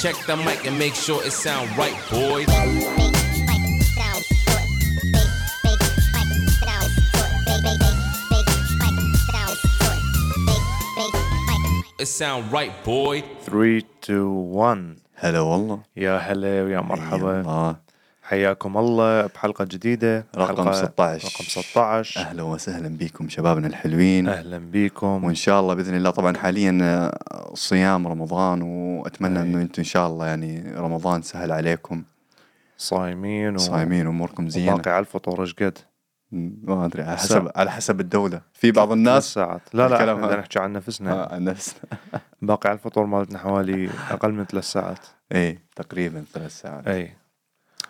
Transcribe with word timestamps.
Check 0.00 0.14
the 0.26 0.36
mic 0.36 0.66
and 0.66 0.78
make 0.78 0.94
sure 0.94 1.20
it 1.24 1.32
sound 1.32 1.68
right, 1.76 1.96
boys. 2.10 2.46
It 11.98 12.06
sound 12.06 12.52
right, 12.52 12.72
boy. 12.84 13.24
3 13.40 13.82
2 14.02 14.30
1 14.30 14.96
هلا 15.16 15.40
والله 15.40 15.80
يا 15.96 16.18
هلا 16.18 16.62
ويا 16.62 16.80
مرحبا 16.80 17.40
الله 17.40 17.76
حياكم 18.31 18.77
الله 18.77 19.25
بحلقة 19.27 19.65
جديدة 19.65 20.25
رقم 20.37 20.63
حلقة 20.63 20.73
16. 20.73 21.27
رقم 21.27 21.43
16 21.43 22.21
أهلا 22.21 22.43
وسهلا 22.43 22.97
بكم 22.97 23.29
شبابنا 23.29 23.67
الحلوين. 23.67 24.29
أهلا 24.29 24.57
بيكم 24.57 25.23
وإن 25.23 25.35
شاء 25.35 25.59
الله 25.59 25.73
بإذن 25.73 25.95
الله 25.95 26.09
طبعا 26.09 26.37
حاليا 26.37 26.79
آه، 26.81 27.51
صيام 27.53 28.07
رمضان 28.07 28.61
وأتمنى 28.61 29.39
أي. 29.39 29.43
إنه 29.43 29.61
أنتم 29.61 29.81
إن 29.81 29.83
شاء 29.83 30.07
الله 30.07 30.27
يعني 30.27 30.73
رمضان 30.77 31.21
سهل 31.21 31.51
عليكم. 31.51 32.03
صايمين 32.77 33.55
و... 33.55 33.57
صايمين 33.57 34.07
اموركم 34.07 34.49
زينة. 34.49 34.75
باقي 34.75 34.91
على 34.91 34.99
الفطور 34.99 35.41
إيش 35.41 35.53
قد؟ 35.53 35.77
ما 36.31 36.85
أدري 36.85 37.03
على 37.03 37.17
ساعة. 37.17 37.41
حسب 37.41 37.51
على 37.55 37.71
حسب 37.71 37.99
الدولة. 37.99 38.41
في 38.53 38.71
بعض 38.71 38.91
الناس 38.91 39.33
ساعات. 39.33 39.61
لا 39.73 39.87
لا 39.87 39.95
إحنا 39.95 40.35
نحكي 40.35 40.59
عن 40.59 40.73
نفسنا. 40.73 41.13
آه، 41.13 41.33
عن 41.35 41.43
نفس 41.43 41.75
باقي 42.41 42.69
على 42.69 42.77
الفطور 42.77 43.05
مالتنا 43.05 43.39
حوالي 43.39 43.89
أقل 44.11 44.33
من 44.33 44.45
ثلاث 44.45 44.63
ساعات. 44.63 45.05
اي 45.31 45.59
تقريبا 45.75 46.23
ثلاث 46.33 46.61
ساعات. 46.61 46.87
اي 46.87 47.20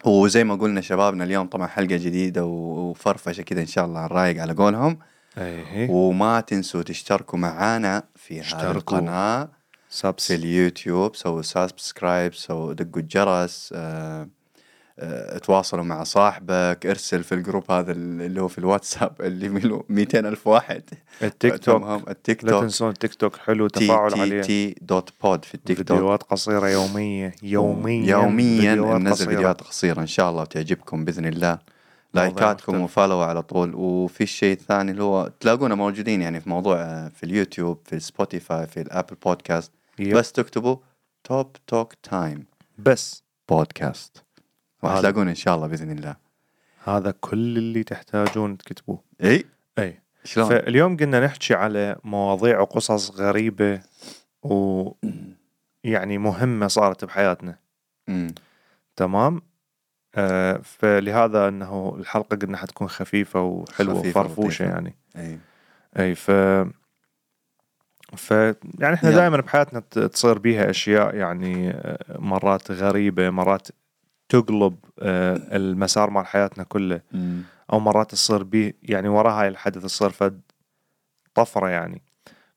وزي 0.06 0.44
ما 0.44 0.56
قلنا 0.56 0.82
شبابنا 0.82 1.24
اليوم 1.24 1.48
طبعا 1.48 1.68
حلقة 1.68 1.96
جديدة 1.96 2.46
وفرفشة 2.46 3.42
كذا 3.42 3.62
إن 3.62 3.66
شاء 3.66 3.86
الله 3.86 4.06
الرايق 4.06 4.42
على 4.42 4.54
قولهم. 4.54 5.00
اي 5.38 5.64
هي 5.68 5.88
وما 5.90 6.40
تنسوا 6.42 6.84
تشتركوا 6.84 7.40
معانا 7.40 8.04
في 8.16 8.42
هذه. 8.42 8.72
القناة 8.72 9.44
في 9.46 9.50
subs 9.90 10.32
اليوتيوب. 10.32 11.16
سووا 11.16 11.42
subscribe 11.42 12.34
سووا 12.34 12.74
دقوا 12.74 13.02
الجرس 13.02 13.74
آه، 13.76 14.28
تواصلوا 15.44 15.84
مع 15.84 16.04
صاحبك 16.04 16.86
ارسل 16.86 17.24
في 17.24 17.36
الجروب 17.36 17.72
هذا 17.72 17.92
اللي 17.92 18.42
هو 18.42 18.48
في 18.48 18.58
الواتساب 18.58 19.12
اللي 19.22 19.48
له 19.48 19.84
200 19.90 20.20
ألف 20.20 20.48
واحد. 20.48 20.84
التيك 21.24 21.58
توك. 21.58 22.10
التيك 22.10 22.44
لا 22.44 22.52
توك. 22.52 22.62
تنسون 22.62 22.90
التيك 22.90 23.16
توك 23.16 23.36
حلو 23.36 23.68
تفاعل 23.68 24.12
تي 24.12 24.22
عليه. 24.22 24.42
T 24.42 24.76
dot 24.82 25.10
pod 25.24 25.46
في 25.46 25.56
التيك 25.56 25.78
توك. 25.78 25.88
فيديوهات 25.88 26.24
قصيرة 26.24 26.70
يومية. 26.70 27.36
يوميا 27.44 28.12
يوميا 28.12 28.76
ننزل. 28.76 29.26
فيديوهات 29.26 29.62
قصيرة 29.62 30.02
إن 30.02 30.08
شاء 30.08 30.30
الله 30.30 30.42
وتعجبكم 30.42 31.06
بإذن 31.06 31.26
الله. 31.26 31.60
لايكاتكم. 32.14 32.82
و 32.82 32.87
follow 32.87 33.20
على 33.22 33.42
طول. 33.44 33.76
وفي 33.76 34.22
الشيء 34.22 34.54
الثاني 34.54 34.92
اللي 34.92 35.04
هو 35.04 35.32
تلاقونا 35.40 35.76
موجودين 35.76 36.22
يعني 36.22 36.42
في 36.42 36.50
موضوع 36.50 36.76
آه، 36.82 37.12
في 37.16 37.24
اليوتيوب 37.24 37.80
في 37.86 38.00
سبوتيفاي 38.00 38.68
في 38.68 38.82
الأبل 38.82 39.16
بودكاست. 39.26 39.72
yep. 40.00 40.18
بس 40.18 40.32
تكتبوا 40.32 40.76
Top 41.24 41.56
Talk 41.68 41.94
Time 42.04 42.46
بس. 42.78 43.24
بودكاست. 43.50 44.24
راح 44.84 44.92
هذا. 44.92 45.02
تلاقونا 45.02 45.30
إن 45.30 45.36
شاء 45.36 45.56
الله 45.56 45.68
بإذن 45.68 45.92
الله 45.92 46.16
هذا 46.84 47.12
كل 47.22 47.58
اللي 47.58 47.84
تحتاجون 47.84 48.58
تكتبوه 48.58 49.04
إي 49.24 49.46
إي 49.80 50.02
شلون 50.24 50.50
فاليوم 50.50 50.98
قلنا 50.98 51.20
نحكي 51.26 51.54
على 51.54 51.96
مواضيع 52.04 52.60
وقصص 52.60 53.12
غريبة 53.12 53.82
و 54.44 54.90
يعني 55.84 56.18
مهمة 56.18 56.68
صارت 56.68 57.06
بحياتنا 57.06 57.58
مم. 58.08 58.34
تمام 58.96 59.42
آه 60.16 60.58
فلهذا 60.64 61.48
إنه 61.48 61.96
الحلقة 62.00 62.38
قلنا 62.38 62.58
حتكون 62.58 62.90
خفيفة 62.90 63.42
وحلوة 63.42 64.00
خفيفة 64.00 64.20
وفرفوشة 64.20 64.66
ولطيفة. 64.66 64.66
يعني 64.66 64.96
إي 65.16 65.40
إي 66.00 66.16
ف 66.16 66.32
ف 68.18 68.32
يعني 68.80 68.94
إحنا. 68.96 69.12
دائما 69.12 69.38
بحياتنا 69.38 69.80
تصير 69.80 70.38
بيها 70.38 70.70
أشياء 70.70 71.16
يعني 71.16 71.70
آه، 71.70 72.18
مرات 72.20 72.72
غريبة 72.72 73.30
مرات 73.30 73.68
تقلب 74.32 74.76
آه، 75.00 75.58
المسار 75.58 76.10
مال 76.10 76.26
حياتنا 76.26 76.64
كله 76.64 77.02
مم. 77.12 77.42
أو 77.74 77.80
مرات 77.80 78.12
تصير 78.12 78.44
بيه 78.44 78.74
يعني 78.84 79.10
ورا 79.10 79.32
هاي 79.32 79.48
الحدث 79.48 79.84
تصير 79.84 80.10
فد 80.10 80.42
طفرة 81.34 81.70
يعني 81.70 82.02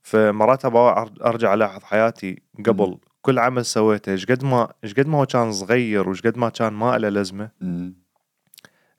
فمرات 0.02 0.64
أرجع 0.64 1.54
ألاحظ 1.54 1.82
حياتي 1.82 2.42
قبل 2.66 2.88
مم. 2.88 2.98
كل 3.22 3.38
عمل 3.38 3.64
سويته 3.64 4.12
إيش 4.12 4.26
قد 4.26 4.44
ما 4.44 4.72
إيش 4.84 4.94
قد 4.94 5.06
ما 5.06 5.18
هو 5.18 5.26
كان 5.26 5.52
صغير 5.52 6.08
وإيش 6.08 6.22
قد 6.22 6.38
ما 6.38 6.48
كان 6.48 6.72
ما 6.72 6.98
له 6.98 7.08
لازمه 7.08 7.50
مم. 7.60 7.94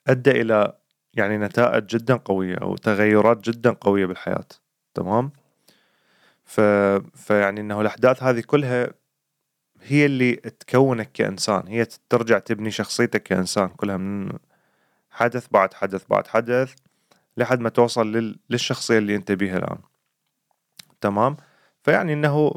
أدى 0.08 0.31
إلى 0.31 0.74
يعني 1.14 1.38
نتائج 1.38 1.85
جدا 1.85 2.16
قوية 2.16 2.56
أو 2.56 2.75
تغيرات 2.75 3.50
جدا 3.50 3.72
قوية 3.72 4.06
بالحياة 4.06 4.47
تمام 4.94 5.31
ف 6.44 6.62
فيعني 7.16 7.62
إنه 7.62 7.81
الأحداث 7.81 8.24
هذه 8.24 8.44
كلها 8.47 8.90
هي 9.85 10.06
اللي 10.06 10.35
تكونك 10.35 11.12
كإنسان 11.12 11.68
هي 11.68 11.88
ترجع 12.09 12.40
تبني 12.40 12.72
شخصيتك 12.72 13.23
كإنسان 13.23 13.68
كلها 13.68 13.97
من 13.97 14.31
حدث 15.09 15.47
بعد 15.51 15.73
حدث 15.73 16.06
بعد 16.09 16.28
حدث 16.28 16.73
لحد 17.38 17.59
ما 17.59 17.69
توصل 17.69 18.12
لل... 18.12 18.40
للشخصية 18.50 18.97
اللي 18.97 19.16
أنت 19.16 19.31
بيها 19.31 19.57
الآن. 19.57 19.78
تمام؟ 21.01 21.38
فيعني 21.84 22.13
إنه 22.13 22.51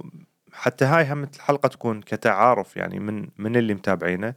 حتى 0.52 0.84
هاي 0.84 1.12
هم 1.12 1.24
الحلقة 1.24 1.68
تكون 1.68 2.00
كتعارف 2.00 2.76
يعني 2.76 2.98
من 2.98 3.28
من 3.38 3.56
اللي 3.56 3.74
متابعينه 3.74 4.34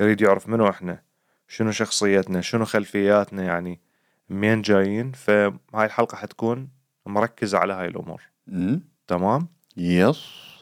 يريد 0.00 0.20
يعرف 0.20 0.48
منو 0.48 0.68
إحنا 0.68 1.02
شنو 1.48 1.70
شخصيتنا 1.70 2.40
شنو 2.40 2.64
خلفياتنا 2.64 3.42
يعني 3.42 3.80
منين 4.28 4.62
جايين. 4.62 5.12
فهاي 5.12 5.54
الحلقة 5.74 6.16
حتكون 6.16 6.68
مركزة 7.06 7.58
على 7.58 7.72
هاي 7.72 7.86
الأمور. 7.86 8.22
مم. 8.46 8.82
تمام؟ 9.06 9.48
يس. 9.76 10.53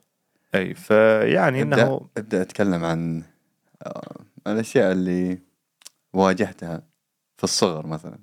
أي 0.55 0.75
فيعني 0.75 1.63
إنه 1.63 2.09
أبدأ 2.17 2.43
أتكلم 2.43 2.85
عن 2.85 3.23
آه، 3.83 4.17
الأشياء 4.47 4.93
اللي 4.93 5.39
واجهتها 6.13 6.83
في 7.37 7.45
الصغر 7.45 7.87
مثلا 7.87 8.19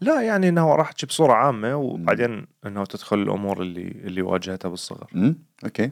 لا 0.00 0.20
يعني 0.22 0.48
إنه 0.48 0.74
راح 0.74 0.86
احكي 0.86 1.06
بصورة 1.06 1.32
عامة 1.32 1.76
وبعدين 1.76 2.46
إنه 2.66 2.84
تدخل 2.84 3.18
الأمور 3.22 3.62
اللي 3.62 3.82
اللي 3.82 4.22
واجهتها 4.22 4.68
بالصغر 4.68 5.10
مم. 5.12 5.38
أوكي 5.64 5.90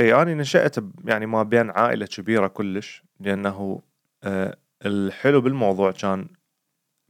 أي 0.00 0.14
أنا 0.22 0.34
نشأت 0.34 0.78
ب- 0.78 1.08
يعني 1.08 1.26
ما 1.26 1.42
بين 1.42 1.70
عائلة 1.70 2.06
كبيرة 2.06 2.46
كلش 2.46 3.02
لأنه 3.20 3.80
آه 4.22 4.56
الحلو 4.86 5.40
بالموضوع 5.40 5.90
كان 5.92 6.26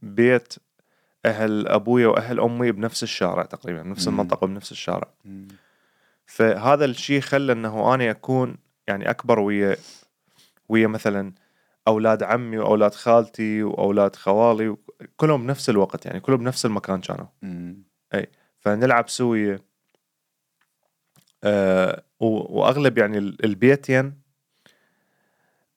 بيت 0.01 0.53
أهل 1.25 1.67
أبويا 1.67 2.07
وأهل 2.07 2.39
أمي 2.39 2.71
بنفس 2.71 3.03
الشارع 3.03 3.43
تقريبا 3.43 3.83
نفس. 3.83 4.07
المنطقة 4.07 4.47
بنفس 4.47 4.71
الشارع 4.71 5.07
مم. 5.25 5.47
فهذا 6.25 6.85
الشيء 6.85 7.21
خلى 7.21 7.51
إنه 7.53 7.93
أنا 7.93 8.11
أكون 8.11 8.57
يعني 8.87 9.09
أكبر 9.09 9.39
ويا 9.39 9.77
ويا 10.69 10.87
مثلا 10.87 11.33
أولاد 11.87 12.23
عمي 12.23 12.57
وأولاد 12.57 12.93
خالتي 12.93 13.63
وأولاد 13.63 14.15
خوالي 14.15 14.75
كلهم 15.17 15.43
بنفس 15.43 15.69
الوقت 15.69 16.05
يعني 16.05 16.19
كلهم 16.19 16.39
بنفس 16.39 16.65
المكان 16.65 17.01
كانوا 17.01 17.25
مم. 17.41 17.83
فنلعب 18.59 19.09
سوية 19.09 19.61
و- 22.19 22.59
وأغلب 22.59 22.97
يعني 22.97 23.17
ال- 23.17 23.45
البيتين 23.45 24.21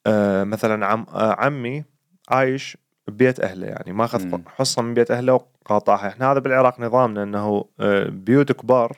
آه 0.06 0.44
مثلا 0.44 0.86
عم 0.86 1.06
آه 1.08 1.32
عمي 1.40 1.84
عايش 2.28 2.76
ببيت 3.08 3.40
أهله 3.40 3.66
يعني 3.66 3.92
ماخذ. 3.92 4.38
حصة 4.46 4.82
من 4.82 4.94
بيت 4.94 5.10
أهله 5.10 5.32
وقاطعها 5.34 6.08
إحنا 6.08 6.32
هذا 6.32 6.38
بالعراق 6.38 6.80
نظامنا 6.80 7.22
إنه 7.22 7.64
آه 7.80 8.04
بيوت 8.08 8.52
كبار 8.52 8.96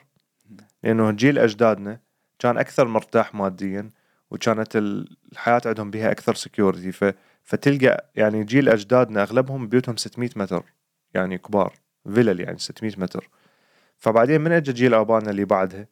لأنه 0.83 1.11
جيل 1.11 1.39
أجدادنا 1.39 1.99
كان 2.39 2.57
أكثر 2.57 2.87
مرتاح 2.87 3.35
ماديا 3.35 3.91
وكانت 4.31 4.75
ال- 4.75 5.17
الحياة 5.31 5.61
عندهم 5.65 5.91
بها 5.91 6.11
أكثر 6.11 6.35
سكيورتي 6.35 6.91
ف 6.91 7.05
فتلقى 7.43 8.11
يعني 8.15 8.43
جيل 8.43 8.69
أجدادنا 8.69 9.21
أغلبهم 9.23 9.67
بيوتهم 9.67 9.97
600 9.97 10.29
متر 10.35 10.63
يعني 11.13 11.37
كبار 11.37 11.73
فيلل 12.13 12.39
يعني 12.39 12.57
600 12.57 12.93
متر. 12.97 13.29
فبعدين 13.97 14.41
من 14.41 14.51
اجى 14.51 14.73
جيل 14.73 14.93
ابانا 14.93 15.29
اللي 15.29 15.45
بعدها؟ 15.45 15.87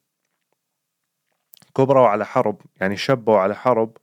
كبروا 1.75 2.07
على 2.07 2.25
حرب 2.25 2.61
يعني 2.81 2.97
شبوا 2.97 3.37
على 3.37 3.55
حرب 3.55 3.97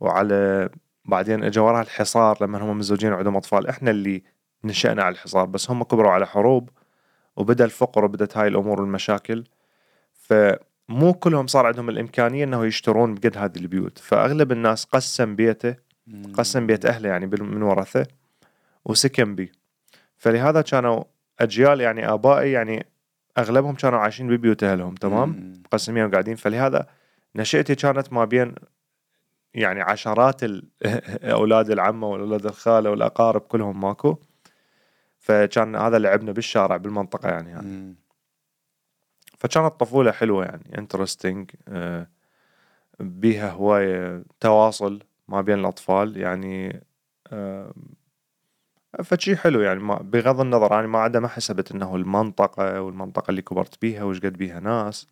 وعلى 0.00 0.68
بعدين 1.04 1.44
اجى 1.44 1.60
وراها 1.60 1.82
الحصار 1.82 2.38
لما 2.40 2.58
هم 2.62 2.78
متزوجين 2.78 3.12
وعندهم 3.12 3.36
أطفال. 3.36 3.66
إحنا 3.68 3.90
اللي 3.90 4.22
نشأنا 4.64 5.02
على 5.02 5.12
الحصار 5.12 5.46
بس 5.46 5.70
هم 5.70 5.82
كبروا 5.82 6.10
على 6.10 6.26
حروب 6.26 6.70
وبدأ 7.36 7.64
الفقر 7.64 8.04
وبدت 8.04 8.36
هاي 8.36 8.48
الأمور 8.48 8.80
والمشاكل. 8.80 9.44
فمو 10.24 11.14
كلهم 11.14 11.46
صار 11.46 11.66
عندهم 11.66 11.88
الإمكانية 11.88 12.44
إنه 12.44 12.66
يشترون 12.66 13.14
بقد 13.14 13.38
هذه 13.38 13.56
البيوت. 13.56 13.98
فأغلب 13.98 14.52
الناس 14.52 14.84
قسم 14.84 15.36
بيته 15.36 15.76
قسم 16.34 16.66
بيت 16.66 16.86
أهله 16.86 17.08
يعني 17.08 17.26
من 17.26 17.62
ورثه 17.62 18.06
وسكن 18.84 19.34
بيه. 19.34 19.52
فلهذا 20.16 20.60
كانوا 20.62 21.04
أجيال 21.40 21.80
يعني 21.80 22.08
آبائي 22.12 22.52
يعني 22.52 22.86
أغلبهم 23.38 23.74
كانوا 23.74 23.98
عايشين 23.98 24.28
ببيوت 24.28 24.64
أهلهم 24.64 24.94
تمام. 24.94 25.62
مقسمين 25.64 26.04
وقاعدين 26.04 26.36
فلهذا 26.36 26.86
نشأتي 27.36 27.74
كانت 27.74 28.12
ما 28.12 28.24
بين 28.24 28.54
يعني 29.54 29.82
عشرات 29.82 30.40
أولاد 31.38 31.70
العمة 31.70 32.08
واولاد 32.08 32.46
الخالة 32.46 32.90
والأقارب 32.90 33.40
كلهم 33.40 33.80
ماكو. 33.80 34.16
فكان 35.18 35.76
هذا 35.76 35.98
لعبنا 35.98 36.32
بالشارع 36.32 36.76
بالمنطقة 36.76 37.28
يعني, 37.28 37.50
يعني. 37.50 37.94
فكانت 39.44 39.80
طفولة 39.80 40.12
حلوة 40.12 40.44
يعني 40.44 40.78
انترستنج 40.78 41.50
بيها 43.00 43.50
هواية 43.50 44.24
تواصل 44.40 45.02
ما 45.28 45.40
بين 45.40 45.58
الأطفال 45.58 46.16
يعني 46.16 46.84
آه، 47.32 47.72
فشي 49.02 49.36
حلو 49.36 49.60
يعني 49.60 49.80
ما 49.80 49.94
بغض 50.02 50.40
النظر 50.40 50.78
أنا 50.78 50.86
ما 50.86 50.98
عدا 50.98 51.20
ما 51.20 51.28
حسبت 51.28 51.72
إنه 51.72 51.96
المنطقة 51.96 52.80
والمنطقة 52.80 53.30
اللي 53.30 53.42
كبرت 53.42 53.80
بيها 53.82 54.04
وش 54.04 54.20
قد 54.20 54.32
بيها 54.32 54.60
ناس. 54.60 55.08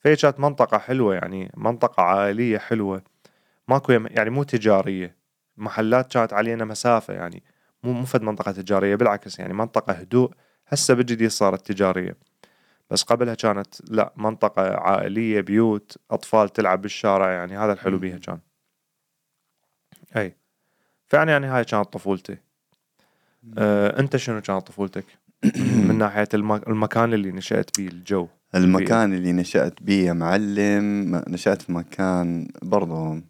فهي 0.00 0.16
كانت 0.16 0.40
منطقة 0.40 0.78
حلوة 0.78 1.14
يعني 1.14 1.52
منطقة 1.56 2.02
عائلية 2.02 2.58
حلوة 2.58 3.02
ماكو 3.68 3.92
يعني 3.92 4.30
مو 4.30 4.42
تجارية 4.42 5.16
محلات 5.56 6.12
كانت 6.12 6.32
علينا 6.32 6.64
مسافة 6.64 7.14
يعني 7.14 7.42
مو 7.82 7.92
مو 7.92 8.04
فد 8.04 8.22
منطقة 8.22 8.52
تجارية 8.52 8.94
بالعكس 8.94 9.38
يعني 9.38 9.54
منطقة 9.54 9.92
هدوء 9.92 10.30
هسه 10.66 10.94
بجديد 10.94 11.30
صارت 11.30 11.72
تجارية 11.72 12.16
بس 12.90 13.02
قبلها 13.02 13.34
كانت 13.34 13.90
لا 13.90 14.12
منطقة 14.16 14.62
عائلية 14.76 15.40
بيوت 15.40 15.96
أطفال 16.10 16.48
تلعب 16.48 16.82
بالشارع 16.82 17.32
يعني 17.32 17.58
هذا 17.58 17.72
الحلو 17.72 17.98
بيها 17.98 18.18
كان. 18.18 18.38
أي. 20.16 20.36
فيعني 21.08 21.30
يعني 21.30 21.46
هاي 21.46 21.64
كانت 21.64 21.92
طفولتي. 21.92 22.36
أه 23.58 24.00
أنت 24.00 24.16
شنو 24.16 24.40
كانت 24.40 24.66
طفولتك؟ 24.66 25.04
من 25.88 25.98
ناحية 25.98 26.28
الم- 26.34 26.52
المكان 26.52 27.14
اللي 27.14 27.32
نشأت 27.32 27.78
بيه 27.78 27.88
الجو. 27.88 28.28
المكان 28.54 29.12
اللي 29.14 29.32
نشأت 29.32 29.82
بيه 29.82 30.06
يا 30.06 30.12
معلم 30.12 31.16
نشأت 31.28 31.62
في 31.62 31.72
مكان 31.72 32.48
برضو 32.62 33.20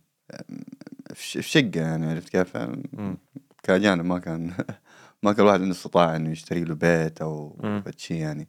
في 1.15 1.43
شقة 1.43 1.71
يعني 1.81 2.11
عرفت 2.11 2.29
كيف؟ 2.29 2.57
مم. 2.93 3.17
كأجانب 3.63 4.05
ما 4.05 4.19
كان 4.19 4.53
ما 5.23 5.33
كان 5.33 5.41
الواحد 5.45 5.61
عنده 5.61 5.75
استطاعة 5.75 6.17
إنه 6.17 6.31
يشتري 6.31 6.65
له 6.65 6.75
بيت 6.75 7.21
أو. 7.23 7.57
شيء 7.97 8.17
يعني. 8.17 8.49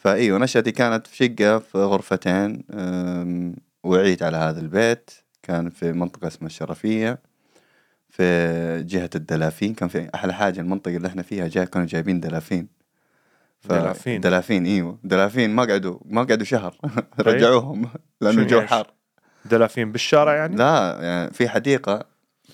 فايوه 0.00 0.38
نشأتي 0.38 0.72
كانت 0.72 1.06
في 1.06 1.16
شقة 1.16 1.58
في 1.58 1.78
غرفتين 1.78 2.64
وعيت 3.82 4.22
على 4.22 4.36
هذا 4.36 4.60
البيت. 4.60 5.10
كان 5.42 5.70
في 5.70 5.92
منطقة 5.92 6.26
اسمها 6.26 6.46
الشرفية 6.46 7.18
في 8.08 8.82
جهة 8.88 9.10
الدلافين. 9.14 9.74
كان 9.74 9.88
في 9.88 10.08
أحلى 10.14 10.34
حاجة 10.34 10.60
المنطقة 10.60 10.96
اللي 10.96 11.08
إحنا 11.08 11.22
فيها 11.22 11.48
جاي 11.48 11.66
كانوا 11.66 11.86
جايبين 11.86 12.20
دلافين. 12.20 12.68
ف- 13.60 13.72
دلافين؟ 13.72 14.20
دلافين 14.20 14.66
إيوه. 14.66 14.98
دلافين 15.04 15.50
ما 15.50 15.64
قعدوا 15.64 15.98
ما 16.04 16.22
قعدوا 16.22 16.44
شهر. 16.44 16.76
رجعوهم 17.20 17.90
لأنه 18.20 18.32
شنو 18.34 18.42
الجو؟ 18.42 18.60
حار. 18.60 18.86
دلافين 19.44 19.92
بالشارع 19.92 20.34
يعني؟ 20.34 20.56
لا 20.56 20.98
يعني 21.02 21.30
في 21.32 21.48
حديقة 21.48 22.04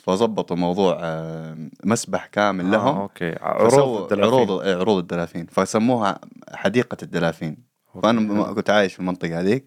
فظبطوا 0.07 0.57
موضوع 0.57 0.99
آه، 1.01 1.57
مسبح 1.85 2.27
كامل 2.27 2.65
آه 2.65 2.71
لهم. 2.71 2.97
okay. 2.97 3.35
عروض 3.41 4.03
الدلافين. 4.03 4.25
عروض 4.35 4.51
إيه، 4.51 4.77
عروض 4.77 4.99
الدلافين. 4.99 5.47
فسموها 5.47 6.21
حديقة 6.53 6.97
الدلافين. 7.03 7.57
فأنا 8.03 8.39
okay. 8.41 8.55
كنت 8.55 8.71
عايش 8.71 8.95
في 8.95 9.01
المنطقة 9.01 9.41
هذيك. 9.41 9.65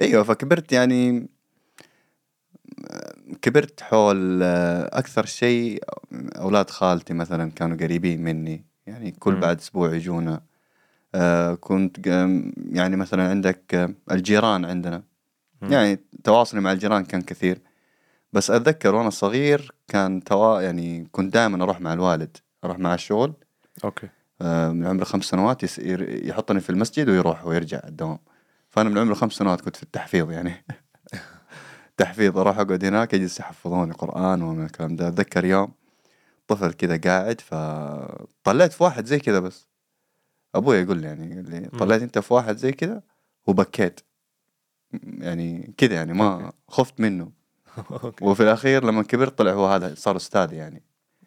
إيوه 0.00 0.22
فكبرت 0.22 0.72
يعني 0.72 1.28
آه، 2.90 3.14
كبرت 3.42 3.80
حول 3.80 4.40
آه، 4.42 4.98
أكثر 4.98 5.26
شيء 5.26 5.82
أولاد 6.12 6.70
خالتي 6.70 7.14
مثلا 7.14 7.50
كانوا 7.50 7.76
قريبين 7.76 8.24
مني. 8.24 8.64
يعني 8.86 9.10
كل. 9.10 9.40
بعد 9.40 9.58
أسبوع 9.58 9.94
يجونا. 9.94 10.40
آه، 11.14 11.54
كنت 11.54 12.06
يعني 12.72 12.96
مثلا 12.96 13.28
عندك 13.30 13.74
آه، 13.74 13.90
الجيران 14.10 14.64
عندنا. 14.64 15.02
يعني 15.62 15.98
تواصلي 16.24 16.60
مع 16.60 16.72
الجيران 16.72 17.04
كان 17.04 17.22
كثير. 17.22 17.58
بس 18.34 18.50
أتذكر 18.50 18.94
وأنا 18.94 19.10
صغير 19.10 19.74
كان 19.88 20.24
توا 20.24 20.60
يعني 20.60 21.08
كنت 21.12 21.34
دائما 21.34 21.64
أروح 21.64 21.80
مع 21.80 21.92
الوالد 21.92 22.36
أروح 22.64 22.78
مع 22.78 22.94
الشغل. 22.94 23.34
أوكي. 23.84 24.08
آه، 24.42 24.70
من 24.70 24.86
عمر 24.86 25.04
خمس 25.04 25.24
سنوات 25.24 25.78
يحطني 26.28 26.60
في 26.60 26.70
المسجد 26.70 27.08
ويروح 27.08 27.46
ويرجع 27.46 27.80
الدوام. 27.84 28.18
فأنا 28.70 28.88
من 28.90 28.98
عمر 28.98 29.14
خمس 29.14 29.32
سنوات 29.32 29.60
كنت 29.60 29.76
في 29.76 29.82
التحفيظ 29.82 30.30
يعني. 30.30 30.64
تحفيظ 31.96 32.38
أروح 32.38 32.58
أقعد 32.58 32.84
هناك 32.84 33.14
يجلس 33.14 33.40
يحفظوني 33.40 33.92
قرآن 33.92 34.42
ومن 34.42 34.64
الكلام 34.64 34.96
ده. 34.96 35.08
أتذكر 35.08 35.44
يوم 35.44 35.72
طفل 36.46 36.72
كذا 36.72 36.96
قاعد 36.96 37.40
فطلعت 37.40 38.72
في 38.72 38.82
واحد 38.84 39.06
زي 39.06 39.18
كذا 39.18 39.40
بس. 39.40 39.68
أبوي 40.54 40.76
يقول 40.76 40.98
لي 40.98 41.06
يعني 41.06 41.32
يقول 41.32 41.50
لي 41.50 41.68
طلعت 41.78 42.02
أنت 42.02 42.18
في 42.18 42.34
واحد 42.34 42.56
زي 42.56 42.72
كذا 42.72 43.02
وبكيت 43.46 44.00
يعني 45.02 45.74
كذا 45.76 45.94
يعني 45.94 46.12
ما 46.12 46.34
أوكي. 46.34 46.56
خفت 46.68 47.00
منه. 47.00 47.43
وفي 48.22 48.42
الأخير 48.42 48.84
لما 48.84 49.02
كبرت 49.02 49.38
طلع 49.38 49.52
هو 49.52 49.66
هذا 49.66 49.94
صار 49.94 50.16
أستاذ 50.16 50.52
يعني. 50.52 50.82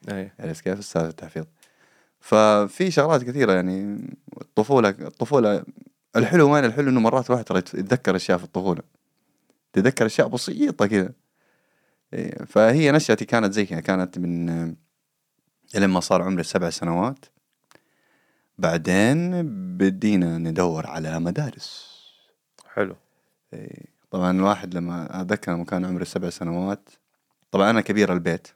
أي. 0.09 0.31
عرفت 0.39 0.63
كيف؟ 0.63 0.79
أستاذ 0.79 1.01
التحفيظ. 1.01 1.45
ففي 2.19 2.91
شغلات 2.91 3.23
كثيرة 3.23 3.53
يعني 3.53 4.07
الطفولة 4.41 4.89
الطفولة 4.89 5.63
الحلو 6.15 6.53
وين؟ 6.53 6.65
الحلو 6.65 6.89
إنه 6.89 6.99
مرات 6.99 7.29
الواحد 7.29 7.43
ترى 7.43 7.57
يتذكر 7.57 8.15
أشياء 8.15 8.37
في 8.37 8.43
الطفولة. 8.43 8.81
تتذكر 9.73 10.05
أشياء 10.05 10.27
بسيطة 10.27 10.87
كذا. 10.87 11.09
إيه، 12.13 12.45
فهي 12.45 12.91
نشأتي 12.91 13.25
كانت 13.25 13.53
زي 13.53 13.65
كذا. 13.65 13.79
كانت 13.79 14.19
من 14.19 14.75
لما 15.75 15.99
صار 15.99 16.21
عمري 16.21 16.43
سبع 16.43 16.69
سنوات. 16.69 17.25
بعدين 18.57 19.43
بدينا 19.77 20.37
ندور 20.37 20.87
على 20.87 21.19
مدارس. 21.19 21.97
حلو. 22.73 22.95
إيه، 23.53 23.96
طبعا 24.09 24.31
الواحد 24.31 24.73
لما 24.75 25.21
أتذكر 25.21 25.53
لما 25.53 25.65
كان 25.65 25.85
عمري 25.85 26.05
سبع 26.05 26.29
سنوات 26.29 26.89
طبعا 27.51 27.69
أنا 27.69 27.81
كبير 27.81 28.13
البيت. 28.13 28.47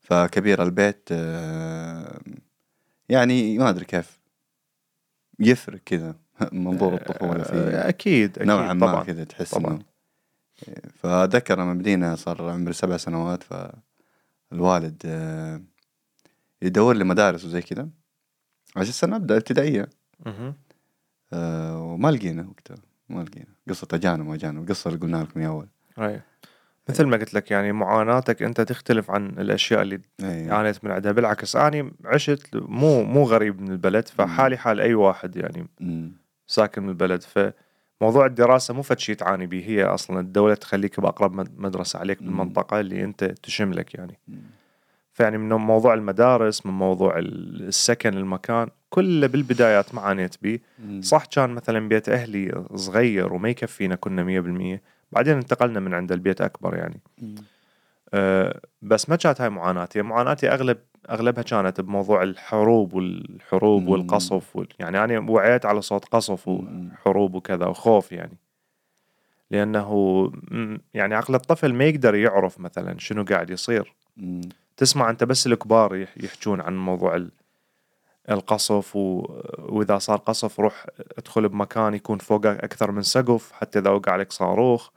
فكبير 0.00 0.62
البيت 0.62 1.08
آه، 1.12 2.20
يعني 3.08 3.58
ما 3.58 3.68
أدري 3.70 3.84
كيف 3.84 4.20
يفرق 5.38 5.80
كذا 5.86 6.14
منظور 6.52 6.94
الطفولة 6.94 7.40
آه، 7.40 7.44
فيه. 7.44 7.88
أكيد 7.88 8.30
أكيد 8.38 8.48
نوعا 8.48 8.72
ما 8.72 9.04
كذا 9.04 9.24
تحس 9.24 9.54
طبعاً. 9.54 9.82
فأتذكر 10.94 11.60
لما 11.60 11.74
بدينا 11.74 12.16
صار 12.16 12.50
عمري 12.50 12.72
سبع 12.72 12.96
سنوات 12.96 13.42
فالوالد 13.42 15.02
آه، 15.04 15.60
يدور 16.62 16.94
لي 16.96 17.04
مدارس 17.04 17.44
وزي 17.44 17.62
كذا 17.62 17.88
عشان 18.76 18.88
السنة 18.88 19.16
أبدأ 19.16 19.36
ابتدائية. 19.36 19.88
مهم. 20.26 20.54
آه، 21.32 21.82
وما 21.82 22.08
لقينا 22.10 22.48
وقتها. 22.48 22.76
ما 23.10 23.20
لقينا 23.22 23.46
قصة 23.68 23.88
أجانب 23.92 24.26
وأجانب 24.26 24.62
القصة 24.62 24.88
اللي 24.88 25.00
قلنا 25.00 25.16
لكم 25.16 25.40
من 25.40 25.46
أول 25.46 25.66
أي 25.98 26.20
مثل 26.88 27.04
ما 27.06 27.16
قلت 27.16 27.34
لك 27.34 27.50
يعني 27.50 27.72
معاناتك 27.72 28.42
أنت 28.42 28.60
تختلف 28.60 29.10
عن 29.10 29.26
الأشياء 29.26 29.82
اللي 29.82 30.00
أي. 30.22 30.50
عانيت 30.50 30.84
من 30.84 30.90
عندها 30.90 31.12
بالعكس 31.12 31.56
اني 31.56 31.92
عشت 32.04 32.48
مو 32.56 33.02
مو 33.04 33.22
غريب 33.24 33.60
من 33.60 33.70
البلد 33.72 34.08
فحالي 34.08 34.56
حال 34.56 34.80
أي 34.80 34.94
واحد 34.94 35.36
يعني 35.36 35.68
أمم. 35.80 36.12
ساكن 36.46 36.82
من 36.82 36.88
البلد 36.88 37.22
فموضوع 37.22 38.26
الدراسة 38.26 38.74
مو 38.74 38.82
فد 38.82 38.98
شيء 38.98 39.14
تعاني 39.16 39.46
به 39.46 39.64
هي 39.66 39.84
أصلا 39.84 40.20
الدولة 40.20 40.54
تخليك 40.54 41.00
بأقرب 41.00 41.32
مد- 41.32 41.58
مدرسة 41.60 41.98
عليك 41.98 42.22
مم. 42.22 42.28
بالمنطقة 42.28 42.80
اللي 42.80 43.04
أنت 43.04 43.24
تشملك 43.24 43.94
يعني 43.94 44.18
أمم. 44.28 44.42
فيعني 45.12 45.38
من 45.38 45.48
موضوع 45.48 45.94
المدارس 45.94 46.66
من 46.66 46.72
موضوع 46.72 47.18
ال- 47.18 47.68
السكن 47.68 48.14
المكان 48.14 48.68
كله 48.90 49.26
بالبدايات 49.26 49.94
ما 49.94 50.00
عانيت 50.00 50.34
به. 50.42 50.58
صح 51.00 51.24
كان 51.24 51.50
مثلا 51.50 51.88
بيت 51.88 52.08
أهلي 52.08 52.64
صغير 52.74 53.32
وما 53.32 53.48
يكفينا 53.48 53.94
كنا 53.94 54.22
مية 54.24 54.40
بالمية 54.40 54.82
بعدين 55.12 55.36
انتقلنا 55.36 55.80
من 55.80 55.94
عند 55.94 56.12
البيت 56.12 56.40
أكبر 56.40 56.76
يعني. 56.76 57.00
أه 58.14 58.60
بس 58.82 59.08
ما 59.08 59.16
كانت 59.16 59.40
هاي 59.40 59.50
معاناتي 59.50 60.02
معاناتي 60.02 60.48
أغلب 60.48 60.78
أغلبها 61.10 61.42
كانت 61.42 61.80
بموضوع 61.80 62.22
الحروب 62.22 62.94
والحروب 62.94 63.82
مم. 63.82 63.88
والقصف 63.88 64.56
وال... 64.56 64.68
يعني 64.78 65.04
أنا 65.04 65.30
وعيت 65.30 65.66
على 65.66 65.82
صوت 65.82 66.04
قصف 66.04 66.48
مم. 66.48 66.88
وحروب 66.92 67.34
وكذا 67.34 67.66
وخوف 67.66 68.12
يعني 68.12 68.36
لأنه 69.50 70.32
يعني 70.94 71.14
عقل 71.14 71.34
الطفل 71.34 71.74
ما 71.74 71.84
يقدر 71.84 72.14
يعرف 72.14 72.60
مثلا 72.60 72.98
شنو 72.98 73.24
قاعد 73.24 73.50
يصير 73.50 73.94
أمم. 74.18 74.40
تسمع 74.76 75.10
أنت 75.10 75.24
بس 75.24 75.46
الكبار 75.46 75.96
يح- 75.96 76.14
يحجون 76.16 76.60
عن 76.60 76.76
موضوع 76.78 77.16
ال- 77.16 77.30
القصف 78.30 78.96
و... 78.96 79.26
وإذا 79.58 79.98
صار 79.98 80.18
قصف 80.18 80.60
روح 80.60 80.86
ادخل 81.18 81.48
بمكان 81.48 81.94
يكون 81.94 82.18
فوقك 82.18 82.64
أكثر 82.64 82.90
من 82.90 83.02
سقف 83.02 83.52
حتى 83.52 83.78
إذا 83.78 83.90
وقع 83.90 84.12
عليك 84.12 84.32
صاروخ. 84.32 84.88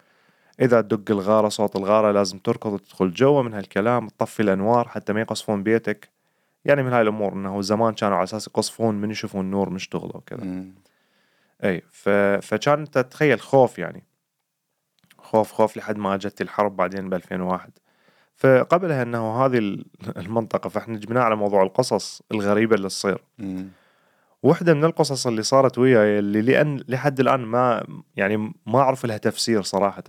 إذا 0.62 0.82
تدق 0.82 1.12
الغارة 1.12 1.50
صوت 1.50 1.75
الغارة 1.75 2.12
لازم 2.12 2.38
تركض 2.38 2.74
وتدخل 2.74 3.13
جوا 3.13 3.42
من 3.42 3.54
هالكلام 3.54 4.08
تطفي 4.08 4.40
الأنوار 4.40 4.88
حتى 4.88 5.13
ما 5.13 5.22
يقصفون 5.22 5.63
بيتك. 5.63 6.10
يعني 6.66 6.84
من 6.84 6.94
هاي 6.94 7.02
الأمور 7.02 7.34
إنه 7.34 7.62
زمان 7.62 7.94
كانوا 7.94 8.16
على 8.18 8.24
أساس 8.24 8.48
يقصفون 8.48 8.96
من 8.96 9.12
يشوفون 9.12 9.52
نور 9.52 9.70
مشتغله 9.70 10.16
وكذا. 10.16 10.44
إي 11.63 11.82
ف... 11.92 12.10
فكان 12.42 12.92
تتخيل 12.92 13.42
خوف 13.42 13.80
يعني. 13.80 14.04
خوف 15.18 15.52
خوف 15.52 15.78
لحد 15.78 15.98
ما 15.98 16.16
اجت 16.16 16.42
الحرب 16.42 16.75
بعدين 16.75 17.10
ب 17.10 17.13
2001 17.13 17.72
فقبلها 18.36 19.04
إنه 19.04 19.46
هذه 19.46 19.58
ال- 19.58 19.86
المنطقة 20.18 20.68
فإحنا 20.70 20.98
جبناها 20.98 21.24
على 21.24 21.36
موضوع 21.36 21.63
القصص 21.63 22.22
الغريبة 22.32 22.75
اللي 22.75 22.88
تصير. 22.88 23.24
واحدة 24.44 24.74
من 24.74 24.84
القصص 24.86 25.28
اللي 25.28 25.44
صارت 25.44 25.78
وياي 25.78 26.20
اللي 26.20 26.42
لأن 26.42 26.84
لحد 26.88 27.20
الآن 27.20 27.40
ما 27.40 27.86
يعني 28.16 28.38
ما 28.66 28.80
أعرف 28.80 29.06
لها 29.06 29.18
تفسير 29.18 29.62
صراحة 29.62 30.04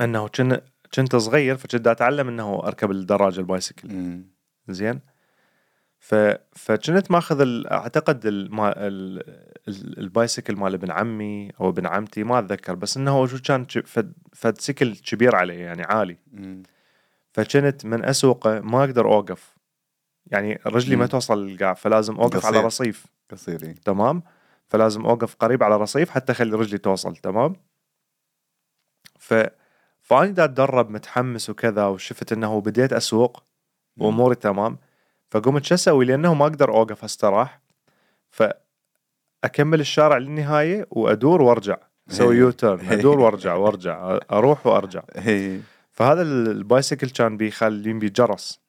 أنه 0.00 0.28
كن 0.28 0.60
كنت 0.94 1.16
صغير 1.16 1.56
فكنت 1.56 1.86
أتعلم 1.86 2.28
أنه 2.28 2.60
أركب 2.64 2.90
الدراجة 2.90 3.40
البايسكل. 3.40 3.88
زين 4.68 5.00
ف 6.08 6.14
فكنت 6.52 7.10
ماخذ 7.10 7.40
ال- 7.40 7.66
أعتقد 7.66 8.26
الما... 8.26 8.86
ال... 8.86 9.18
ال- 9.68 9.98
البايسكل 9.98 10.56
مال 10.56 10.74
ابن 10.74 10.90
عمي 10.90 11.50
أو 11.60 11.68
ابن 11.68 11.86
عمتي 11.86 12.24
ما 12.24 12.38
أتذكر 12.38 12.74
بس 12.74 12.96
إنه 12.96 13.10
هو 13.10 13.26
شو 13.26 13.38
كان 13.42 13.66
فد... 13.86 14.12
فد 14.32 14.58
سكل 14.60 14.96
كبير 14.96 15.36
علي 15.36 15.54
يعني 15.58 15.82
عالي 15.82 16.16
مم. 16.32 16.62
فكنت 17.32 17.84
من 17.84 18.04
أسوقه 18.04 18.60
ما 18.60 18.84
أقدر 18.84 19.06
أوقف 19.06 19.56
يعني 20.26 20.60
رجلي 20.66 20.96
ما 20.96 21.02
مم. 21.02 21.08
توصل 21.08 21.46
للقاع 21.46 21.74
فلازم 21.74 22.16
أوقف 22.16 22.46
على 22.46 22.56
قصير. 22.58 22.64
رصيف 22.66 23.06
قصير. 23.30 23.72
تمام 23.84 24.22
فلازم 24.68 25.06
أوقف 25.06 25.34
قريب 25.34 25.62
على 25.62 25.76
رصيف 25.76 26.10
حتى 26.10 26.32
أخلي 26.32 26.56
رجلي 26.56 26.78
توصل 26.78 27.16
تمام 27.16 27.56
ف 29.18 29.34
فاني 30.02 30.32
دا 30.32 30.44
أتدرب 30.44 30.90
متحمس 30.90 31.50
وكذا 31.50 31.86
وشفت 31.86 32.32
إنه 32.32 32.60
بديت 32.60 32.92
أسوق 32.92 33.44
وأموري 33.96 34.34
تمام 34.34 34.78
فقمت 35.30 35.64
شو 35.64 35.74
أسوي 35.74 36.04
لأنه 36.04 36.34
ما 36.34 36.44
أقدر 36.44 36.74
أوقف 36.74 37.04
أستراح 37.04 37.60
فأكمل 38.30 39.80
الشارع 39.80 40.18
للنهاية 40.18 40.86
وأدور 40.90 41.42
وأرجع 41.42 41.76
أسوي. 42.10 42.36
U-turn 42.36 42.86
أدور 42.86 43.20
وأرجع 43.20 43.54
وأرجع 43.54 44.18
أروح 44.32 44.66
وأرجع. 44.66 45.02
فهذا 45.90 46.22
ال 46.22 46.33
bicycle 46.33 47.10
كان 47.10 47.36
بيخلي 47.36 47.92
بي 47.92 48.08
جرس 48.08 48.60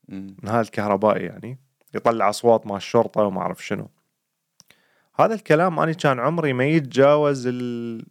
هذا 0.46 0.62
الكهربائي 0.62 1.26
يعني 1.26 1.60
يطلع 1.94 2.30
أصوات 2.30 2.68
مع 2.68 2.78
الشرطة 2.78 3.22
وما 3.22 3.42
أعرف 3.42 3.66
شنو 3.66 3.90
هذا 5.16 5.36
الكلام 5.36 5.80
اني 5.80 5.94
كان 5.94 6.20
عمري 6.20 6.54
ما 6.54 6.66
يتجاوز 6.66 7.48
ال 7.48 8.06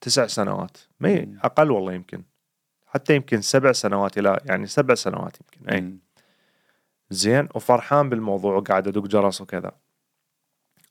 تسع 0.00 0.26
سنوات 0.26 0.76
ما. 1.00 1.38
أقل 1.42 1.70
والله 1.70 1.92
يمكن 1.92 2.22
حتى 2.86 3.16
يمكن 3.16 3.40
سبع 3.40 3.72
سنوات 3.72 4.18
إلى 4.18 4.40
يعني 4.44 4.66
سبع 4.66 4.94
سنوات 4.94 5.36
يمكن 5.40 5.70
أي. 5.70 5.94
زين 7.10 7.48
وفرحان 7.54 8.08
بالموضوع 8.08 8.54
وقاعد 8.54 8.88
أدق 8.88 9.06
جرس 9.06 9.40
وكذا. 9.40 9.72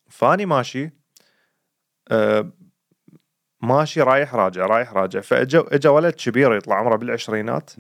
فاني 0.09 0.45
ماشي 0.45 0.91
آه 2.07 2.51
ماشي 3.61 4.01
رايح 4.01 4.35
راجع 4.35 4.65
رايح 4.65 4.93
راجع. 4.93 5.19
فأجا 5.19 5.65
أجا 5.67 5.89
ولد 5.89 6.13
كبير 6.13 6.55
يطلع 6.55 6.75
عمره 6.75 6.95
بالعشرينات. 6.95 7.71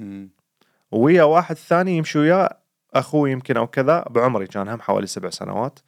ويا 0.91 1.23
واحد 1.23 1.55
ثاني 1.55 1.97
يمشي 1.97 2.19
وياه 2.19 2.57
أخوي 2.93 3.31
يمكن 3.31 3.57
أو 3.57 3.67
كذا 3.67 4.05
بعمري 4.09 4.47
كان 4.47 4.67
هم 4.67 4.81
حوالي 4.81 5.07
سبع 5.07 5.29
سنوات. 5.29 5.79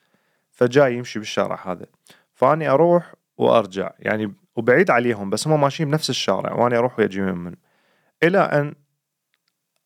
فجاي 0.51 0.95
يمشي 0.95 1.19
بالشارع 1.19 1.71
هذا. 1.71 1.85
فأني 2.33 2.69
أروح 2.69 3.13
وأرجع. 3.37 3.91
يعني 3.99 4.33
وبعيد 4.55 4.91
عليهم 4.91 5.29
بس 5.29 5.47
هم 5.47 5.61
ماشيين 5.61 5.89
بنفس 5.89 6.09
الشارع 6.09 6.53
واني 6.53 6.77
أروح 6.77 6.99
ويجي 6.99 7.21
من. 7.21 7.55
إلى 8.23 8.39
أن 8.39 8.75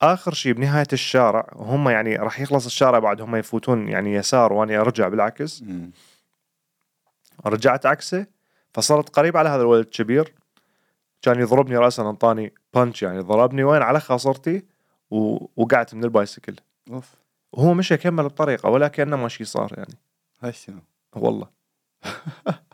آخر 0.01 0.33
شيء 0.33 0.53
بنهاية 0.53 0.87
الشارع 0.93 1.49
هم 1.55 1.89
يعني 1.89 2.15
راح 2.15 2.39
يخلص 2.39 2.65
الشارع 2.65 2.99
بعد 2.99 3.21
هم 3.21 3.35
يفوتون 3.35 3.87
يعني 3.87 4.13
يسار 4.13 4.53
واني 4.53 4.77
أرجع 4.77 5.07
بالعكس. 5.07 5.63
رجعت 7.45 7.85
عكسه 7.85 8.27
فصرت 8.73 9.09
قريب 9.09 9.37
على 9.37 9.49
هذا 9.49 9.61
الولد 9.61 9.85
الكبير 9.85 10.33
كان 11.21 11.39
يضربني 11.39 11.77
راسا 11.77 12.09
انطاني 12.09 12.53
بانش 12.73 13.03
يعني 13.03 13.19
ضربني 13.19 13.63
وين؟ 13.63 13.81
على 13.81 13.99
خاصرتي 13.99 14.65
و... 15.11 15.45
وقعت 15.55 15.93
من 15.93 16.03
البايسكل. 16.03 16.55
أوف. 16.91 17.15
وهو 17.51 17.73
مشى 17.73 17.97
كمل 17.97 18.25
الطريقة 18.25 18.69
ولا 18.69 18.87
كأنه 18.87 19.15
ما 19.17 19.27
شي 19.27 19.45
صار 19.45 19.73
يعني. 19.77 19.95
هاي 20.41 20.53
والله. 21.15 21.47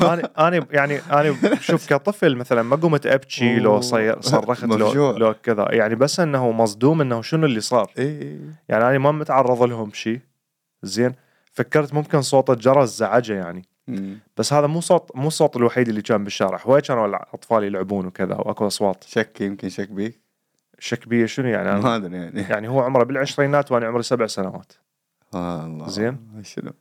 أنا 0.00 0.30
أنا 0.38 0.66
يعني 0.70 0.98
أنا 0.98 1.36
شوف 1.60 1.88
كطفل 1.88 2.36
مثلا 2.36 2.62
ما 2.62 2.76
قمت 2.76 3.06
أبكي 3.06 3.58
لو 3.58 3.80
صرخت. 3.80 4.64
لو 4.64 5.16
لو 5.16 5.34
كذا. 5.42 5.66
يعني 5.70 5.94
بس 5.94 6.20
إنه 6.20 6.52
مصدوم 6.52 7.00
إنه 7.00 7.22
شنو 7.22 7.46
اللي 7.46 7.60
صار؟ 7.60 7.90
اي 7.98 8.40
يعني 8.68 8.88
أنا 8.88 8.98
ما 8.98 9.12
متعرض 9.12 9.62
لهم 9.62 9.92
شيء 9.92 10.20
زين. 10.82 11.14
فكرت 11.52 11.94
ممكن 11.94 12.22
صوت 12.22 12.50
الجرس 12.50 12.88
زعجه 12.88 13.32
يعني. 13.32 13.64
بس 14.36 14.52
هذا 14.52 14.66
مو 14.66 14.80
صوت 14.80 15.10
مو 15.14 15.28
الصوت 15.28 15.56
الوحيد 15.56 15.88
اللي 15.88 16.02
كان 16.02 16.24
بالشارع. 16.24 16.60
هواي 16.66 16.80
كانوا 16.80 17.06
الاطفال 17.06 17.64
يلعبون 17.64 18.06
وكذا 18.06 18.34
وأكو 18.34 18.66
أصوات. 18.66 19.04
شك 19.04 19.40
يمكن 19.40 19.68
شك 19.68 19.90
بيك 19.90 20.20
شك 20.78 21.08
بي 21.08 21.26
شنو 21.26 21.48
يعني؟ 21.48 21.80
ما 21.80 21.96
أدري 21.96 22.16
يعني. 22.16 22.40
يعني 22.40 22.68
هو 22.68 22.80
عمره 22.80 23.04
بالعشرينات 23.04 23.72
وأنا 23.72 23.86
عمري 23.86 24.02
سبع 24.02 24.26
سنوات. 24.26 24.72
الله 25.34 25.88
زين. 25.88 26.42
شنو. 26.42 26.72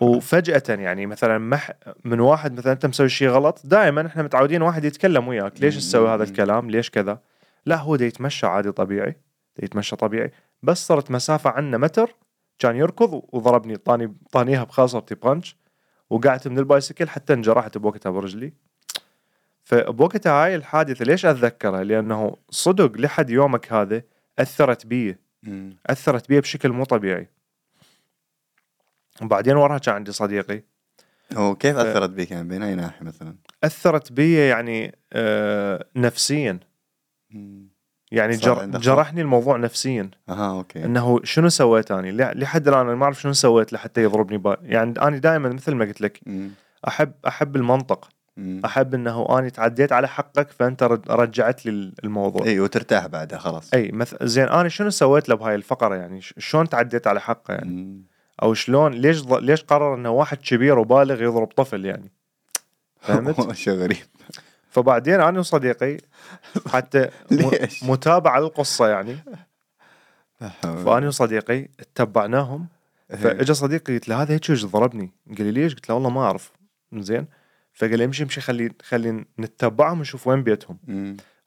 وفجأة 0.00 0.62
يعني 0.68 1.06
مثلا 1.06 1.38
مح 1.38 1.70
من 2.04 2.20
واحد 2.20 2.58
مثلا 2.58 2.72
أنت 2.72 2.86
مسوي 2.86 3.08
شيء 3.08 3.28
غلط 3.28 3.60
دائما 3.64 4.06
إحنا 4.06 4.22
متعودين 4.22 4.62
واحد 4.62 4.84
يتكلم 4.84 5.28
وياك. 5.28 5.60
ليش 5.60 5.76
تسوي 5.76 6.08
هذا 6.08 6.24
الكلام؟ 6.24 6.70
ليش 6.70 6.90
كذا؟ 6.90 7.20
لا 7.66 7.76
هو 7.76 7.96
دا 7.96 8.06
يتمشى 8.06 8.46
عادي 8.46 8.72
طبيعي 8.72 9.16
دا 9.56 9.64
يتمشى 9.64 9.96
طبيعي. 9.96 10.32
بس 10.62 10.86
صرت 10.86 11.10
مسافة 11.10 11.50
عنا 11.50 11.78
متر 11.78 12.14
كان 12.58 12.76
يركض 12.76 13.22
وضربني 13.32 13.76
طاني 13.76 14.14
طانيها 14.32 14.64
بخاصرتي 14.64 15.14
بانش 15.14 15.56
وقعت 16.10 16.48
من 16.48 16.58
البايسكل 16.58 17.08
حتى 17.08 17.32
انجرحت 17.32 17.78
بوقتها 17.78 18.10
برجلي. 18.10 18.52
فبوقتها 19.64 20.44
هاي 20.44 20.54
الحادثة 20.54 21.04
ليش 21.04 21.26
أتذكرها؟ 21.26 21.84
لأنه 21.84 22.36
صدق 22.50 23.00
لحد 23.00 23.30
يومك 23.30 23.72
هذا 23.72 24.02
أثرت 24.38 24.86
بي. 24.86 25.16
أثرت 25.86 26.28
بي 26.28 26.40
بشكل 26.40 26.68
مو 26.68 26.84
طبيعي. 26.84 27.28
وبعدين 29.22 29.56
وراها 29.56 29.78
كان 29.78 29.94
عندي 29.94 30.12
صديقي 30.12 30.62
هو 31.36 31.54
كيف 31.56 31.76
أثرت 31.76 32.10
بيك 32.10 32.30
يعني 32.30 32.48
بين 32.48 32.62
أي 32.62 32.74
ناحية 32.74 33.04
مثلا؟ 33.06 33.34
أثرت 33.64 34.12
بي 34.12 34.46
يعني 34.48 34.98
آه 35.12 35.84
نفسيا. 35.96 36.58
يعني 38.12 38.36
جر؟ 38.36 38.66
جرحني 38.66 39.20
الموضوع 39.20 39.56
نفسيا 39.56 40.10
أها 40.28 40.50
okay 40.50 40.84
إنه 40.84 41.20
شنو 41.24 41.48
سويت 41.48 41.90
اني 41.90 42.12
ل- 42.12 42.40
لحد 42.40 42.68
الآن 42.68 42.80
أنا 42.86 42.94
ما 42.94 43.04
أعرف 43.04 43.20
شنو 43.20 43.32
سويت 43.32 43.72
لحتى 43.72 44.02
يضربني 44.02 44.38
با... 44.38 44.56
يعني 44.62 44.94
أنا 45.02 45.18
دائما 45.18 45.48
مثل 45.48 45.74
ما 45.74 45.84
قلت 45.84 46.00
لك 46.00 46.20
مم. 46.26 46.50
احب 46.88 47.12
أحب 47.26 47.56
المنطق 47.56 48.08
مم. 48.36 48.60
أحب 48.64 48.94
إنه 48.94 49.38
اني 49.38 49.50
تعديت 49.50 49.92
على 49.92 50.08
حقك 50.08 50.50
فأنت 50.50 50.82
رجعت 51.10 51.66
لي 51.66 51.92
الموضوع 52.04 52.46
إي 52.46 52.60
وترتاح 52.60 53.06
بعدها 53.06 53.38
خلاص 53.38 53.74
إي 53.74 53.90
مثل 53.92 54.16
زين 54.26 54.48
أنا 54.48 54.68
شنو 54.68 54.90
سويت 54.90 55.28
له 55.28 55.34
بهاي 55.34 55.54
الفقرة 55.54 55.94
يعني 55.94 56.20
شلون 56.20 56.68
تعديت 56.68 57.06
على 57.06 57.20
حقه 57.20 57.54
يعني 57.54 57.70
مم. 57.70 58.04
أو 58.42 58.54
شلون؟ 58.54 58.92
ليش 58.92 59.22
ض... 59.22 59.34
ليش 59.34 59.62
قرر 59.62 59.94
إنه 59.94 60.10
واحد 60.10 60.38
كبير 60.38 60.78
وبالغ 60.78 61.22
يضرب 61.22 61.46
طفل 61.46 61.84
يعني؟ 61.84 62.10
فهمت؟ 63.00 63.52
شيء 63.56 63.72
غريب. 63.72 63.96
فبعدين 64.70 65.20
أنا 65.20 65.38
وصديقي 65.38 65.96
حتى؟ 66.66 67.08
متابعة 67.82 68.40
للقصة 68.40 68.88
يعني. 68.88 69.16
فأنا 70.62 71.08
وصديقي 71.08 71.68
اتبعناهم. 71.80 72.66
قوة. 73.10 73.20
فإجا 73.20 73.52
صديقي 73.52 73.94
قلت 73.94 74.08
له 74.08 74.22
هذا 74.22 74.34
هيك 74.34 74.50
وش 74.50 74.64
ضربني. 74.64 75.10
قال 75.38 75.46
لي 75.46 75.50
ليش؟ 75.50 75.74
قلت 75.74 75.88
له 75.88 75.94
والله 75.94 76.10
ما 76.10 76.20
أعرف. 76.20 76.52
زين؟ 76.94 77.26
فقال 77.72 77.98
لي 77.98 78.04
امشي 78.04 78.22
امشي 78.22 78.40
خلي 78.40 78.72
خلي 78.82 79.24
نتبعهم 79.38 79.98
ونشوف 79.98 80.26
وين 80.26 80.42
بيتهم. 80.42 80.78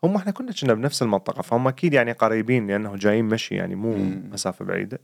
هم 0.03 0.15
إحنا 0.15 0.31
كنا 0.31 0.51
كنا 0.51 0.73
بنفس 0.73 1.01
المنطقة 1.01 1.41
فهم 1.41 1.67
أكيد 1.67 1.93
يعني 1.93 2.11
قريبين 2.11 2.67
لأنه 2.67 2.95
جايين 2.95 3.25
مشي 3.25 3.55
يعني 3.55 3.75
مو. 3.75 3.95
مسافة 4.31 4.65
بعيدة. 4.65 4.99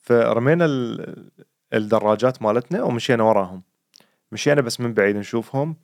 فرمينا 0.00 0.64
ال- 0.64 1.30
الدراجات 1.74 2.42
مالتنا 2.42 2.82
ومشينا 2.82 3.22
وراهم. 3.22 3.62
مشينا 4.32 4.60
بس 4.60 4.80
من 4.80 4.94
بعيد 4.94 5.16
نشوفهم. 5.16 5.76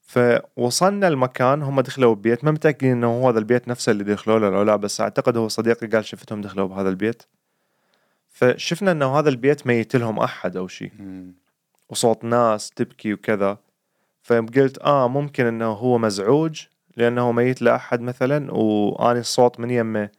فوصلنا 0.00 1.08
المكان 1.08 1.62
هم 1.62 1.80
دخلوا 1.80 2.14
ببيت. 2.14 2.44
ما 2.44 2.50
متأكدين 2.50 2.92
إنه 2.92 3.06
هو 3.06 3.28
هذا 3.28 3.38
البيت 3.38 3.68
نفسه 3.68 3.92
اللي 3.92 4.04
دخلوا 4.04 4.38
له 4.38 4.62
لا 4.62 4.76
بس 4.76 5.00
أعتقد 5.00 5.36
هو 5.36 5.48
صديقي 5.48 5.86
قال 5.86 6.04
شفتهم 6.04 6.40
دخلوا 6.40 6.68
بهذا 6.68 6.88
البيت. 6.88 7.22
فشفنا 8.28 8.92
إنه 8.92 9.18
هذا 9.18 9.28
البيت 9.28 9.66
ميت 9.66 9.96
لهم 9.96 10.18
أحد 10.18 10.56
أو 10.56 10.68
شيء. 10.68 10.92
وصوت 11.88 12.24
ناس 12.24 12.70
تبكي 12.70 13.14
وكذا. 13.14 13.58
فقلت 14.22 14.78
آه 14.78 15.08
ممكن 15.08 15.46
إنه 15.46 15.72
هو 15.72 15.98
مزعوج 15.98 16.62
لأنه 16.96 17.32
ميت 17.32 17.62
لأحد 17.62 18.00
مثلا 18.00 18.52
واني 18.52 19.20
الصوت 19.20 19.60
من 19.60 19.70
يمه 19.70 20.10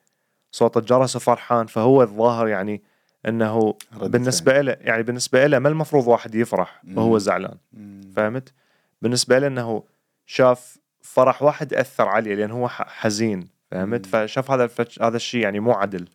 صوت 0.52 0.78
الجرس 0.78 1.16
وفرحان 1.16 1.66
فهو 1.66 2.02
الظاهر 2.02 2.48
يعني 2.48 2.84
إنه 3.26 3.76
بالنسبة 4.02 4.62
له 4.62 4.78
يعني 4.80 5.04
بالنسبة 5.04 5.48
له 5.48 5.60
ما 5.60 5.70
المفروض 5.70 6.08
واحد 6.08 6.36
يفرح 6.36 6.82
وهو. 6.96 7.18
زعلان. 7.18 7.58
فهمت 8.16 8.54
بالنسبة 9.02 9.40
له 9.40 9.48
إنه 9.48 9.84
شاف 10.26 10.78
فرح 11.02 11.44
واحد 11.44 11.74
اثر 11.74 12.08
عليه 12.08 12.36
لأن 12.36 12.52
هو 12.52 12.68
حزين 12.70 13.48
فهمت. 13.72 14.06
فشاف 14.06 14.52
هذا 14.52 14.64
الفج... 14.64 15.04
هذا 15.04 15.16
الشيء 15.16 15.42
يعني 15.42 15.60
مو 15.60 15.72
عدل. 15.72 16.08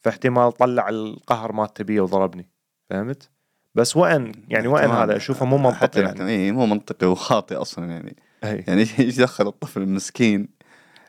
فاحتمال 0.00 0.52
طلع 0.52 0.88
القهر 0.88 1.52
مالته 1.52 1.84
بيه 1.84 2.00
وضربني 2.00 2.46
فهمت 2.90 3.30
بس 3.74 3.96
وين 3.96 4.32
يعني 4.48 4.68
وين. 4.68 4.90
هذا 4.90 5.16
أشوفه 5.16 5.46
مو 5.46 5.58
منطقي 5.58 6.00
يعني 6.00 6.30
اي 6.30 6.52
مو 6.52 6.66
منطقي 6.66 7.06
وخاطئ 7.06 7.56
أصلا 7.56 7.90
يعني 7.90 8.16
هي. 8.44 8.64
يعني 8.66 8.80
إيش 8.98 9.16
دخل 9.16 9.46
الطفل 9.46 9.82
المسكين 9.82 10.48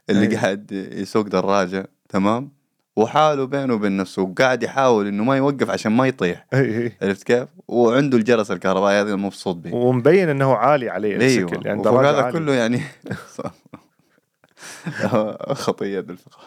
اللي 0.09 0.27
أي. 0.27 0.35
قاعد 0.35 0.71
يسوق 0.71 1.27
دراجة 1.27 1.87
تمام 2.09 2.51
وحاله 2.95 3.45
بينه 3.45 3.73
وبين 3.73 3.97
نفسه 3.97 4.21
وقاعد 4.21 4.63
يحاول 4.63 5.07
إنه 5.07 5.23
ما 5.23 5.37
يوقف 5.37 5.69
عشان 5.69 5.91
ما 5.91 6.07
يطيح. 6.07 6.45
عرفت 7.01 7.23
كيف؟ 7.23 7.47
وعنده 7.67 8.17
الجرس 8.17 8.51
الكهربائي 8.51 9.01
هذا 9.01 9.15
مبسوط 9.15 9.55
به 9.55 9.75
ومبين 9.75 10.29
إنه 10.29 10.53
عالي 10.55 10.89
عليه 10.89 11.19
أيوه 11.21 11.61
يعني 11.65 11.79
وفوق 11.79 11.99
هذا 12.01 12.21
عالية. 12.21 12.31
كله 12.39 12.53
يعني 12.53 12.81
خطية 15.53 15.99
الفقار 15.99 16.45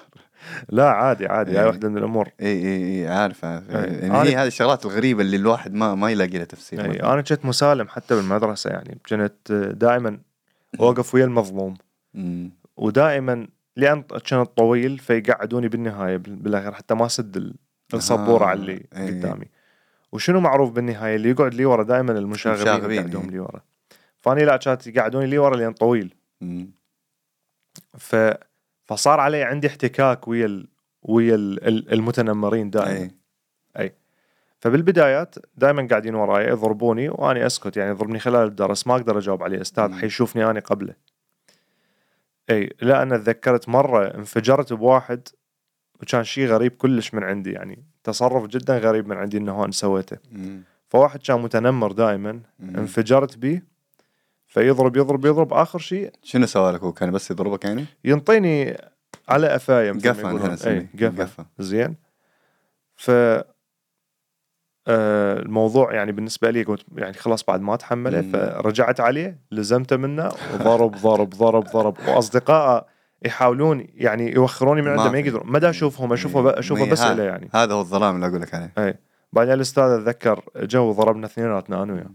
لا 0.68 0.90
عادي 0.90 1.26
عادي 1.26 1.50
هاي 1.50 1.60
إيه. 1.60 1.66
واحدة 1.66 1.88
من 1.88 1.98
الأمور 1.98 2.28
اي 2.40 2.46
اي 2.46 3.00
اي 3.02 3.08
عارف 3.08 3.44
عارف 3.44 3.70
إيه. 3.70 3.76
يعني 3.76 4.10
أنا- 4.10 4.14
هي 4.26 4.36
هذه 4.36 4.46
الشغلات 4.46 4.86
الغريبة 4.86 5.22
اللي 5.22 5.36
الواحد 5.36 5.74
ما 5.74 5.94
ما 5.94 6.10
يلاقي 6.10 6.36
لها 6.38 6.44
تفسير 6.44 6.88
مثلاً. 6.88 7.12
أنا 7.12 7.22
كنت 7.22 7.44
مسالم 7.44 7.88
حتى 7.88 8.14
بالمدرسة 8.14 8.70
يعني 8.70 8.98
كنت 9.08 9.52
دائما 9.76 10.18
أوقف 10.80 11.14
ويا 11.14 11.24
المظلوم. 11.24 11.74
ودائما 12.76 13.46
لأن 13.78 14.02
كنت 14.02 14.34
طويل 14.34 14.98
فيقعدوني 14.98 15.68
بالنهاية 15.68 16.16
بال- 16.16 16.36
بالاخير 16.36 16.72
حتى 16.72 16.94
ما 16.94 17.06
أسد 17.06 17.36
ال- 17.36 17.54
السبورة 17.94 18.44
آه، 18.44 18.48
على 18.48 18.60
اللي 18.60 18.72
إيه. 18.96 19.06
قدامي. 19.06 19.46
وشنو 20.12 20.40
معروف 20.40 20.70
بالنهاية؟ 20.72 21.16
اللي 21.16 21.30
يقعد 21.30 21.54
لي 21.54 21.64
ورا 21.64 21.82
دائما 21.82 22.12
المشاغبين 22.18 22.60
المشاغبين، 22.68 22.98
يقعدون 23.00 23.22
إيه. 23.24 23.30
لي 23.30 23.38
ورا. 23.38 23.60
فأني 24.20 24.44
لا 24.44 24.56
كانت 24.56 24.86
يقعدوني 24.86 25.26
لي 25.26 25.38
ورا 25.38 25.56
لأن 25.56 25.72
طويل. 25.72 26.14
مم. 26.40 26.70
ف 27.98 28.16
فصار 28.84 29.20
علي 29.20 29.42
عندي 29.42 29.66
احتكاك 29.66 30.28
ويا 30.28 30.46
ال... 30.46 30.66
ويا 31.02 31.34
ال- 31.34 31.68
ال- 31.68 31.92
المتنمرين 31.92 32.70
دائما 32.70 33.10
إي. 33.78 33.94
فبالبدايات 34.60 35.34
دائما 35.56 35.86
قاعدين 35.90 36.14
وراي 36.14 36.48
يضربوني 36.48 37.08
وأني 37.08 37.46
أسكت 37.46 37.76
يعني 37.76 37.90
يضربني 37.90 38.18
خلال 38.18 38.46
الدرس 38.48 38.86
ما 38.86 38.94
أقدر 38.96 39.18
أجاوب 39.18 39.42
عليه. 39.42 39.60
أستاذ 39.60 39.88
مم. 39.88 39.94
حيشوفني 39.98 40.50
اني 40.50 40.60
قبله. 40.60 40.94
إي 42.50 42.72
لا 42.80 43.02
أنا 43.02 43.16
تذكرت 43.16 43.68
مرة 43.68 44.04
انفجرت 44.14 44.72
بواحد 44.72 45.28
وكان 46.02 46.24
شيء 46.24 46.46
غريب 46.46 46.72
كلش 46.72 47.14
من 47.14 47.24
عندي 47.24 47.52
يعني 47.52 47.84
تصرف 48.04 48.46
جدا 48.46 48.78
غريب 48.78 49.08
من 49.08 49.16
عندي 49.16 49.38
إنه 49.38 49.64
أنا 49.64 49.72
سويته. 49.72 50.16
فواحد 50.88 51.20
كان 51.22 51.40
متنمر 51.40 51.92
دائما. 51.92 52.40
انفجرت 52.60 53.38
به 53.38 53.62
فيضرب 54.46 54.96
يضرب 54.96 55.24
يضرب 55.26 55.52
آخر 55.52 55.78
شيء 55.78 56.12
شنو 56.22 56.46
سوى 56.46 56.72
لك 56.72 56.80
هو؟ 56.80 56.92
كان 56.92 57.10
بس 57.10 57.30
يضربك 57.30 57.64
يعني؟ 57.64 57.84
ينطيني 58.04 58.76
على 59.28 59.48
قفايا 59.48 59.92
قفا. 59.92 60.32
قفا. 61.08 61.46
زين. 61.58 61.96
ف 62.96 63.10
آه، 64.88 65.38
الموضوع 65.38 65.94
يعني 65.94 66.12
بالنسبة 66.12 66.50
لي 66.50 66.62
قلت 66.62 66.84
يعني 66.96 67.12
خلاص 67.14 67.44
بعد 67.44 67.60
ما 67.60 67.74
اتحمله. 67.74 68.22
فرجعت 68.22 69.00
عليه 69.00 69.38
لزمته 69.52 69.96
منه 69.96 70.32
وضرب 70.54 70.90
ضرب 70.96 71.30
ضرب 71.30 71.64
ضرب. 71.64 71.96
واصدقائه 72.08 72.86
يحاولون 73.24 73.86
يعني 73.94 74.32
يوخروني 74.32 74.82
من 74.82 74.86
ما 74.94 75.02
عنده 75.02 75.12
ما. 75.12 75.18
يقدرون. 75.18 75.52
مدى 75.52 75.68
أشوفهم 75.70 76.12
أشوفه. 76.12 76.58
أشوفه 76.58 76.84
مي- 76.84 76.90
بس 76.90 77.00
ها- 77.00 77.14
له 77.14 77.22
يعني. 77.22 77.48
هذا 77.54 77.74
هو 77.74 77.80
الظلام 77.80 78.14
اللي 78.14 78.26
أقول 78.26 78.40
لك 78.42 78.54
عليه. 78.54 78.98
بعدين 79.32 79.54
الأستاذ 79.54 79.82
اتذكر 79.84 80.42
جو 80.56 80.92
ضربنا 80.92 81.26
اثنيناتنا 81.26 81.82
أنا 81.82 81.92
وياه. 81.92 82.10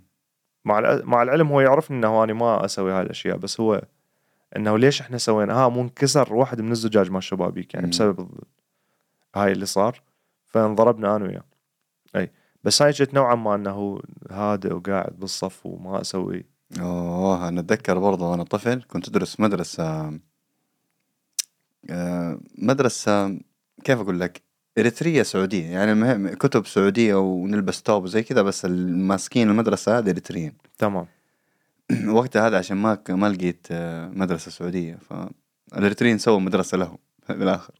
مع 0.66 1.00
مع 1.04 1.24
العلم 1.24 1.48
هو 1.48 1.62
يعرفني 1.62 1.98
إنه 1.98 2.24
أنا 2.24 2.34
ما 2.34 2.66
أسوي 2.66 2.92
هاي 2.92 3.02
الأشياء 3.02 3.38
بس 3.38 3.60
هو 3.60 3.82
إنه 4.58 4.78
ليش 4.78 5.02
إحنا 5.02 5.18
سوينا؟ 5.18 5.54
ها 5.54 5.70
مو 5.70 5.82
انكسر 5.82 6.34
واحد 6.34 6.62
من 6.62 6.72
الزجاج 6.72 7.10
مال 7.10 7.18
الشبابيك 7.18 7.74
يعني. 7.74 7.88
بسبب 7.88 8.30
هاي 9.36 9.52
اللي 9.52 9.66
صار. 9.66 10.02
فانضربنا 10.46 11.16
أنا 11.16 11.26
وياه. 11.26 11.34
اي 11.38 11.44
بس 12.64 12.82
هاي 12.82 12.92
جت 12.92 13.14
نوعا 13.14 13.36
ما 13.36 13.56
إنه 13.56 14.02
هادئ 14.32 14.74
وقاعد 14.74 15.20
بالصف 15.20 15.66
وما 15.66 16.02
أسوي. 16.02 16.46
أوه 16.80 17.48
أنا 17.48 17.60
أتذكر 17.62 18.00
برضه 18.00 18.32
وأنا 18.32 18.44
طفل 18.44 18.84
كنت 18.88 19.08
أدرس 19.08 19.40
مدرسة 19.40 20.20
آه، 21.90 22.40
مدرسة 22.58 23.40
كيف 23.84 24.00
أقول 24.00 24.20
لك؟ 24.20 24.42
إريترية 24.78 25.24
سعودية 25.24 25.66
يعني 25.66 25.92
المهم 25.92 26.34
كتب 26.34 26.66
سعودية 26.68 27.16
ونلبس 27.16 27.82
ثوب 27.82 28.04
وزي 28.04 28.24
كذا 28.24 28.42
بس 28.42 28.66
الماسكين 28.66 29.50
المدرسة 29.50 29.98
هذه 29.98 30.10
اريتريين 30.10 30.54
تمام. 30.78 31.06
وقتها 32.08 32.48
هذا 32.48 32.58
عشان 32.58 32.78
ما 32.78 33.00
ما 33.10 33.30
لقيت 33.30 33.68
آه، 33.72 34.08
مدرسة 34.10 34.52
سعودية 34.52 34.98
فالاريتريين 35.72 36.18
سووا 36.18 36.40
مدرسة 36.40 36.78
لهم 36.78 36.98
بالآخر. 37.30 37.74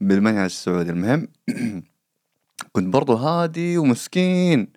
بالمنهج 0.00 0.44
السعودي. 0.44 0.90
المهم 0.90 1.28
كنت 2.72 2.92
برضه 2.92 3.14
هادي 3.14 3.78
ومسكين. 3.78 4.72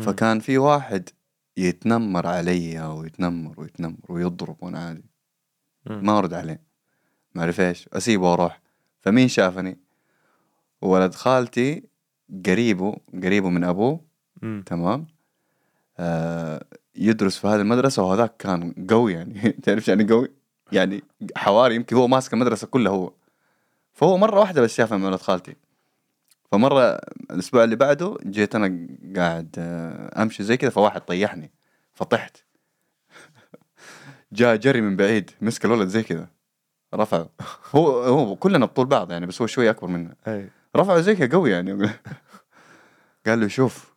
فكان 0.00 0.40
في 0.40 0.58
واحد 0.58 1.08
يتنمر 1.56 2.26
علي 2.26 2.80
ويتنمر 2.80 3.54
ويتنمر 3.60 3.96
ويضرب 4.08 4.56
وأنا 4.60 4.78
عادي. 4.78 5.04
ما 5.86 6.18
أرد 6.18 6.34
عليه. 6.34 6.62
ما 7.34 7.42
أعرف 7.42 7.60
إيش. 7.60 7.88
أسيبه 7.92 8.30
وأروح. 8.30 8.60
فمين 9.00 9.28
شافني؟ 9.28 9.78
ولد 10.82 11.14
خالتي 11.14 11.82
قريبه 12.46 12.96
قريبه 13.22 13.48
من 13.48 13.64
أبوه. 13.64 14.00
مم. 14.42 14.62
تمام؟ 14.66 15.06
آه 15.98 16.64
يدرس 16.94 17.38
في 17.38 17.46
هذه 17.46 17.60
المدرسة 17.60 18.02
وهذاك 18.02 18.36
كان 18.36 18.86
قوي 18.90 19.12
يعني. 19.12 19.50
تعرف 19.62 19.88
يعني 19.88 20.04
قوي؟ 20.04 20.28
يعني 20.72 21.02
حواري 21.36 21.74
يمكن 21.74 21.96
هو 21.96 22.08
ماسك 22.08 22.34
المدرسة 22.34 22.66
كلها 22.66 22.92
هو. 22.92 23.12
فهو 23.92 24.16
مرة 24.18 24.40
واحدة 24.40 24.62
بس 24.62 24.74
شافها 24.74 24.98
من 24.98 25.04
ولد 25.04 25.20
خالتي. 25.20 25.56
فمرة 26.52 27.00
الأسبوع 27.30 27.64
اللي 27.64 27.76
بعده 27.76 28.16
جيت 28.24 28.54
أنا 28.54 28.88
قاعد 29.16 29.54
آه، 29.58 30.22
أمشي 30.22 30.42
زي 30.42 30.56
كذا 30.56 30.70
فواحد 30.70 31.00
طيحني 31.00 31.50
فطحت. 31.94 32.36
جاء 34.32 34.56
جري 34.56 34.80
من 34.80 34.96
بعيد 34.96 35.30
مسك 35.40 35.64
الولد 35.64 35.88
زي 35.88 36.02
كذا 36.02 36.28
رفعه. 36.94 37.30
هو 37.74 38.02
هو 38.02 38.36
كلنا 38.36 38.66
بطول 38.66 38.86
بعض 38.86 39.12
يعني 39.12 39.26
بس 39.26 39.40
هو 39.40 39.46
شوي 39.46 39.70
أكبر 39.70 39.88
منه 39.88 40.14
رفعه 40.76 41.00
زي 41.00 41.16
كذا 41.16 41.32
قوي 41.32 41.50
يعني. 41.50 41.90
قال 43.26 43.40
له 43.40 43.48
شوف 43.48 43.94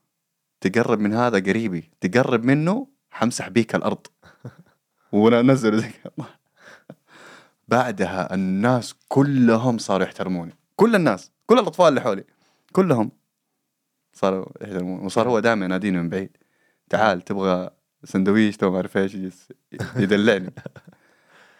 تقرب 0.61 0.99
من 0.99 1.13
هذا 1.13 1.39
قريبي 1.39 1.89
تقرب 2.01 2.43
منه 2.43 2.87
حمسح 3.11 3.49
بيك 3.49 3.75
الأرض. 3.75 4.07
وأنا 5.11 5.39
انزل 5.39 5.77
زي 5.77 5.89
كذا. 5.89 6.25
بعدها 7.67 8.33
الناس 8.33 8.95
كلهم 9.07 9.77
صاروا 9.77 10.05
يحترموني. 10.05 10.53
كل 10.75 10.95
الناس 10.95 11.31
كل 11.45 11.59
الأطفال 11.59 11.87
اللي 11.87 12.01
حولي. 12.01 12.23
كلهم 12.71 13.11
صاروا 14.13 14.45
يحترموني 14.61 15.05
وصار 15.05 15.29
هو 15.29 15.39
دائما 15.39 15.65
يناديني 15.65 15.97
من 15.97 16.09
بعيد 16.09 16.37
تعال 16.89 17.21
تبغى 17.21 17.69
سندويش 18.03 18.57
تو 18.57 18.69
ما 18.71 18.75
أعرف 18.77 18.97
إيش 18.97 19.17
يدلعني 19.95 20.53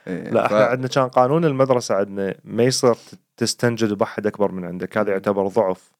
إيه، 0.07 0.29
لا 0.29 0.41
ف- 0.47 0.53
إحنا 0.53 0.65
عندنا 0.65 0.87
كان 0.87 1.07
قانون 1.07 1.45
المدرسة 1.45 1.95
عندنا 1.95 2.35
ما 2.43 2.63
يصير 2.63 2.95
تستنجد 3.37 3.93
بأحد 3.93 4.27
أكبر 4.27 4.51
من 4.51 4.65
عندك 4.65 4.97
هذا 4.97 5.11
يعتبر 5.11 5.47
ضعف 5.47 5.91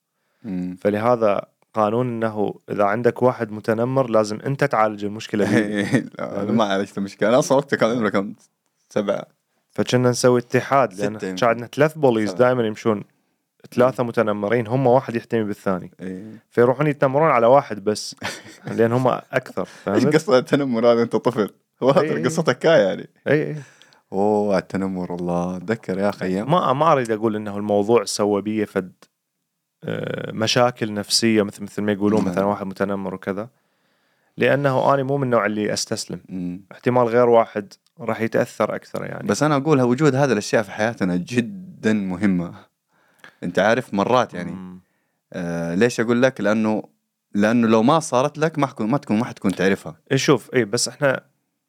مم. 0.43 0.75
فلهذا 0.81 1.41
قانون 1.73 2.07
إنه 2.07 2.55
إذا 2.71 2.83
عندك 2.83 3.21
واحد 3.21 3.51
متنمر 3.51 4.09
لازم 4.09 4.39
أنت 4.45 4.63
تعالج 4.63 5.05
المشكلة 5.05 5.45
بيدك. 5.51 6.19
لا، 6.19 6.43
أنا 6.43 6.51
ما 6.51 6.63
عالجت 6.63 6.97
المشكلة 6.97 7.29
أنا 7.29 7.39
أصلا 7.39 7.57
وقتها 7.57 7.77
كان 7.77 7.89
عمري 7.89 8.11
كم 8.11 8.33
سبعة 8.89 9.23
فكنا 9.71 10.09
نسوي 10.09 10.39
اتحاد 10.39 10.93
لأن. 10.93 11.17
كان 11.17 11.35
عندنا 11.49 11.67
ثلاث 11.67 11.97
بوليز 11.97 12.29
سبعة. 12.29 12.39
دائما 12.39 12.67
يمشون 12.67 13.03
ثلاثة 13.73 14.03
متنمرين 14.03 14.67
هم 14.67 14.87
واحد 14.87 15.15
يحتمي 15.15 15.43
بالثاني. 15.43 15.91
إيه. 15.99 16.23
فيروحون 16.49 16.87
يتنمرون 16.87 17.29
على 17.29 17.47
واحد 17.47 17.83
بس 17.83 18.15
لأن 18.77 18.91
هم 18.91 19.07
أكثر 19.07 19.67
إيش 19.87 20.03
فهمت؟ 20.03 20.15
قصة 20.15 20.37
التنمر 20.37 20.91
هذا؟ 20.91 21.01
أنت 21.01 21.15
طفل. 21.15 21.49
إيه. 21.83 22.25
قصتك 22.25 22.59
كاية 22.59 22.87
يعني. 22.87 23.09
اي 23.27 23.47
اي 23.47 23.55
أوه 24.13 24.57
التنمر 24.57 25.11
والله 25.11 25.57
اتذكر 25.57 25.99
يا 25.99 26.09
أخي. 26.09 26.43
ما 26.43 26.73
ما 26.73 26.91
أريد 26.91 27.11
أقول 27.11 27.35
إنه 27.35 27.57
الموضوع 27.57 28.03
سوى 28.03 28.41
بي 28.41 28.65
فد 28.65 28.91
آه، 29.83 30.31
مشاكل 30.31 30.93
نفسية 30.93 31.43
مثل 31.43 31.63
مثل 31.63 31.81
ما 31.81 31.91
يقولون 31.91 32.21
نعم. 32.23 32.31
مثلا 32.31 32.45
واحد 32.45 32.65
متنمر 32.65 33.15
وكذا. 33.15 33.49
لأنه 34.37 34.93
أنا 34.93 35.03
مو 35.03 35.17
من 35.17 35.23
النوع 35.23 35.45
اللي 35.45 35.73
أستسلم. 35.73 36.21
مم. 36.29 36.65
احتمال 36.71 37.07
غير 37.07 37.29
واحد 37.29 37.73
راح 37.99 38.21
يتأثر 38.21 38.75
أكثر 38.75 39.05
يعني. 39.05 39.27
بس 39.27 39.43
أنا 39.43 39.55
أقولها 39.55 39.83
وجود 39.83 40.15
هذه 40.15 40.31
الأشياء 40.31 40.63
في 40.63 40.71
حياتنا 40.71 41.15
جدا 41.15 41.93
مهمة. 41.93 42.53
انت 43.43 43.59
عارف 43.59 43.93
مرات 43.93 44.33
يعني. 44.33 44.51
مم. 44.51 44.81
آه 45.33 45.75
ليش 45.75 45.99
أقول 45.99 46.21
لك؟ 46.21 46.41
لأنه 46.41 46.83
لأنه 47.35 47.67
لو 47.67 47.83
ما 47.83 47.99
صارت 47.99 48.37
لك 48.37 48.59
ما 48.59 48.67
حكون 48.67 48.89
ما 48.89 48.97
تكون 48.97 49.19
ما 49.19 49.25
حتكون 49.25 49.51
تعرفها. 49.51 49.95
إيه 50.11 50.17
شوف 50.17 50.49
اي 50.53 50.65
بس 50.65 50.87
إحنا 50.87 51.21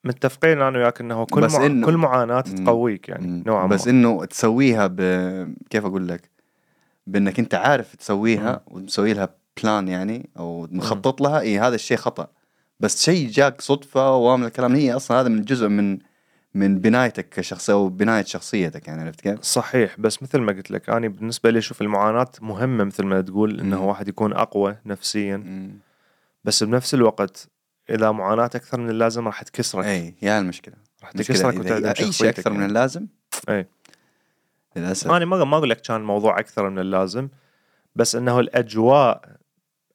متفقين 0.05 0.63
أنا 0.63 0.79
وياك 0.79 1.01
إنه 1.01 1.25
كل 1.27 1.41
بس 1.41 1.55
مع... 1.55 1.61
إنه- 1.61 1.87
كل 1.87 1.97
معاناة. 1.97 2.41
تقويك 2.41 3.09
يعني 3.09 3.27
مم. 3.27 3.43
نوعا 3.47 3.67
بس 3.67 3.87
ما. 3.87 3.93
إنه 3.93 4.25
تسويها 4.25 4.87
ب 4.87 5.01
كيف 5.71 5.85
أقول 5.87 6.09
لك؟ 6.09 6.31
بإنك 7.07 7.39
أنت 7.39 7.55
عارف 7.55 7.95
تسويها 7.97 8.61
وتسوي 8.67 9.13
لها 9.13 9.29
بلان 9.63 9.89
يعني 9.89 10.31
أو 10.39 10.69
مخطط 10.71 11.21
لها 11.21 11.41
اي 11.41 11.59
هذا 11.59 11.75
الشيء 11.75 11.97
خطأ. 11.97 12.27
بس 12.81 13.05
شيء 13.05 13.29
جاك 13.29 13.61
صدفة 13.61 14.17
ومن 14.17 14.45
الكلام 14.45 14.75
هي 14.75 14.93
أصلا 14.97 15.21
هذا 15.21 15.29
من 15.29 15.43
جزء 15.43 15.69
من 15.69 15.99
من 16.55 16.79
بنايتك 16.79 17.29
كشخصية 17.29 17.73
أو 17.73 17.89
بناية 17.89 18.25
شخصيتك 18.25 18.89
يعني 18.89 19.03
عرفت 19.03 19.21
كيف؟ 19.21 19.43
صحيح 19.43 20.01
بس 20.01 20.23
مثل 20.23 20.39
ما 20.39 20.53
قلت 20.53 20.71
لك 20.71 20.91
أنا 20.91 21.09
بالنسبة 21.09 21.51
لي 21.51 21.59
أشوف 21.59 21.83
المعاناة 21.83 22.29
مهمة 22.41 22.85
مثل 22.85 23.05
ما 23.05 23.21
تقول 23.21 23.61
إنه. 23.61 23.85
واحد 23.85 24.09
يكون 24.09 24.33
أقوى 24.33 24.77
نفسيا 24.87 25.37
مم. 25.37 25.79
بس 26.45 26.63
بنفس 26.63 26.95
الوقت 26.95 27.49
إذا 27.91 28.11
معاناة 28.11 28.45
أكثر 28.45 28.81
من 28.81 28.91
اللازم 28.91 29.27
راح 29.27 29.43
تكسرك 29.43 29.85
إي 29.85 30.15
يا 30.23 30.39
المشكلة 30.39 30.75
راح 31.03 31.13
تكسرك 31.13 31.61
وتعدم 31.61 31.93
أي 32.01 32.13
شيء 32.13 32.29
أكثر 32.29 32.51
من 32.51 32.57
يعني. 32.57 32.69
اللازم 32.69 33.07
إي. 33.49 33.67
للأسف 34.77 35.11
أنا 35.11 35.25
ما 35.25 35.45
ما 35.45 35.57
أقول 35.57 35.71
لك 35.71 35.81
كان 35.81 35.97
الموضوع 35.97 36.39
أكثر 36.39 36.71
من 36.71 36.79
اللازم 36.79 37.29
بس 37.97 38.17
إنه 38.17 38.41
الأجواء 38.41 39.37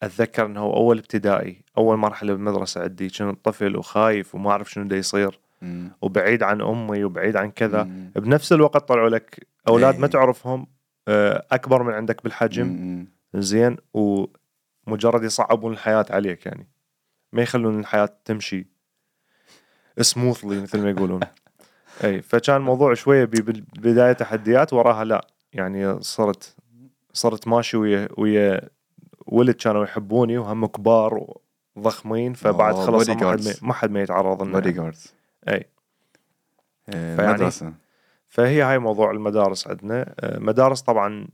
أتذكر 0.02 0.46
إنه 0.46 0.60
أول 0.60 0.98
ابتدائي 0.98 1.64
أول 1.78 1.96
مرحلة 1.96 2.32
بالمدرسة 2.32 2.82
عندي 2.82 3.08
كنت 3.08 3.44
طفل 3.44 3.76
وخايف 3.76 4.34
وما 4.34 4.50
أعرف 4.50 4.70
شنو 4.70 4.84
دا 4.84 4.96
يصير 4.96 5.40
مم. 5.62 5.90
وبعيد 6.02 6.42
عن 6.42 6.62
أمي 6.62 7.04
وبعيد 7.04 7.36
عن 7.36 7.50
كذا 7.50 7.82
مم. 7.82 8.12
بنفس 8.16 8.52
الوقت 8.52 8.88
طلعوا 8.88 9.08
لك 9.08 9.46
أولاد 9.68 9.98
ما 9.98 10.04
إيه. 10.04 10.10
تعرفهم 10.10 10.66
آه، 11.08 11.46
أكبر 11.50 11.82
من 11.82 11.92
عندك 11.92 12.24
بالحجم 12.24 12.66
مم. 12.66 13.08
زين 13.34 13.76
ومجرد 13.94 15.24
يصعبون 15.24 15.72
الحياة 15.72 16.06
عليك 16.10 16.46
يعني 16.46 16.68
ما 17.32 17.42
يخلون 17.42 17.80
الحياة 17.80 18.08
تمشي 18.24 18.66
سموثلي 20.00 20.60
مثل 20.60 20.82
ما 20.82 20.90
يقولون 20.90 21.20
اي 22.04 22.22
فكان 22.22 22.56
الموضوع 22.56 22.94
شوية 22.94 23.24
بالبدايه 23.24 24.12
تحديات 24.12 24.72
وراها 24.72 25.04
لا 25.04 25.26
يعني 25.52 26.00
صرت 26.00 26.56
صرت 27.12 27.48
ماشي 27.48 27.76
ويا 27.76 28.08
ويا 28.18 28.60
ولد 29.26 29.54
كانوا 29.54 29.84
يحبوني 29.84 30.38
وهم 30.38 30.66
كبار 30.66 31.26
وضخمين 31.76 32.32
فبعد 32.32 32.74
أوه، 32.74 32.86
خلاص 32.86 33.08
ما 33.08 33.36
ما-. 33.36 33.54
ما 33.62 33.74
حد 33.74 33.90
ما 33.90 34.02
يتعرض 34.02 34.42
لنا 34.42 34.52
بودي 34.52 34.72
جاردز 34.72 35.14
أي. 35.48 35.70
فيعني- 36.92 37.32
مدرسة 37.32 37.74
فهي 38.28 38.62
هاي 38.62 38.78
موضوع 38.78 39.10
المدارس 39.10 39.68
عندنا. 39.68 40.14
آه، 40.20 40.38
مدارس 40.38 40.82
طبعا 40.82 41.28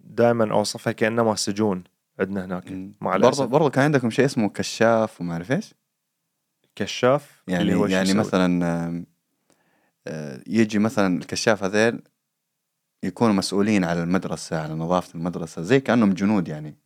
دائما 0.00 0.52
أوصفها 0.52 0.92
كانما 0.92 1.34
سجون 1.34 1.84
عندنا 2.20 2.44
هناك 2.44 2.72
مع 3.00 3.16
برضه 3.16 3.44
برضه 3.44 3.70
كان 3.70 3.84
عندكم 3.84 4.10
شيء 4.10 4.24
اسمه 4.24 4.48
كشاف 4.48 5.20
وما 5.20 5.32
أعرف 5.32 5.52
إيش؟ 5.52 5.74
كشاف 6.76 7.42
يعني 7.48 7.62
اللي 7.62 7.74
هو 7.74 7.86
يعني؟ 7.86 8.14
مثلا 8.14 9.04
آه، 10.06 10.40
يجي 10.46 10.78
مثلا 10.78 11.18
الكشاف 11.18 11.64
هذيل 11.64 12.02
يكونوا 13.02 13.34
مسؤولين 13.34 13.84
على 13.84 14.02
المدرسة 14.02 14.60
على 14.62 14.74
نظافة 14.74 15.14
المدرسة 15.14 15.62
زي 15.62 15.80
كأنهم 15.80 16.12
جنود 16.12 16.48
يعني. 16.48 16.76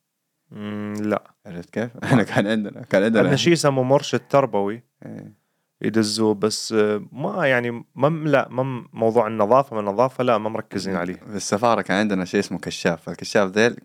لا. 1.01 1.23
عرفت 1.47 1.71
كيف؟ 1.71 1.97
إحنا 2.05 2.23
كان 2.23 2.47
عندنا 2.47 2.83
كان 2.83 3.03
عندنا 3.03 3.21
عندنا 3.23 3.37
شيء 3.37 3.53
يسموه 3.53 3.85
مرشد 3.85 4.21
تربوي. 4.29 4.83
إيه. 5.07 5.38
يدزوه 5.83 6.35
بس 6.35 6.73
ما 7.13 7.47
يعني 7.47 7.85
ما 7.95 8.07
لا 8.29 8.49
ما 8.51 8.85
موضوع 8.93 9.27
النظافة 9.27 9.75
ما 9.75 9.81
النظافة 9.81 10.25
لا 10.25 10.39
ما 10.39 10.49
مركزين 10.49 10.97
عليه 10.97 11.15
في 11.15 11.37
السفارة 11.37 11.83
كان 11.83 11.97
عندنا 11.99 12.25
شيء 12.25 12.41
اسمه 12.41 12.59
كشاف 12.59 13.09
الكشاف 13.09 13.51
ذيل 13.51 13.77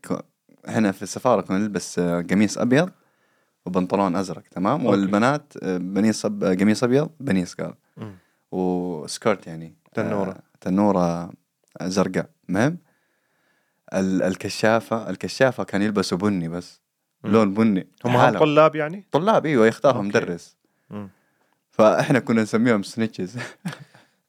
إحنا 0.70 0.92
في 0.92 1.04
السفارة 1.04 1.42
كنا 1.42 1.58
نلبس 1.58 2.00
قميص 2.00 2.58
أبيض 2.58 2.90
وبنطلون 3.66 4.16
أزرق 4.16 4.42
تمام 4.52 4.74
أوكي. 4.80 4.88
والبنات 4.88 5.54
بنيص 5.66 6.26
قميص 6.26 6.84
أبيض 6.84 7.10
بنيص 7.20 7.54
قال. 7.56 7.74
وسكرت 8.52 9.48
يعني 9.48 9.76
تنورة. 9.94 10.32
آه، 10.32 10.42
تنورة 10.62 11.32
زرقاء 11.84 12.30
مهم 12.50 12.78
ال- 13.94 14.24
الكشافة 14.24 15.10
الكشافة 15.10 15.64
كان 15.64 15.82
يلبسوا 15.82 16.18
بني 16.18 16.50
بس 16.50 16.82
مم. 17.24 17.32
لون 17.32 17.54
بني 17.54 17.88
هم. 18.06 18.30
طلاب 18.40 18.76
يعني 18.76 19.08
طلاب 19.12 19.46
إيوه 19.46 19.68
يختارهم. 19.68 20.08
مدرس. 20.08 20.58
فاحنا 21.78 22.20
كنا 22.20 22.42
نسميهم 22.42 22.84
سنيتشز 22.84 23.38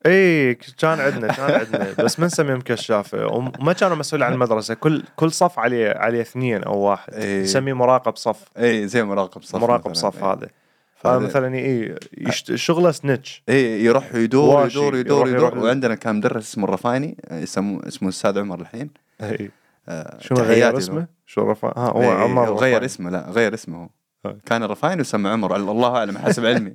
اي 0.07 0.54
كان 0.54 1.00
عندنا 1.00 1.33
كان 1.33 1.50
عندنا 1.61 2.04
بس 2.04 2.20
ما 2.20 2.26
نسميهم 2.26 2.61
كشافه 2.61 3.26
وما 3.26 3.72
كانوا 3.72 3.96
مسؤولين 3.96 4.26
عن 4.26 4.33
المدرسة 4.33 4.74
كل 4.74 5.02
كل 5.16 5.33
صف 5.33 5.59
عليه 5.59 5.90
عليه 5.90 6.20
اثنين 6.20 6.62
أو 6.64 6.78
واحد 6.78 7.14
إيه. 7.14 7.42
نسميه 7.42 7.72
مراقب 7.72 8.16
صف 8.16 8.44
اي 8.59 8.88
زي 8.88 9.02
مراقب 9.04 9.42
صف 9.42 9.57
مراقب. 9.62 9.94
صف 9.94 10.24
إيه. 10.24 10.30
هذا 10.33 10.40
هذا 10.40 10.48
فهذا- 10.96 11.18
مثلا 11.26 11.54
اي 11.54 11.94
يشت... 12.18 12.54
شغله 12.54 12.90
سنتش 12.90 13.42
اي 13.48 13.85
يروح 13.85 14.14
يدور. 14.14 14.66
يدور 14.66 14.96
يدور 14.96 15.28
يدور 15.28 15.59
وعندنا 15.59 15.94
كان 15.94 16.16
مدرس 16.16 16.48
اسمه 16.50 16.64
الرفايني 16.64 17.16
آه، 17.28 17.42
اسمه 17.42 17.80
اسمه 17.88 18.09
الأستاذ 18.09 18.38
عمر 18.38 18.61
الحين 18.61 18.90
اي 19.22 19.50
آه، 19.88 20.18
شو 20.20 20.35
غير. 20.35 20.78
اسمه؟ 20.78 21.07
شو 21.26 21.50
رفع 21.50 21.72
ها 21.76 21.88
هو 21.90 22.02
إيه، 22.02 22.09
عمر 22.09 22.54
غير. 22.54 22.85
اسمه 22.85 23.11
لا 23.11 23.30
غير 23.30 23.54
اسمه 23.54 23.78
هو 23.85 23.88
هاي. 24.26 24.37
كان 24.46 24.62
الرفايني 24.62 25.00
وسمى 25.00 25.28
عمر 25.30 25.57
الله 25.57 25.96
أعلم 25.96 26.18
حسب 26.18 26.44
علمي 26.50 26.74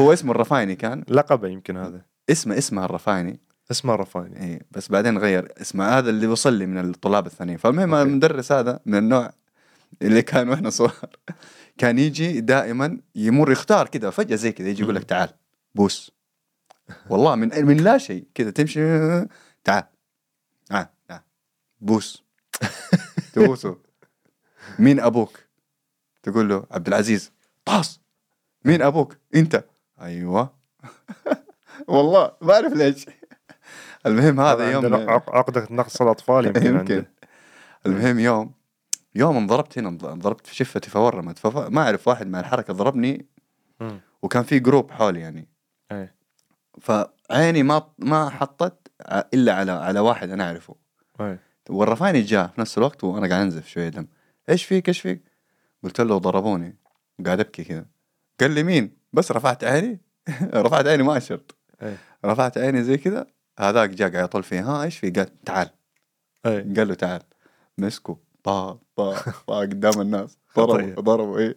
هو 0.00 0.12
اسمه 0.12 0.30
الرفايني 0.30 0.76
كان؟ 0.76 1.04
لقبه 1.08 1.48
يمكن 1.48 1.76
هذا. 1.76 2.02
اسمه 2.30 2.58
اسمه 2.58 2.84
الرفايني. 2.84 3.40
اسمه 3.70 3.94
رفايني 3.94 4.42
اي 4.42 4.62
بس 4.70 4.88
بعدين 4.88 5.18
غير 5.18 5.52
اسمه. 5.60 5.98
هذا 5.98 6.10
اللي 6.10 6.26
وصل 6.26 6.52
لي 6.52 6.66
من 6.66 6.78
الطلاب 6.78 7.26
الثانيين. 7.26 7.58
فالمهم. 7.58 7.94
المدرس 7.94 8.52
هذا 8.52 8.80
من 8.86 8.98
النوع 8.98 9.32
اللي 10.02 10.22
كان 10.22 10.48
وإحنا 10.48 10.70
صغار 10.70 11.10
كان 11.78 11.98
يجي 11.98 12.40
دائما 12.40 13.00
يمر 13.14 13.52
يختار 13.52 13.88
كذا 13.88 14.10
فجأة 14.10 14.36
زي 14.36 14.52
كذا 14.52 14.68
يجي 14.68 14.82
يقول 14.82 14.94
لك 14.94 15.04
تعال 15.04 15.28
بوس. 15.74 16.12
والله 17.10 17.34
من 17.34 17.64
من 17.64 17.76
لا 17.76 17.98
شيء. 17.98 18.26
كذا 18.34 18.50
تمشي 18.50 18.80
تعال. 19.64 19.84
تعال 20.66 20.86
تعال 21.08 21.20
بوس. 21.80 22.24
تبوسه. 23.32 23.78
مين 24.78 25.00
أبوك؟ 25.00 25.38
تقول 26.22 26.48
له 26.48 26.66
عبد 26.70 26.88
العزيز. 26.88 27.32
طاس. 27.64 28.00
مين 28.64 28.82
أبوك؟ 28.82 29.16
أنت. 29.34 29.64
أيوه 30.00 30.54
والله 31.88 32.32
ما 32.42 32.54
اعرف 32.54 32.72
ليش 32.72 33.06
المهم 34.06 34.40
هذا 34.40 34.72
يوم 34.72 34.94
عقدة 35.08 35.66
نقص 35.70 36.02
الأطفال 36.02 36.46
يمكن, 36.46 36.66
يمكن. 36.66 37.04
المهم 37.86 38.18
يوم 38.18 38.52
يوم 39.14 39.36
انضربت 39.36 39.78
هنا 39.78 39.88
انضربت 39.88 40.46
في 40.46 40.54
شفتي 40.54 40.90
فورمت. 40.90 41.46
ما 41.46 41.82
أعرف 41.82 42.08
واحد 42.08 42.26
مع 42.26 42.40
الحركة 42.40 42.72
ضربني. 42.72 43.26
وكان 44.22 44.42
في 44.42 44.58
جروب 44.58 44.90
حولي 44.90 45.20
يعني 45.20 45.48
إيه. 45.92 46.14
فعيني 46.80 47.62
ما 47.62 47.90
ما 47.98 48.30
حطت 48.30 48.88
إلا 49.34 49.54
على 49.54 49.72
على 49.72 50.00
واحد 50.00 50.30
أنا 50.30 50.44
أعرفه 50.44 50.74
إيه. 51.20 51.40
والرفايني 51.68 52.20
جاء 52.20 52.46
في 52.46 52.60
نفس 52.60 52.78
الوقت 52.78 53.04
وأنا 53.04 53.28
قاعد 53.28 53.40
أنزف 53.40 53.68
شوية 53.68 53.88
دم 53.88 54.06
إيش 54.48 54.64
فيك 54.64 54.88
إيش 54.88 55.00
فيك؟ 55.00 55.22
قلت 55.82 56.00
له 56.00 56.18
ضربوني 56.18 56.76
قاعد 57.26 57.40
أبكي 57.40 57.64
كذا 57.64 57.86
قال 58.40 58.50
لي 58.50 58.62
مين؟ 58.62 58.96
بس 59.16 59.32
رفعت 59.32 59.64
عيني 59.64 60.00
رفعت 60.54 60.86
عيني 60.86 61.02
ما 61.02 61.16
اشرت 61.16 61.50
إيه. 61.82 61.96
رفعت 62.24 62.58
عيني 62.58 62.82
زي 62.82 62.98
كذا 62.98 63.26
هذاك 63.58 63.90
جاء 63.90 64.12
قاعد 64.12 64.24
يطول 64.24 64.42
فيه 64.42 64.60
ها 64.60 64.82
إيش 64.82 64.98
في؟ 64.98 65.10
قال 65.10 65.44
تعال 65.44 65.70
إيه. 66.46 66.74
قال 66.76 66.88
له 66.88 66.94
تعال 66.94 67.22
مسكه 67.78 68.18
طا 68.42 68.78
طا 68.96 69.14
طا 69.46 69.60
قدام 69.60 70.00
الناس. 70.00 70.38
ضربوا 70.56 71.02
ضربوا 71.02 71.38
إيه 71.38 71.56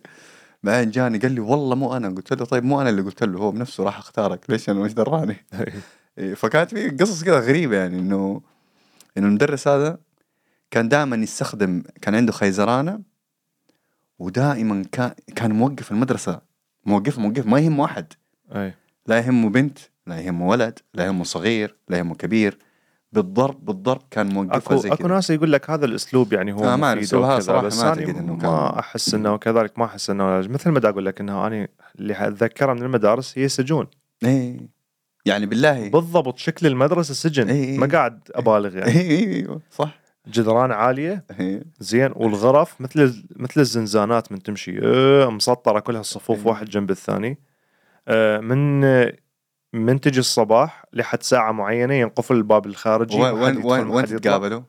بعدين 0.63 0.91
جاني 0.91 1.17
قال 1.17 1.31
لي 1.31 1.39
والله 1.39 1.75
مو 1.75 1.97
أنا 1.97 2.09
قلت 2.09 2.33
له 2.33 2.45
طيب 2.45 2.63
مو 2.63 2.81
أنا 2.81 2.89
اللي 2.89 3.01
قلت 3.01 3.23
له 3.23 3.39
هو 3.39 3.51
بنفسه 3.51 3.83
راح 3.83 3.97
اختارك 3.97 4.49
ليش 4.49 4.69
أنا 4.69 4.79
مش 4.79 4.93
دراني 4.93 5.45
إيه. 5.53 5.73
إيه، 6.17 6.33
فكانت 6.33 6.69
في 6.69 6.89
قصص 6.89 7.23
كذا 7.23 7.39
غريبة 7.39 7.77
يعني 7.77 7.99
إنه 7.99 8.41
إنه 9.17 9.27
المدرس 9.27 9.67
هذا 9.67 9.97
كان 10.71 10.89
دائما 10.89 11.15
يستخدم 11.15 11.83
كان 12.01 12.15
عنده 12.15 12.31
خيزرانة 12.31 13.01
ودائما 14.19 14.85
كان 14.91 15.11
كان 15.35 15.51
موقف 15.51 15.91
المدرسة 15.91 16.48
موقف 16.85 17.19
موقف. 17.19 17.45
ما 17.45 17.59
يهم 17.59 17.79
واحد. 17.79 18.13
إيه. 18.55 18.75
لا 19.07 19.17
يهمه 19.17 19.49
بنت 19.49 19.79
لا 20.07 20.19
يهمه 20.19 20.47
ولد 20.47 20.79
لا 20.93 21.05
يهمه 21.05 21.23
صغير 21.23 21.75
لا 21.89 21.97
يهمه 21.97 22.15
كبير. 22.15 22.57
بالضرب 23.11 23.65
بالضرب 23.65 24.01
كان 24.11 24.33
موقفها 24.33 24.57
أكو 24.57 24.75
زي 24.75 24.89
أكو 24.89 24.97
كذا. 24.97 25.07
ناس 25.07 25.29
يقول 25.29 25.51
لك 25.51 25.69
هذا 25.69 25.85
الأسلوب 25.85 26.33
يعني 26.33 26.53
هو 26.53 26.63
آه، 26.63 26.75
ما 26.75 26.91
وكذا 26.93 27.05
صراحة 27.05 27.61
بس 27.61 27.77
ما 27.77 27.81
أنا 27.81 27.89
أعتقد 27.89 28.09
إنه 28.17 28.37
كان- 28.37 28.49
ما 28.49 28.79
أحس 28.79 29.13
إنه 29.13 29.37
كذلك 29.37 29.79
ما 29.79 29.85
أحس 29.85 30.09
إنه 30.09 30.37
مثل 30.39 30.69
ما 30.69 30.79
دا 30.79 30.89
أقول 30.89 31.05
لك 31.05 31.19
إنه 31.21 31.47
أنا 31.47 31.67
اللي 31.99 32.27
أتذكره 32.27 32.73
من 32.73 32.81
المدارس 32.83 33.37
هي 33.37 33.47
سجون 33.47 33.87
إيه. 34.23 34.69
يعني 35.25 35.45
بالله. 35.45 35.89
بالضبط 35.89 36.37
شكل 36.37 36.67
المدرسة 36.67 37.13
سجن. 37.13 37.49
إيه. 37.49 37.77
ما 37.77 37.87
قاعد 37.87 38.19
أبالغ 38.35 38.77
يعني. 38.77 38.91
أيوه 38.99 39.61
صح. 39.71 39.99
جدران 40.31 40.71
عالية. 40.71 41.25
زين 41.79 42.11
والغرف 42.15 42.81
مثل 42.81 43.23
مثل 43.35 43.61
الزنزانات 43.61 44.31
من 44.31 44.43
تمشي 44.43 44.71
إيه 44.81 45.31
مسطرة 45.31 45.79
كلها 45.79 46.01
الصفوف 46.01 46.39
إيه. 46.39 46.47
واحد 46.47 46.69
جنب 46.69 46.91
الثاني 46.91 47.37
آه، 48.07 48.39
من 48.39 48.81
من 49.73 50.01
تجي 50.01 50.19
الصباح 50.19 50.85
لحد 50.93 51.23
ساعة 51.23 51.51
معينة 51.51 51.93
ينقفل 51.93 52.35
الباب 52.35 52.65
الخارجي 52.65 53.17
وين 53.21 53.65
وين 53.65 53.87
وين. 53.89 54.05
تتقابلوا؟ 54.05 54.61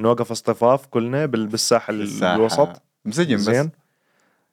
نوقف 0.00 0.30
اصطفاف 0.30 0.86
كلنا 0.86 1.26
بال- 1.26 1.46
بالساحه. 1.46 1.92
الوسط 1.92 2.82
مسجن 3.04 3.36
بس 3.36 3.40
زين 3.42 3.70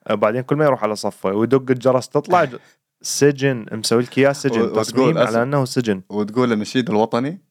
آه، 0.08 0.13
بعدين 0.13 0.41
كل 0.41 0.56
ما 0.56 0.65
يروح 0.65 0.84
على 0.84 0.95
صفه 0.95 1.29
ويدق 1.32 1.71
الجرس 1.71 2.10
تطلع 2.10 2.47
سجن 3.01 3.65
مسوي 3.71 4.01
لك 4.03 4.17
إياه 4.17 4.32
سجن 4.32 4.73
تصميم. 4.73 5.17
على 5.17 5.43
أنه 5.43 5.65
سجن 5.65 6.01
وتقول 6.10 6.53
النشيد 6.53 6.89
الوطني 6.89 7.41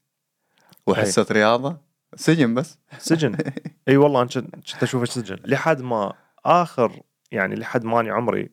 وحصة 0.87 1.27
رياضة 1.31 1.77
سجن 2.15 2.55
بس. 2.55 2.79
سجن. 2.99 3.37
إي 3.89 3.97
والله 3.97 4.23
أنا 4.23 4.29
كنت 4.29 4.83
أشوفه 4.83 5.05
سجن. 5.05 5.39
لحد 5.45 5.83
ما 5.83 6.13
اخر 6.45 7.01
يعني 7.31 7.55
لحد 7.55 7.85
ماني 7.85 8.11
عمري. 8.11 8.51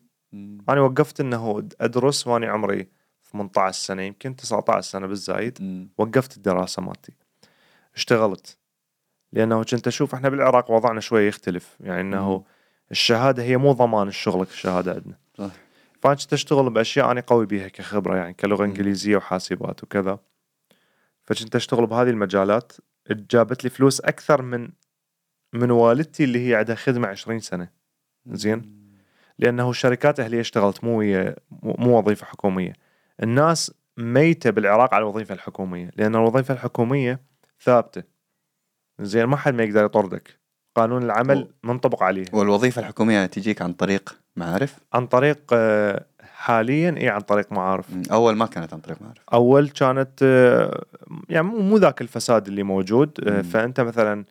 أنا 0.68 0.80
وقفت 0.80 1.20
إنه 1.20 1.68
أدرس 1.80 2.26
واني 2.26 2.46
عمري 2.46 2.88
18 3.32 3.78
سنة 3.78 4.02
يمكن 4.02 4.36
19 4.36 4.80
سنة 4.80 5.06
بالزايد. 5.06 5.88
وقفت 5.98 6.36
الدراسة 6.36 6.82
مالتي. 6.82 7.12
اشتغلت. 7.94 8.58
لأنه 9.32 9.64
كنت 9.64 9.86
أشوف 9.86 10.14
إحنا 10.14 10.28
بالعراق 10.28 10.70
وضعنا 10.70 11.00
شوي 11.00 11.26
يختلف. 11.26 11.76
يعني 11.80 12.00
إنه. 12.00 12.44
الشهادة 12.90 13.42
هي 13.42 13.56
مو 13.56 13.72
ضمان 13.72 14.08
الشغل 14.08 14.42
الشهاده 14.42 14.92
عندنا. 14.92 15.18
صح. 15.38 15.50
فأنا 16.02 16.14
كنت 16.14 16.32
أشتغل 16.32 16.70
بأشياء 16.70 17.10
أنا 17.10 17.20
قوي 17.20 17.46
بيها 17.46 17.68
كخبرة 17.68 18.16
يعني 18.16 18.34
كلغة. 18.34 18.64
إنجليزية 18.64 19.16
وحاسبات 19.16 19.82
وكذا. 19.82 20.18
فكنت 21.24 21.56
أشتغل 21.56 21.86
بهذه 21.86 22.10
المجالات. 22.10 22.72
جابت 23.10 23.64
لي 23.64 23.70
فلوس 23.70 24.00
أكثر 24.00 24.42
من 24.42 24.70
من 25.52 25.70
والدتي 25.70 26.24
اللي 26.24 26.48
هي 26.48 26.54
عندها 26.54 26.74
خدمة 26.74 27.08
20 27.08 27.40
سنة. 27.40 27.68
زين. 28.26 28.80
لأنه 29.38 29.72
شركات 29.72 30.20
أهلية 30.20 30.40
اشتغلت 30.40 30.84
مو 30.84 30.98
ويا 30.98 31.36
مو 31.62 31.98
وظيفة 31.98 32.26
حكومية. 32.26 32.72
الناس 33.22 33.74
ميتة 33.96 34.50
بالعراق 34.50 34.94
على 34.94 35.02
الوظيفة 35.02 35.34
الحكومية 35.34 35.90
لأن 35.96 36.14
الوظيفة 36.14 36.54
الحكومية 36.54 37.20
ثابتة. 37.60 38.02
زين؟ 39.00 39.24
ما 39.24 39.36
حد 39.36 39.54
ما 39.54 39.62
يقدر 39.62 39.84
يطردك. 39.84 40.40
قانون 40.74 41.02
العمل 41.02 41.48
منطبق 41.62 42.02
عليه 42.02 42.24
والوظيفة 42.32 42.80
الحكومية 42.80 43.26
تجيك 43.26 43.62
عن 43.62 43.72
طريق 43.72 44.20
معارف؟ 44.36 44.78
عن 44.92 45.06
طريق 45.06 45.40
آه، 45.52 46.06
حاليا 46.40 46.94
اي 46.98 47.08
عن 47.08 47.20
طريق 47.20 47.52
معارف. 47.52 47.86
أول 48.12 48.36
ما 48.36 48.46
كانت 48.46 48.72
عن 48.74 48.80
طريق 48.80 49.02
معارف. 49.02 49.18
أول 49.32 49.68
كانت 49.68 50.10
آه، 50.22 50.84
يعني 51.28 51.46
مو 51.46 51.76
ذاك 51.76 52.00
الفساد 52.00 52.46
اللي 52.48 52.62
موجود. 52.62 53.28
آه، 53.28 53.36
مم. 53.36 53.42
فأنت 53.42 53.80
مثلا 53.80 54.24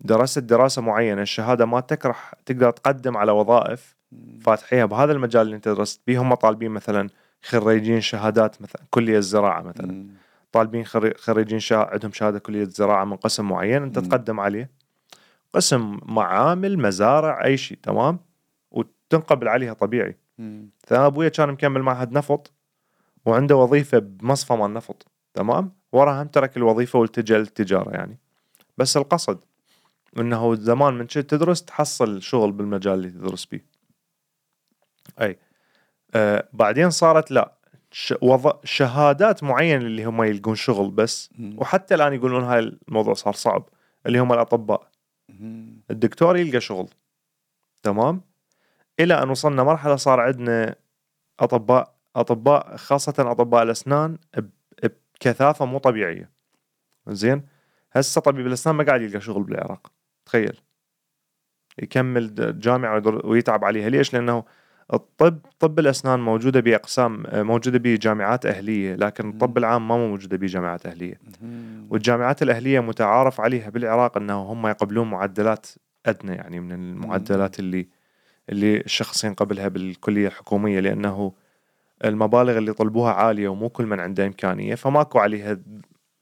درست 0.00 0.38
دراسة 0.38 0.82
معينة 0.82 1.22
الشهادة 1.22 1.66
مالتك 1.66 2.06
راح 2.06 2.34
تقدر 2.46 2.70
تقدم 2.70 3.16
على 3.16 3.32
وظائف 3.32 3.96
فاتحيها 4.40 4.84
بهذا 4.84 5.12
المجال 5.12 5.42
اللي 5.42 5.56
أنت 5.56 5.68
درست 5.68 6.00
بيه. 6.06 6.22
هم 6.22 6.34
طالبين 6.34 6.70
مثلا 6.70 7.08
خريجين 7.42 8.00
شهادات 8.00 8.62
مثلا 8.62 8.82
كلية 8.90 9.16
الزراعة 9.18 9.62
مثلا. 9.62 9.86
مم. 9.92 10.06
طالبين 10.52 10.84
خري- 10.84 11.14
خريجين 11.18 11.58
شا... 11.58 11.76
عندهم 11.76 12.12
شهادة 12.12 12.38
كلية 12.38 12.64
زراعه 12.64 13.04
من 13.04 13.16
قسم 13.16 13.48
معين. 13.48 13.82
أنت 13.82 13.98
مم. 13.98 14.04
تقدم 14.04 14.40
عليه. 14.40 14.70
قسم 15.52 15.98
معامل 16.06 16.78
مزارع 16.78 17.44
أي 17.44 17.56
شيء 17.56 17.78
تمام؟ 17.82 18.18
وتنقبل 18.70 19.48
عليها 19.48 19.72
طبيعي. 19.72 20.16
مم. 20.38 20.70
فابويا 20.86 21.28
كان 21.28 21.48
مكمل 21.48 21.82
معهد 21.82 22.12
نفط 22.12 22.52
وعنده 23.26 23.56
وظيفة 23.56 23.98
بمصفى 23.98 24.52
مال 24.52 24.74
نفط 24.74 25.06
تمام 25.34 25.72
وراها 25.92 26.22
هم 26.22 26.26
ترك 26.26 26.56
الوظيفة 26.56 26.98
والتجأ 26.98 27.38
للتجارة 27.38 27.90
يعني 27.90 28.18
بس 28.78 28.96
القصد 28.96 29.38
إنه 30.18 30.54
زمان 30.54 30.94
من 30.94 31.08
شئت 31.08 31.30
تدرس 31.30 31.64
تحصل 31.64 32.22
شغل 32.22 32.52
بالمجال 32.52 32.94
اللي 32.94 33.10
تدرس 33.10 33.44
فيه 33.46 33.64
أي 35.20 35.38
آه 36.14 36.48
بعدين 36.52 36.90
صارت 36.90 37.30
لا 37.30 37.52
ش... 37.90 38.14
وظ... 38.22 38.48
شهادات 38.64 39.44
معينة 39.44 39.86
اللي 39.86 40.04
هم 40.04 40.22
يلقون 40.22 40.54
شغل 40.54 40.90
بس 40.90 41.30
مم. 41.38 41.56
وحتى 41.58 41.94
الآن 41.94 42.12
يقولون 42.14 42.44
هاي 42.44 42.58
الموضوع 42.58 43.14
صار 43.14 43.32
صعب 43.32 43.68
اللي 44.06 44.18
هم 44.18 44.32
الأطباء 44.32 44.88
مم. 45.28 45.80
الدكتور 45.90 46.36
يلقى 46.36 46.60
شغل 46.60 46.88
تمام 47.82 48.20
إلى 49.00 49.22
أن 49.22 49.30
وصلنا 49.30 49.62
مرحلة 49.64 49.96
صار 49.96 50.20
عندنا 50.20 50.74
أطباء 51.40 51.94
أطباء 52.16 52.76
خاصة 52.76 53.14
أطباء 53.18 53.62
الأسنان 53.62 54.18
بكثافة 54.82 55.64
مو 55.64 55.78
طبيعية. 55.78 56.30
زين؟ 57.08 57.42
هسه 57.92 58.20
طبيب 58.20 58.46
الأسنان 58.46 58.76
ما 58.76 58.84
قاعد 58.84 59.02
يلقى 59.02 59.20
شغل 59.20 59.42
بالعراق. 59.42 59.92
تخيل. 60.26 60.60
يكمل 61.82 62.58
جامعة 62.60 63.02
ويتعب 63.24 63.64
عليها. 63.64 63.88
ليش؟ 63.88 64.14
لأنه 64.14 64.44
الطب 64.92 65.38
طب 65.58 65.78
الأسنان 65.78 66.20
موجودة 66.20 66.60
بأقسام 66.60 67.24
موجودة 67.32 67.78
بجامعات 67.78 68.46
أهلية 68.46 68.94
لكن 68.94 69.30
الطب 69.30 69.58
العام 69.58 69.88
ما 69.88 69.96
موجودة 69.96 70.36
بجامعات 70.36 70.86
أهلية. 70.86 71.20
والجامعات 71.90 72.42
الأهلية 72.42 72.80
متعارف 72.80 73.40
عليها 73.40 73.70
بالعراق 73.70 74.16
أنه 74.16 74.42
هم 74.42 74.66
يقبلون 74.66 75.10
معدلات 75.10 75.66
أدنى 76.06 76.34
يعني 76.36 76.60
من 76.60 76.72
المعدلات 76.72 77.58
اللي 77.58 77.88
اللي 78.48 78.76
الشخص 78.76 79.24
ينقبلها 79.24 79.68
بالكلية 79.68 80.26
الحكومية 80.26 80.80
لأنه 80.80 81.32
المبالغ 82.04 82.58
اللي 82.58 82.72
طلبوها 82.72 83.12
عالية 83.12 83.48
ومو 83.48 83.68
كل 83.68 83.86
من 83.86 84.00
عنده 84.00 84.26
إمكانية 84.26 84.74
فماكو 84.74 85.18
عليها 85.18 85.58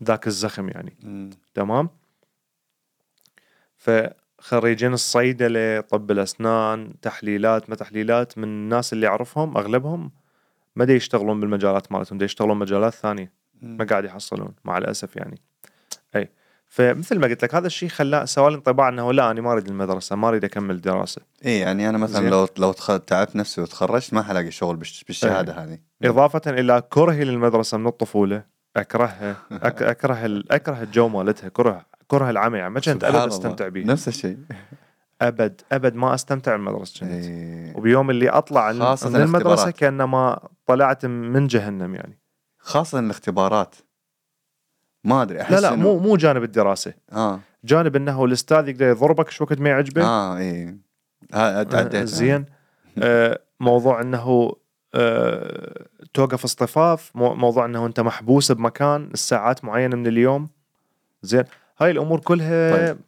ذاك 0.04 0.26
الزخم 0.26 0.68
يعني. 0.68 0.96
مم. 1.02 1.30
تمام؟ 1.54 1.88
فخريجين 3.76 4.92
الصيدلة 4.92 5.80
طب 5.80 6.10
الأسنان 6.10 6.92
تحليلات 7.02 7.70
ما 7.70 7.76
تحليلات 7.76 8.38
من 8.38 8.44
الناس 8.44 8.92
اللي 8.92 9.06
أعرفهم 9.06 9.56
أغلبهم 9.56 10.10
ما 10.76 10.84
يشتغلون 10.84 11.40
بالمجالات 11.40 11.92
مالتهم 11.92 12.22
يشتغلون 12.22 12.58
مجالات 12.58 12.94
ثانية. 12.94 13.32
ما 13.62 13.84
قاعد 13.84 14.04
يحصلون 14.04 14.54
مع 14.64 14.78
الأسف 14.78 15.16
يعني. 15.16 15.40
فمثل 16.68 17.18
ما 17.18 17.26
قلت 17.26 17.42
لك 17.42 17.54
هذا 17.54 17.66
الشيء 17.66 17.88
خلاه 17.88 18.24
سوى 18.24 18.50
لي 18.50 18.56
انطباع 18.56 18.88
إنه 18.88 19.12
لا 19.12 19.30
أنا 19.30 19.40
ما 19.40 19.52
أريد 19.52 19.68
المدرسة 19.68 20.16
ما 20.16 20.28
أريد 20.28 20.44
أكمل 20.44 20.80
دراسة 20.80 21.22
اي 21.44 21.58
يعني 21.58 21.88
أنا 21.88 21.98
مثلا. 21.98 22.28
لو 22.30 22.48
لو. 22.58 22.72
تعبت 22.72 23.36
نفسي 23.36 23.60
وتخرجت 23.60 24.14
ما 24.14 24.22
حلاقي 24.22 24.50
شغل 24.50 24.76
بالش... 24.76 25.04
بالشهادة 25.04 25.52
هذه 25.64 25.78
إضافة 26.04 26.40
إلى 26.46 26.82
كرهي 26.90 27.24
للمدرسة 27.24 27.78
من 27.78 27.86
الطفولة 27.86 28.42
اكرهها 28.76 29.36
أك... 29.52 29.82
أكره. 29.82 30.42
أكره 30.50 30.82
الجو 30.82 31.08
مالتها 31.08 31.48
كره 31.48 31.86
كره 32.06 32.30
العمى 32.30 32.58
يعني 32.58 32.70
ما 32.70 32.80
كنت 32.80 33.04
ابد. 33.04 33.16
أستمتع 33.16 33.68
به 33.68 33.84
نفس 33.84 34.08
الشيء 34.08 34.38
أبد 35.20 35.60
أبد 35.72 35.94
ما 35.94 36.14
أستمتع 36.14 36.56
بالمدرسة 36.56 37.00
كنت 37.00 37.10
إي. 37.10 37.72
وبيوم 37.74 38.10
اللي 38.10 38.28
أطلع 38.28 38.72
من 38.72 39.16
المدرسة. 39.16 39.70
كأنما 39.70 40.48
طلعت 40.66 41.06
من 41.06 41.46
جهنم 41.46 41.94
يعني 41.94 42.18
خاصة 42.58 42.98
الاختبارات 42.98 43.74
ما 45.06 45.22
أدري 45.22 45.42
أحس 45.42 45.52
لا 45.52 45.60
لا 45.60 45.70
إنه- 45.70 45.78
مو 45.78 45.98
مو 45.98 46.16
جانب 46.16 46.42
الدراسة. 46.42 46.94
آه. 47.12 47.40
جانب 47.64 47.96
إنه 47.96 48.24
الأستاذ 48.24 48.68
يقدر 48.68 48.86
يضربك 48.88 49.30
شو 49.30 49.44
وقت 49.44 49.60
ما 49.60 49.68
يعجبه. 49.68 50.02
آه 50.04 50.38
إي. 50.38 50.76
تعديت 51.64 51.94
آه، 51.94 52.04
زين. 52.04 52.46
آه، 52.98 53.38
موضوع 53.60 54.00
إنه 54.00 54.52
آه، 54.94 55.86
توقف 56.14 56.44
اصطفاف 56.44 57.10
مو- 57.14 57.34
موضوع 57.34 57.64
إنه 57.64 57.86
أنت 57.86 58.00
محبوس 58.00 58.52
بمكان 58.52 59.10
الساعات 59.14 59.64
معينة 59.64 59.96
من 59.96 60.06
اليوم. 60.06 60.48
زين. 61.22 61.44
هاي 61.78 61.90
الأمور 61.90 62.20
كلها 62.20 62.76
طيب. 62.86 62.98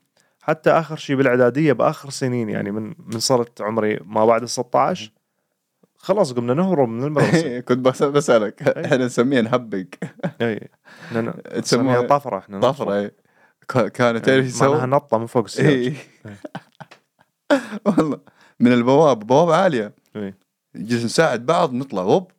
حتى 0.43 0.71
آخر 0.71 0.97
شيء 0.97 1.17
بالإعدادية 1.17 1.73
بآخر 1.73 2.11
سنين 2.11 2.49
يعني 2.49 2.71
من 2.71 2.95
من 3.07 3.19
صرت 3.19 3.61
عمري 3.63 4.01
ما 4.05 4.27
بعد 4.27 4.43
ال 4.43 4.49
16 4.51 5.11
خلاص 5.97 6.33
قمنا 6.33 6.55
نهرب 6.55 6.89
من 6.89 7.05
المدرسة. 7.05 7.61
كنت 7.69 7.79
بس 7.79 8.03
بسألك. 8.03 8.63
أي. 8.69 8.85
إحنا 8.85 8.97
نسميها 9.07 9.43
نهبق. 9.43 9.85
اي 10.41 10.69
تسموها 11.63 11.95
نسميها 11.97 12.01
طفرة 12.19 12.39
إحنا 12.39 12.61
طفرة 12.61 12.95
إي. 12.95 13.11
ك- 13.69 13.87
كانوا 13.93 14.21
تعرف 14.21 14.29
إيه، 14.29 14.61
معناها 14.63 14.77
يسوي 14.79 14.87
نطة 14.87 15.19
من 15.19 15.27
فوق 15.27 15.45
السيارة. 15.45 15.69
اي 15.71 15.97
والله. 17.87 18.21
من 18.61 18.73
البواب 18.73 19.19
بوابه 19.19 19.57
عالية. 19.57 19.93
إي. 20.17 20.35
نجلس 20.75 21.05
نساعد 21.05 21.47
بعض 21.47 21.73
نطلع 21.73 22.03
وب 22.03 22.31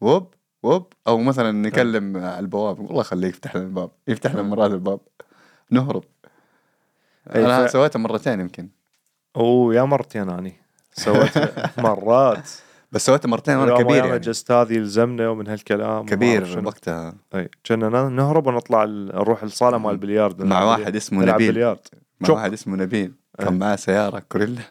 وب 0.00 0.34
وب. 0.62 0.86
أو 1.08 1.18
مثلا 1.18 1.52
نكلم 1.52 2.16
على 2.16 2.38
البواب. 2.38 2.80
والله 2.80 3.02
خليه 3.02 3.28
يفتح 3.28 3.56
لنا 3.56 3.64
الباب 3.64 3.90
يفتح 4.08 4.32
لنا 4.34 4.42
مرات 4.42 4.70
الباب. 4.70 5.00
نهرب. 5.70 6.04
أنا 7.34 7.66
ف- 7.66 7.70
سويتها 7.70 7.98
مرتين 7.98 8.40
يمكن. 8.40 8.68
أوه 9.36 9.74
يا 9.74 9.82
مرتين 9.82 10.30
أني. 10.30 10.56
سويت 10.92 11.32
مرات. 11.78 12.48
بس 12.92 13.06
سويتها 13.06 13.28
مرتين 13.28 13.56
وأنا 13.56 13.78
كبير 13.78 14.04
يعني 14.04 14.16
الاستاذ 14.16 14.72
يلزمنا 14.72 15.28
ومن 15.28 15.48
هالكلام 15.48 16.06
كبير. 16.06 16.62
وقتها 16.64 17.14
أي 17.34 17.50
كنا 17.66 18.08
نهرب 18.08 18.46
ونطلع 18.46 18.84
نروح 18.84 19.42
الصالة 19.42 19.78
مال 19.78 19.90
البلياردو 19.90 20.44
مع 20.44 20.64
واحد. 20.64 20.96
اسمه 20.96 21.24
نبيل 21.24 21.52
بليارد 21.52 21.80
مع 22.20 22.26
شوك. 22.26 22.36
واحد 22.36 22.52
اسمه 22.52 22.76
نبيل. 22.76 23.12
كان 23.38 23.58
معاه 23.58 23.76
سيارة 23.76 24.18
كوريلا 24.18 24.62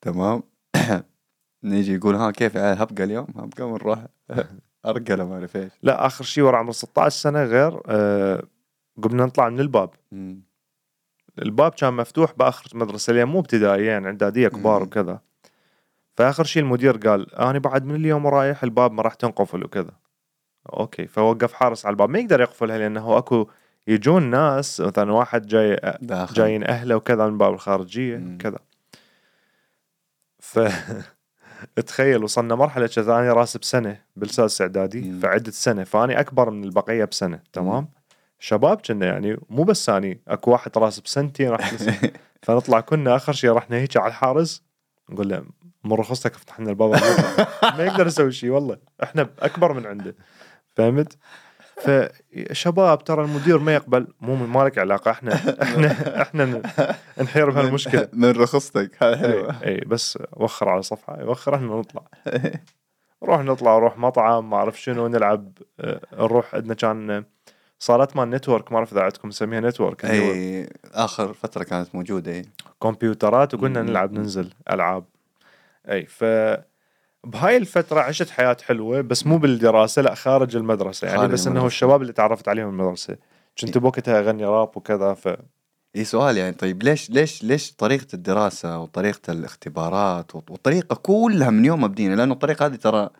تمام 0.00 0.42
نيجي 1.64 1.94
يقول 1.94 2.14
ها 2.14 2.30
كيف 2.30 2.56
هبقى 2.56 3.04
اليوم 3.04 3.26
هبقى 3.36 3.62
ونروح 3.70 4.06
أرقله 4.86 5.24
ما 5.24 5.34
أعرف 5.34 5.56
إيش 5.56 5.72
لا 5.82 6.06
آخر 6.06 6.24
شيء 6.24 6.44
ورا 6.44 6.58
عمر 6.58 6.72
16 6.72 7.20
سنة 7.20 7.44
غير 7.44 7.80
آه 7.86 8.42
قمنا 9.02 9.26
نطلع 9.26 9.48
من 9.48 9.60
الباب 9.60 9.90
مم. 10.12 10.42
الباب 11.38 11.72
كان 11.72 11.94
مفتوح 11.94 12.32
بآخر 12.36 12.70
المدرسة 12.74 13.12
لين 13.12 13.24
مو 13.24 13.40
ابتدائيه 13.40 13.90
يعني 13.90 14.06
اعداديه 14.06 14.48
كبار. 14.48 14.82
وكذا 14.82 15.20
فآخر 16.16 16.44
شيء 16.44 16.62
المدير 16.62 16.96
قال 16.96 17.34
أنا 17.34 17.58
بعد 17.58 17.84
من 17.84 17.94
اليوم 17.94 18.26
رايح 18.26 18.62
الباب 18.62 18.92
ما 18.92 19.02
راح 19.02 19.14
تنقفل 19.14 19.64
وكذا. 19.64 19.90
أوكي 20.72 21.06
فوقف 21.06 21.52
حارس 21.52 21.86
على 21.86 21.92
الباب. 21.92 22.10
ما 22.10 22.18
يقدر 22.18 22.40
يقفلها 22.40 22.78
لأنه 22.78 23.18
أكو 23.18 23.48
يجون 23.86 24.22
ناس 24.22 24.80
مثلا 24.80 25.12
واحد 25.12 25.46
جاي 25.46 25.80
داخل. 26.00 26.34
جايين 26.34 26.64
أهله 26.64 26.96
وكذا 26.96 27.26
من 27.26 27.38
باب 27.38 27.54
الخارجية. 27.54 28.36
كذا. 28.38 28.58
ف 30.38 30.60
تخيل 31.86 32.24
وصلنا 32.24 32.54
مرحلة 32.54 32.86
كذا 32.86 33.18
أنا 33.18 33.32
راسي 33.32 33.58
بسنة 33.58 33.98
بالسادس 34.16 34.60
اعدادي. 34.60 35.20
فعدت 35.20 35.52
سنة. 35.52 35.84
فأني 35.84 36.20
أكبر 36.20 36.50
من 36.50 36.64
البقية 36.64 37.04
بسنة 37.04 37.40
تمام؟ 37.52 37.88
شباب 38.38 38.80
كنا 38.80 39.06
يعني 39.06 39.36
مو 39.50 39.62
بس 39.62 39.88
أني 39.88 40.20
أكو 40.28 40.50
واحد 40.50 40.78
راسي 40.78 41.02
بسنتين 41.02 41.48
راح. 41.48 41.74
فنطلع 42.42 42.80
كنا 42.80 43.16
آخر 43.16 43.32
شيء 43.32 43.52
رحنا 43.52 43.76
هيك 43.76 43.96
على 43.96 44.08
الحارس 44.08 44.62
نقول 45.10 45.28
له 45.28 45.44
من 45.84 45.92
رخصتك 45.92 46.34
افتح 46.34 46.60
لنا 46.60 46.70
الباب 46.70 46.90
ما 47.78 47.84
يقدر 47.84 48.06
يسوي 48.06 48.32
شيء 48.32 48.50
والله. 48.50 48.78
إحنا 49.02 49.28
أكبر 49.38 49.72
من 49.72 49.86
عنده. 49.86 50.14
فهمت؟ 50.76 51.18
فشباب 51.76 53.04
ترى 53.04 53.24
المدير 53.24 53.58
ما 53.58 53.74
يقبل. 53.74 54.06
مو 54.20 54.34
ما 54.36 54.64
لك 54.64 54.78
علاقة. 54.78 55.10
إحنا 55.10 55.62
إحنا 55.62 56.22
إحنا 56.22 56.62
نحير 57.22 57.50
بهالمشكلة. 57.50 58.08
من 58.22 58.30
رخصتك. 58.30 59.02
اي 59.02 59.46
اي 59.64 59.80
بس 59.86 60.18
وخر 60.32 60.68
على 60.68 60.82
صفحة. 60.82 61.20
يوخر 61.20 61.54
إحنا 61.54 61.66
نطلع. 61.66 62.02
نروح 63.22 63.40
نطلع 63.40 63.76
نروح 63.76 63.98
مطعم 63.98 64.50
ما 64.50 64.56
أعرف 64.56 64.80
شنو 64.80 65.08
نلعب. 65.08 65.58
آه، 65.80 66.00
نروح 66.12 66.54
عندنا 66.54 66.74
كان 66.74 67.24
صالات 67.78 68.16
مال 68.16 68.30
network. 68.30 68.72
ما 68.72 68.78
أعرف 68.78 68.92
إذا 68.92 69.00
عندكم 69.00 69.28
نسميها 69.28 69.60
network 69.60 70.04
اي 70.04 70.68
آخر 70.92 71.32
فترة 71.32 71.62
كانت 71.64 71.94
موجودة 71.94 72.32
اي 72.32 72.44
كمبيوترات 72.82 73.54
وكنا. 73.54 73.82
نلعب 73.82 74.12
ننزل 74.12 74.52
ألعاب. 74.70 75.04
أي 75.88 76.06
ف 76.06 76.24
بهاي 77.26 77.56
الفترة 77.56 78.00
عشت 78.00 78.30
حياة 78.30 78.56
حلوة 78.62 79.00
بس 79.00 79.26
مو 79.26 79.38
بالدراسة 79.38 80.02
لا 80.02 80.14
خارج 80.14 80.56
المدرسة 80.56 81.06
يعني 81.06 81.18
خارج 81.18 81.30
بس 81.30 81.40
إنه 81.40 81.50
المدرسة. 81.50 81.66
الشباب 81.66 82.02
اللي 82.02 82.12
تعرفت 82.12 82.48
عليهم 82.48 82.68
المدرسة. 82.68 83.16
كنت 83.60 83.78
بوقتها 83.78 84.18
أغني 84.20 84.44
راب 84.44 84.76
وكذا 84.76 85.14
ف 85.14 85.28
إي 85.96 86.04
سؤال 86.04 86.36
يعني 86.36 86.52
طيب 86.52 86.82
ليش 86.82 87.10
ليش 87.10 87.44
ليش 87.44 87.72
طريقة 87.72 88.06
الدراسة 88.14 88.78
وطريقة 88.78 89.32
الاختبارات 89.32 90.34
والطريقة 90.34 90.94
كلها 90.96 91.50
من 91.50 91.64
يوم 91.64 91.80
ما 91.80 91.86
بدينا؟ 91.86 92.14
لأنه 92.14 92.34
الطريقة 92.34 92.66
هذه 92.66 92.74
ترى 92.74 93.10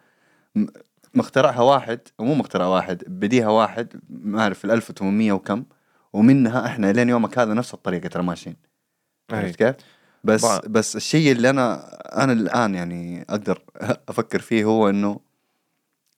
مخترعها 1.15 1.61
واحد 1.61 2.01
ومو 2.19 2.35
مخترع 2.35 2.67
واحد 2.67 3.05
بديها 3.07 3.49
واحد 3.49 4.01
ما 4.09 4.43
أعرف 4.43 4.59
في 4.59 4.65
1800 4.65 5.33
وكم 5.33 5.65
ومنها 6.13 6.67
إحنا 6.67 6.93
لين 6.93 7.09
يومك 7.09 7.39
هذا 7.39 7.55
نفس 7.55 7.75
الطريقة 7.75 8.09
ترى 8.09 8.23
ماشيين. 8.23 8.57
عرفت 9.31 9.57
كيف؟ 9.57 9.75
بس 10.25 10.45
بع- 10.45 10.67
بس 10.69 10.97
الشيء 10.97 11.33
اللي 11.33 11.51
أنا 11.51 11.89
أنا 12.25 12.33
الآن 12.33 12.75
يعني 12.75 13.23
أقدر 13.31 13.63
أفكر 14.09 14.41
فيه 14.41 14.65
هو 14.65 14.89
إنه 14.89 15.21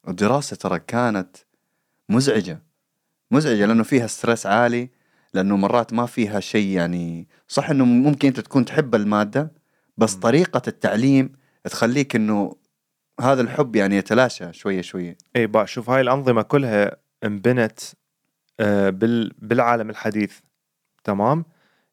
الدراسة 0.08 0.56
ترى 0.56 0.78
كانت 0.78 1.36
مزعجة. 2.08 2.62
مزعجة 3.30 3.66
لأنه 3.66 3.82
فيها 3.82 4.06
ستريس 4.06 4.46
عالي 4.46 4.88
لأنه 5.34 5.56
مرات 5.56 5.92
ما 5.92 6.06
فيها 6.06 6.40
شيء 6.40 6.68
يعني 6.68 7.28
صح 7.48 7.70
إنه 7.70 7.84
ممكن 7.84 8.28
أنت 8.28 8.40
تكون 8.40 8.64
تحب 8.64 8.94
المادة 8.94 9.52
بس 9.96 10.14
طريقة 10.14 10.62
التعليم 10.68 11.32
تخليك 11.64 12.16
إنه 12.16 12.56
هذا 13.20 13.40
الحب 13.42 13.76
يعني 13.76 13.96
يتلاشى 13.96 14.52
شوية 14.52 14.80
شوية. 14.82 15.16
إي 15.36 15.46
بقى 15.46 15.66
شوف 15.66 15.90
هاي 15.90 16.00
الأنظمة 16.00 16.42
كلها 16.42 16.96
انبنت 17.24 17.80
آه، 18.60 18.90
بال 18.90 19.32
بالعالم 19.38 19.90
الحديث. 19.90 20.38
تمام؟ 21.04 21.44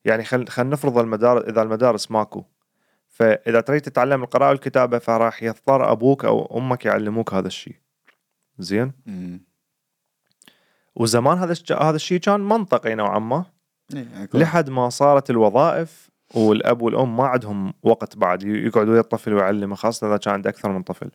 يعني 0.05 0.23
خل 0.23 0.47
خلينا 0.47 0.71
نفرض 0.73 0.97
المدارس 0.97 1.43
إذا 1.45 1.61
المدارس 1.61 2.11
ماكو. 2.11 2.43
فإذا 3.07 3.61
تريد 3.61 3.81
تتعلم 3.81 4.23
القراءة 4.23 4.49
والكتابة 4.49 4.99
فراح 4.99 5.43
يضطر 5.43 5.91
أبوك 5.91 6.25
أو 6.25 6.57
أمك 6.57 6.85
يعلموك 6.85 7.33
هذا 7.33 7.47
الشيء. 7.47 7.75
زين. 8.59 8.91
وزمان 10.95 11.37
هذا 11.37 11.55
هذا 11.71 11.95
الشيء 11.95 12.19
كان 12.19 12.39
منطقي 12.39 12.95
نوعا 12.95 13.19
ما. 13.19 13.45
إيه، 13.95 14.29
لحد 14.33 14.69
ما 14.69 14.89
صارت 14.89 15.29
الوظائف 15.29 16.09
والأب 16.35 16.81
والأم 16.81 17.17
ما 17.17 17.23
عندهم 17.23 17.73
وقت 17.83 18.17
بعد. 18.17 18.43
يقعدوا 18.43 18.91
ويا 18.93 18.99
الطفل 18.99 19.33
ويعلمه 19.33 19.75
خاصة 19.75 20.07
إذا 20.07 20.17
كان 20.17 20.33
عنده 20.33 20.49
أكثر 20.49 20.71
من 20.71 20.83
طفل. 20.83 21.11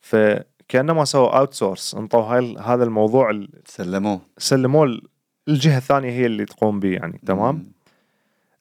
فكأنما 0.00 1.04
سووا 1.04 1.38
outsource 1.38 1.94
انطوا 1.94 2.20
هاي 2.22 2.56
هذا 2.58 2.84
الموضوع 2.84 3.30
ال- 3.30 3.62
سلموه. 3.66 4.20
سلموه 4.38 4.84
ال- 4.84 5.08
الجهة 5.48 5.76
الثانية 5.78 6.10
هي 6.10 6.26
اللي 6.26 6.44
تقوم 6.44 6.80
به 6.80 6.92
يعني 6.92 7.20
تمام؟ 7.26 7.72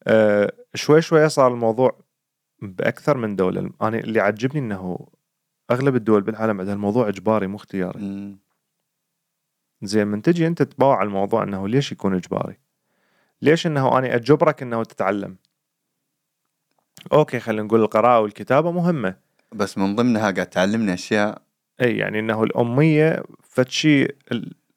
آه 0.07 0.51
شوي 0.75 1.01
شوي 1.01 1.29
صار 1.29 1.53
الموضوع 1.53 1.99
بأكثر 2.61 3.17
من 3.17 3.35
دولة 3.35 3.69
أنا 3.81 3.97
اللي 3.97 4.19
عجبني 4.19 4.59
إنه 4.59 5.07
أغلب 5.71 5.95
الدول 5.95 6.21
بالعالم 6.21 6.59
عندها 6.59 6.73
الموضوع 6.73 7.07
إجباري 7.09 7.47
مو 7.47 7.55
اختياري. 7.55 7.99
زين 9.81 10.07
من 10.07 10.21
تجي 10.21 10.47
أنت 10.47 10.61
تباوع 10.61 11.03
الموضوع 11.03 11.43
إنه 11.43 11.67
ليش 11.67 11.91
يكون 11.91 12.15
إجباري؟ 12.15 12.57
ليش 13.41 13.67
إنه 13.67 13.97
أنا 13.97 14.15
أجبرك 14.15 14.61
إنه 14.61 14.83
تتعلم؟ 14.83 15.37
أوكي 17.13 17.39
خلينا 17.39 17.63
نقول 17.63 17.81
القراءة 17.81 18.19
والكتابة 18.19 18.71
مهمة، 18.71 19.15
بس 19.51 19.77
من 19.77 19.95
ضمنها 19.95 20.31
قاعد 20.31 20.47
تعلمني 20.47 20.93
أشياء 20.93 21.41
إي 21.81 21.97
يعني 21.97 22.19
إنه 22.19 22.43
الأمية 22.43 23.23
فتشي 23.43 24.07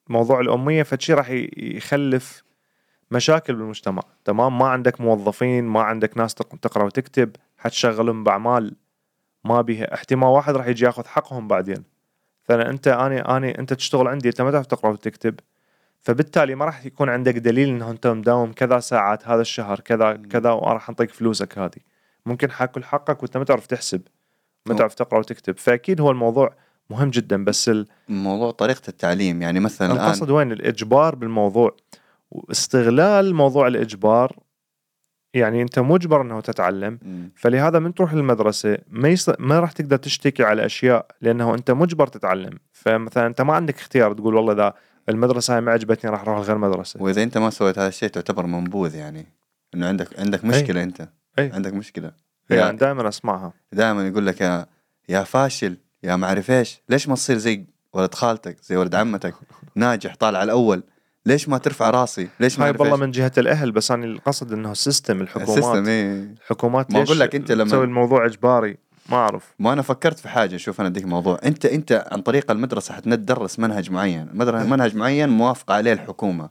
موضوع 0.09 0.41
الأمية 0.41 0.83
فتشي 0.83 1.15
راح 1.15 1.31
يخلف 1.57 2.43
مشاكل 3.11 3.55
بالمجتمع، 3.55 4.03
تمام؟ 4.25 4.59
ما 4.59 4.69
عندك 4.69 5.01
موظفين، 5.01 5.65
ما 5.65 5.83
عندك 5.83 6.17
ناس 6.19 6.35
تق- 6.35 6.57
تقرأ 6.63 6.85
وتكتب، 6.85 7.37
حتشغلهم 7.59 8.25
بأعمال 8.25 8.75
ما 9.45 9.61
بيها. 9.61 9.95
احتمال 9.95 10.29
واحد 10.29 10.57
راح 10.57 10.67
يجي 10.67 10.85
ياخذ 10.85 11.07
حقهم 11.07 11.49
بعدين. 11.49 11.85
فانا 12.43 12.71
أنت 12.71 12.89
أنا 12.89 13.37
أنا 13.37 13.59
أنت 13.59 13.73
تشتغل 13.73 14.09
عندي 14.09 14.29
أنت 14.29 14.41
ما 14.43 14.51
تعرف 14.51 14.67
تقرأ 14.67 14.91
وتكتب. 14.91 15.35
فبالتالي 16.01 16.55
ما 16.55 16.65
راح 16.65 16.87
يكون 16.87 17.09
عندك 17.09 17.35
دليل 17.39 17.69
إنه 17.69 17.91
أنت 17.91 18.07
مداوم 18.07 18.53
كذا 18.53 18.81
ساعات 18.81 19.29
هذا 19.29 19.41
الشهر 19.41 19.81
كذا 19.81 20.13
كذا 20.31 20.51
وراح 20.51 20.89
اعطيك 20.91 21.11
فلوسك 21.11 21.59
هذه. 21.59 21.81
ممكن 22.27 22.51
حاكل 22.51 22.85
حقك 22.85 23.23
وأنت 23.23 23.37
ما 23.37 23.45
تعرف 23.45 23.67
تحسب. 23.67 24.03
ما. 24.67 24.75
تعرف 24.75 24.95
تقرأ 24.95 25.19
وتكتب. 25.19 25.59
فأكيد 25.59 26.01
هو 26.01 26.11
الموضوع 26.11 26.55
مهم 26.91 27.11
جدا 27.11 27.45
بس 27.45 27.69
ال- 27.69 27.87
موضوع 28.09 28.51
طريقة 28.51 28.83
التعليم. 28.89 29.43
يعني 29.43 29.61
مثلا 29.61 29.93
الآن 29.93 30.07
القصد 30.07 30.31
وين؟ 30.31 30.53
الإجبار 30.53 31.15
بالموضوع. 31.15 31.77
واستغلال 32.31 33.35
موضوع 33.35 33.67
الإجبار 33.67 34.37
يعني 35.35 35.63
أنت 35.63 35.79
مجبر 35.79 36.23
إنه 36.23 36.41
تتعلم 36.41 36.99
مم. 37.03 37.33
فلهذا 37.37 37.79
من 37.79 37.95
تروح 37.95 38.13
المدرسة 38.13 38.79
ما 38.89 39.09
يص... 39.09 39.29
ما 39.39 39.61
راح 39.61 39.73
تقدر 39.73 39.97
تشتكي 39.97 40.45
على 40.45 40.67
أشياء 40.67 41.07
لأنه 41.21 41.55
أنت 41.55 41.71
مجبر 41.71 42.07
تتعلم. 42.07 42.59
فمثلا 42.73 43.27
أنت 43.27 43.41
ما 43.41 43.55
عندك 43.55 43.79
اختيار 43.79 44.13
تقول 44.13 44.35
والله 44.35 44.53
إذا 44.53 44.75
المدرسة 45.09 45.55
هاي 45.55 45.61
ما 45.61 45.73
عجبتني 45.73 46.11
راح 46.11 46.21
أروح 46.21 46.39
لغير 46.39 46.59
مدرسة. 46.59 47.03
وإذا 47.03 47.23
أنت 47.23 47.39
ما 47.39 47.51
سويت 47.51 47.79
هذا 47.79 47.89
الشيء 47.89 48.09
تعتبر 48.09 48.47
منبوذ 48.47 48.95
يعني 48.95 49.27
إنه 49.75 49.89
عندك 49.89 50.21
عندك 50.21 50.45
مشكلة 50.45 50.83
أنت. 50.83 51.09
أي. 51.39 51.51
عندك 51.53 51.75
مشكلة. 51.75 52.13
يعني 52.51 52.77
دائما 52.77 53.09
أسمعها. 53.09 53.53
دائما 53.73 54.09
يقول 54.09 54.27
لك 54.27 54.41
يا 54.41 54.67
يا 55.09 55.23
فاشل 55.23 55.77
يا 56.03 56.17
ما 56.17 56.27
أعرف 56.27 56.51
إيش 56.51 56.83
ليش 56.89 57.09
ما 57.09 57.15
تصير 57.15 57.37
زي 57.37 57.65
ولد 57.93 58.15
خالتك 58.15 58.57
زي 58.63 58.77
ولد 58.77 58.95
عمتك؟ 58.95 59.35
ناجح 59.75 60.17
طالع 60.17 60.43
الأول. 60.43 60.83
ليش 61.27 61.49
ما 61.49 61.59
ترفع 61.59 61.91
راسي؟ 61.91 62.29
ليش 62.41 62.59
ما 62.59 62.65
هاي 62.67 62.71
والله؟ 62.79 62.97
من 62.97 63.11
جهة 63.11 63.33
الأهل 63.39 63.73
بس 63.73 63.91
أنا 63.91 64.05
القصد 64.05 64.53
إنه 64.53 64.73
ال 64.73 64.80
system 64.80 65.23
ال 65.23 65.25
system 65.25 65.41
الحكومات 65.41 65.89
إيه. 65.89 66.35
الحكومات 66.43 66.91
ما 66.93 67.03
أقول 67.03 67.21
لك 67.21 67.35
أنت 67.35 67.53
لما- 67.53 67.65
تسوي 67.65 67.85
الموضوع 67.85 68.27
إجباري؟ 68.27 68.77
ما 69.09 69.17
أعرف. 69.17 69.55
ما 69.59 69.73
أنا 69.73 69.83
فكرت 69.83 70.19
في 70.19 70.29
حاجة 70.29 70.57
شوف 70.57 70.81
أنا 70.81 70.89
أديك 70.89 71.05
موضوع. 71.05 71.39
أنت 71.45 71.67
أنت 71.67 72.09
عن 72.13 72.21
طريق 72.23 72.51
المدرسة 72.51 72.95
حتدرس 72.95 73.59
منهج 73.59 73.91
معين. 73.91 74.29
مدر- 74.33 74.65
منهج 74.65 74.97
معين 74.97 75.29
موافقه 75.29 75.75
عليه 75.75 75.93
الحكومة. 75.93 76.49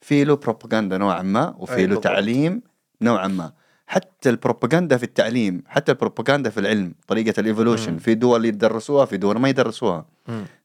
في 0.00 0.24
له 0.24 0.36
بروباغندا 0.36 0.98
نوعا 0.98 1.22
ما 1.22 1.54
وفي 1.58 1.86
له. 1.86 2.00
تعليم 2.00 2.62
نوعا 3.02 3.26
ما. 3.28 3.52
حتى 3.86 4.30
البروباغندا 4.30 4.96
في 4.96 5.02
التعليم 5.02 5.62
حتى 5.66 5.92
البروباغندا 5.92 6.50
في 6.50 6.60
العلم 6.60 6.94
طريقة 7.06 7.40
الايفولوشن. 7.40 7.96
في 7.98 8.14
دول 8.14 8.44
يدرسوها 8.44 9.04
في 9.04 9.16
دول 9.16 9.38
ما 9.38 9.48
يدرسوها. 9.48 10.06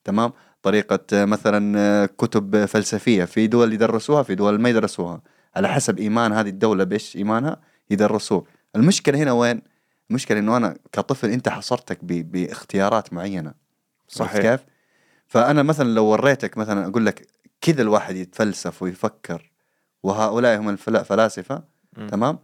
تمام؟ 0.04 0.32
طريقة 0.64 1.00
آه، 1.14 1.26
مثلا 1.26 2.06
كتب 2.06 2.66
فلسفية 2.66 3.26
في 3.26 3.48
دول 3.48 3.74
يدرسوها 3.74 4.24
في 4.24 4.36
دول 4.36 4.62
ما 4.62 4.70
يدرسوها. 4.70 5.22
على 5.56 5.68
حسب 5.68 6.00
إيمان 6.00 6.34
هذه 6.34 6.50
الدولة 6.50 6.84
بإيش 6.84 7.16
إيمانها؟ 7.16 7.62
يدرسوه. 7.90 8.46
المشكلة 8.76 9.18
هنا 9.18 9.32
وين؟ 9.32 9.62
المشكلة 10.10 10.40
إنه 10.40 10.58
أنا 10.58 10.78
كطفل 10.92 11.30
أنت 11.30 11.50
حصرتك 11.50 12.00
ب... 12.04 12.32
باختيارات 12.32 13.14
عرفت 13.14 13.56
صحيح. 14.08 14.42
كيف؟ 14.42 14.60
فأنا 15.28 15.64
مثلا 15.64 15.90
لو 15.90 16.06
وريتك 16.06 16.58
مثلا 16.58 16.88
أقول 16.88 17.06
لك 17.06 17.28
كذا 17.62 17.82
الواحد 17.82 18.16
يتفلسف 18.16 18.84
ويفكر 18.84 19.52
وهؤلاء 20.04 20.60
هم 20.60 20.70
الفلاسفه 20.70 21.64
مم. 21.98 22.08
تمام؟ 22.08 22.40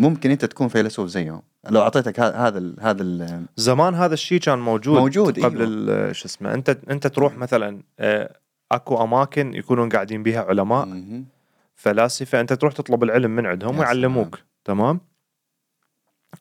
ممكن 0.00 0.30
أنت 0.30 0.44
تكون 0.44 0.68
فيلسوف 0.68 1.08
زيهم 1.08 1.42
لو 1.70 1.80
أعطيتك 1.82 2.20
هذا 2.20 2.58
ال 2.58 2.76
هذا 2.80 3.02
ال 3.02 3.44
زمان 3.56 3.94
هذا 3.94 4.14
الشيء 4.14 4.40
كان 4.40 4.58
موجود 4.58 4.98
موجود، 4.98 5.40
قبل 5.40 5.60
أيوة. 5.60 5.68
ال- 6.10 6.16
شو 6.16 6.26
اسمه 6.26 6.54
أنت 6.54 6.78
أنت 6.90 7.06
تروح 7.06 7.36
مثلا 7.38 7.82
آه، 7.98 8.36
أكو 8.72 9.04
أماكن 9.04 9.54
يكونون 9.54 9.88
قاعدين 9.88 10.22
بيها 10.22 10.42
علماء 10.42 10.86
مهم. 10.86 11.26
فلاسفة 11.74 12.40
أنت 12.40 12.52
تروح 12.52 12.72
تطلب 12.72 13.02
العلم 13.02 13.30
من 13.30 13.46
عندهم 13.46 13.78
ويعلموك 13.78 14.38
تمام 14.64 15.00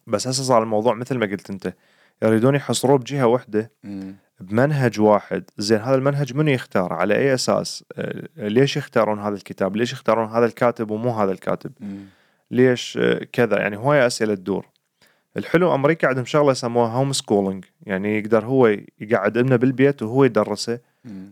بس 0.07 0.27
هسه 0.27 0.43
صار 0.43 0.63
الموضوع 0.63 0.93
مثل 0.93 1.17
ما 1.17 1.25
قلت 1.25 1.49
أنت 1.49 1.73
يريدون 2.23 2.55
يحصروه 2.55 2.97
بجهة 2.97 3.25
واحدة. 3.27 3.71
بمنهج 4.39 4.99
واحد 4.99 5.43
زين 5.57 5.79
هذا 5.79 5.95
المنهج 5.95 6.33
منو 6.35 6.51
يختار 6.51 6.93
على 6.93 7.15
أي 7.15 7.33
أساس 7.33 7.83
آه، 7.97 8.27
ليش 8.37 8.77
يختارون 8.77 9.19
هذا 9.19 9.35
الكتاب 9.35 9.75
ليش 9.75 9.93
يختارون 9.93 10.29
هذا 10.29 10.45
الكاتب 10.45 10.91
ومو 10.91 11.09
هذا 11.11 11.31
الكاتب 11.31 11.71
مم. 11.79 12.05
ليش 12.51 12.97
آه، 13.01 13.23
كذا. 13.33 13.59
يعني 13.59 13.77
هواي 13.77 14.07
أسئلة 14.07 14.35
تدور. 14.35 14.65
الحلو 15.37 15.75
أمريكا 15.75 16.07
عندهم 16.07 16.25
شغله 16.25 16.51
يسموها 16.51 16.89
homeschooling 16.89 17.65
يعني 17.85 18.19
يقدر 18.19 18.45
هو 18.45 18.77
يقعد 18.99 19.37
ابنه 19.37 19.55
بالبيت 19.55 20.01
وهو 20.03 20.23
يدرسه. 20.23 20.79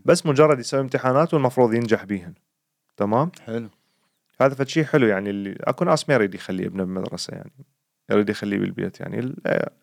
بس 0.05 0.25
مجرد 0.25 0.59
يسوي 0.59 0.79
امتحانات 0.81 1.33
والمفروض 1.33 1.73
ينجح 1.73 2.03
بيهن. 2.03 2.33
تمام؟ 2.97 3.31
حلو. 3.45 3.69
هذا 4.41 4.55
فد 4.55 4.67
شيء 4.67 4.83
حلو 4.83 5.07
يعني 5.07 5.29
اللي 5.29 5.57
أكو 5.61 5.85
ناس 5.85 6.09
ما 6.09 6.15
يريد 6.15 6.35
يخلي 6.35 6.65
ابنه 6.65 6.83
بالمدرسة 6.83 7.33
يعني 7.35 7.51
يريد 8.11 8.29
يخليه 8.29 8.57
بالبيت 8.57 8.99
يعني 8.99 9.21
ل- 9.21 9.35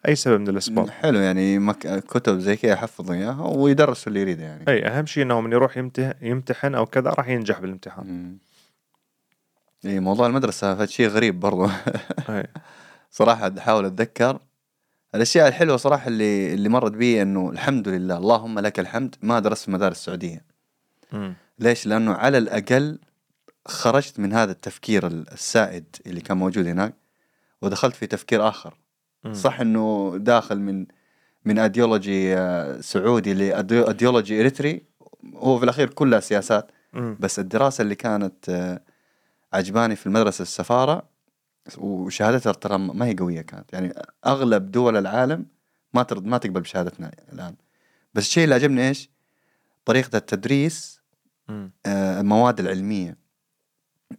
أي 0.09 0.15
سبب 0.15 0.41
من 0.41 0.49
الأسباب. 0.49 0.91
حلو 0.91 1.19
يعني 1.19 1.59
مك... 1.59 1.79
كتب 2.05 2.39
زي 2.39 2.57
كذا 2.57 2.73
يحفظوا 2.73 3.15
إياها 3.15 3.47
ويدرسوا 3.47 4.09
اللي 4.09 4.21
يريده 4.21 4.43
يعني. 4.45 4.65
أي 4.69 4.87
أهم 4.87 5.07
شيء 5.07 5.23
إنه 5.23 5.41
من 5.41 5.53
يروح 5.53 5.77
يمتحن 5.77 6.13
يمتحن 6.23 6.75
أو 6.75 6.87
كذا 6.87 7.11
راح 7.11 7.29
ينجح 7.29 7.61
بالامتحان. 7.61 8.07
مم. 8.07 8.39
إي 9.87 10.01
موضوع 10.01 10.27
المدرسة 10.27 10.75
فد 10.75 10.89
شيء 10.89 11.09
غريب 11.09 11.41
برضو 11.41 11.69
صراحة 13.11 13.53
أحاول 13.59 13.85
أتذكر 13.85 14.39
الأشياء 15.15 15.49
الحلوة 15.49 15.77
صراحة 15.77 16.09
اللي 16.09 16.55
اللي 16.55 16.69
مرت 16.69 16.93
بي 16.93 17.23
إنه 17.23 17.51
الحمد 17.51 17.89
لله 17.89 18.17
اللهم 18.17 18.59
لك 18.59 18.81
الحمد 18.81 19.15
ما 19.23 19.41
درست 19.41 19.65
في 19.65 19.71
مدارس 19.71 19.97
السعودية. 19.97 20.45
ليش؟ 21.59 21.87
لأنه 21.87 22.13
على 22.13 22.39
الأقل 22.39 22.99
خرجت 23.67 24.21
من 24.21 24.33
هذا 24.33 24.53
التفكير 24.53 25.07
السائد 25.07 25.85
اللي 26.07 26.21
كان 26.21 26.37
موجود 26.37 26.67
هناك 26.67 26.95
ودخلت 27.63 27.97
في 27.97 28.07
تفكير 28.07 28.49
آخر 28.49 28.75
مم. 29.25 29.35
صح 29.35 29.61
إنه 29.61 30.15
داخل 30.19 30.59
من 30.61 30.87
من 31.45 31.59
ايديولوجي 31.59 32.37
آه، 32.37 32.81
سعودي 32.81 33.35
لايديولوجي 33.35 34.41
اريتري 34.41 34.83
هو 35.35 35.59
في 35.59 35.65
الأخير 35.65 35.89
كلها 35.91 36.21
سياسات. 36.21 36.71
بس 37.21 37.39
الدراسة 37.39 37.83
اللي 37.83 37.95
كانت 37.95 38.49
آه، 38.49 38.81
عجباني 39.55 39.97
في 39.97 40.07
المدرسة 40.07 40.43
السفارة 40.43 41.09
وشهادتها 41.79 42.53
ترى 42.53 42.79
ما 42.79 43.07
هي 43.07 43.15
قوية 43.15 43.41
كانت. 43.41 43.73
يعني 43.73 43.95
أغلب 44.27 44.71
دول 44.71 44.97
العالم 44.97 45.47
ما 45.95 46.03
ترد 46.03 46.25
ما 46.25 46.39
تقبل 46.39 46.61
بشهادتنا 46.61 47.11
الآن. 47.33 47.55
بس 48.15 48.23
الشيء 48.23 48.45
اللي 48.45 48.55
عجبني 48.55 48.89
إيش؟ 48.89 49.11
طريقة 49.85 50.17
التدريس. 50.17 51.01
آه، 51.87 52.21
المواد 52.21 52.61
العلمية 52.61 53.17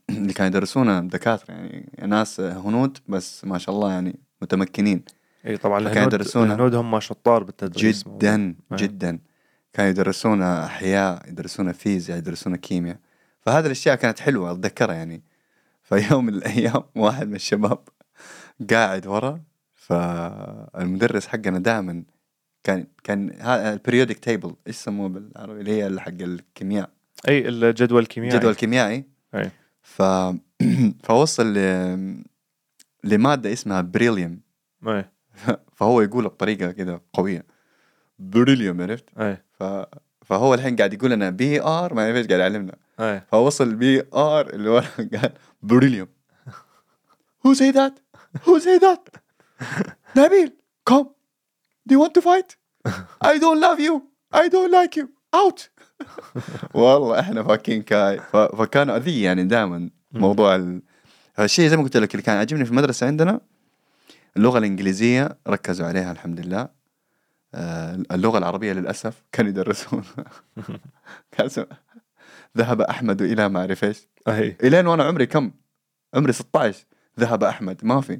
اللي 0.09 0.33
كانوا 0.33 0.47
يدرسونها 0.47 0.99
دكاترة. 0.99 1.53
يعني 1.53 1.91
ناس 2.07 2.39
هنود 2.39 2.97
بس 3.07 3.45
ما 3.45 3.57
شاء 3.57 3.75
الله 3.75 3.91
يعني 3.91 4.19
متمكنين. 4.41 5.03
إي 5.47 5.57
طبعا 5.57 5.79
فكانوا 5.79 5.93
الهنود 5.93 6.13
يدرسونا 6.13 6.53
الهنود 6.53 6.75
هم 6.75 6.99
شطار 6.99 7.43
بالتدريس. 7.43 8.03
جدا 8.03 8.55
أي. 8.71 8.77
جدا. 8.77 9.19
كانوا 9.73 9.91
يدرسونا 9.91 10.65
أحياء 10.65 11.29
يدرسونا 11.29 11.71
فيزياء 11.71 12.17
يدرسونا 12.17 12.57
كيمياء. 12.57 12.97
فهذه 13.45 13.65
الأشياء 13.65 13.95
كانت 13.95 14.19
حلوة 14.19 14.51
أتذكرها 14.51 14.95
يعني. 14.95 15.23
فيوم 15.83 16.25
من 16.25 16.33
الأيام 16.33 16.83
واحد 16.95 17.27
من 17.27 17.35
الشباب 17.35 17.79
قاعد 18.71 19.07
ورا 19.07 19.41
فالمدرس 19.73 21.27
حقنا 21.27 21.59
دائما 21.59 22.03
كان 22.63 22.87
كان 23.03 23.29
ال 23.41 23.49
periodic 23.49 24.17
table 24.17 24.55
إيش 24.67 24.75
يسموه 24.75 25.09
بالعربي؟ 25.09 25.59
اللي 25.59 25.83
هي 25.83 25.99
حق 25.99 26.21
الكيمياء. 26.21 26.89
أي 27.27 27.47
الجدول 27.49 28.01
الكيميائي. 28.01 28.39
جدول 28.39 28.55
كيميائي 28.55 29.03
أي. 29.35 29.51
ف 29.81 30.01
فوصل 31.07 31.53
ل... 31.53 32.23
لمادة 33.03 33.53
اسمها 33.53 33.81
beryllium. 33.81 34.39
أي. 34.87 35.05
فهو 35.77 36.01
يقولها 36.01 36.29
بطريقة 36.29 36.71
كذا 36.71 37.01
قوية. 37.13 37.45
beryllium 38.19 38.81
عرفت؟ 38.81 39.05
أي. 39.19 39.37
ف... 39.51 39.63
فهو 40.25 40.53
الحين 40.53 40.75
قاعد 40.75 40.93
يقول 40.93 41.11
لنا 41.11 41.29
B 41.29 41.61
R 41.61 41.93
ما 41.93 42.05
أعرف 42.05 42.15
إيش 42.15 42.27
قاعد 42.27 42.39
يعلمنا. 42.39 42.75
أي. 42.99 43.21
فوصل 43.31 43.75
B 43.75 44.03
R 44.13 44.49
اللي 44.49 44.69
ورا 44.69 44.85
قال 45.21 45.33
beryllium. 45.61 46.07
Who 47.47 47.55
say 47.55 47.71
that? 47.71 47.93
Who 48.45 48.59
say 48.59 48.79
that? 48.79 49.19
نبيل 50.17 50.51
come. 50.89 51.05
Do 51.89 51.95
you 51.95 51.99
want 51.99 52.13
to 52.13 52.21
fight? 52.21 52.55
I 53.31 53.37
don't 53.39 53.59
love 53.59 53.79
you. 53.79 54.01
I 54.33 54.47
don't 54.49 54.71
like 54.71 54.95
you. 55.01 55.07
Out. 55.35 55.69
والله 56.73 57.19
إحنا 57.19 57.43
فاكين 57.43 57.81
كاي. 57.81 58.19
ف... 58.19 58.37
فكانوا 58.37 58.97
اذية 58.97 59.25
يعني 59.25 59.43
دائما 59.43 59.89
موضوع 60.11 60.55
ال... 60.55 60.81
الشيء 61.39 61.69
زي 61.69 61.77
ما 61.77 61.83
قلت 61.83 61.97
لك 61.97 62.11
اللي 62.11 62.23
كان 62.23 62.37
عاجبني 62.37 62.65
في 62.65 62.71
المدرسة 62.71 63.07
عندنا 63.07 63.41
اللغة 64.37 64.57
الإنجليزية 64.57 65.37
ركزوا 65.47 65.87
عليها 65.87 66.11
الحمد 66.11 66.39
لله. 66.39 66.69
آه، 67.55 68.03
اللغة 68.11 68.37
العربية 68.37 68.73
للأسف 68.73 69.23
كانوا 69.31 69.49
يدرسون 69.51 70.03
ذهب 72.57 72.81
أحمد 72.81 73.21
إلى 73.21 73.49
ما 73.49 73.59
أعرف 73.59 73.83
إيش؟ 73.83 74.07
اي 74.27 74.57
إلين 74.63 74.87
وأنا 74.87 75.03
عمري 75.03 75.25
كم؟ 75.25 75.51
عمري 76.13 76.33
16 76.33 76.85
ذهب 77.19 77.43
أحمد. 77.43 77.79
ما 77.83 78.01
في. 78.01 78.19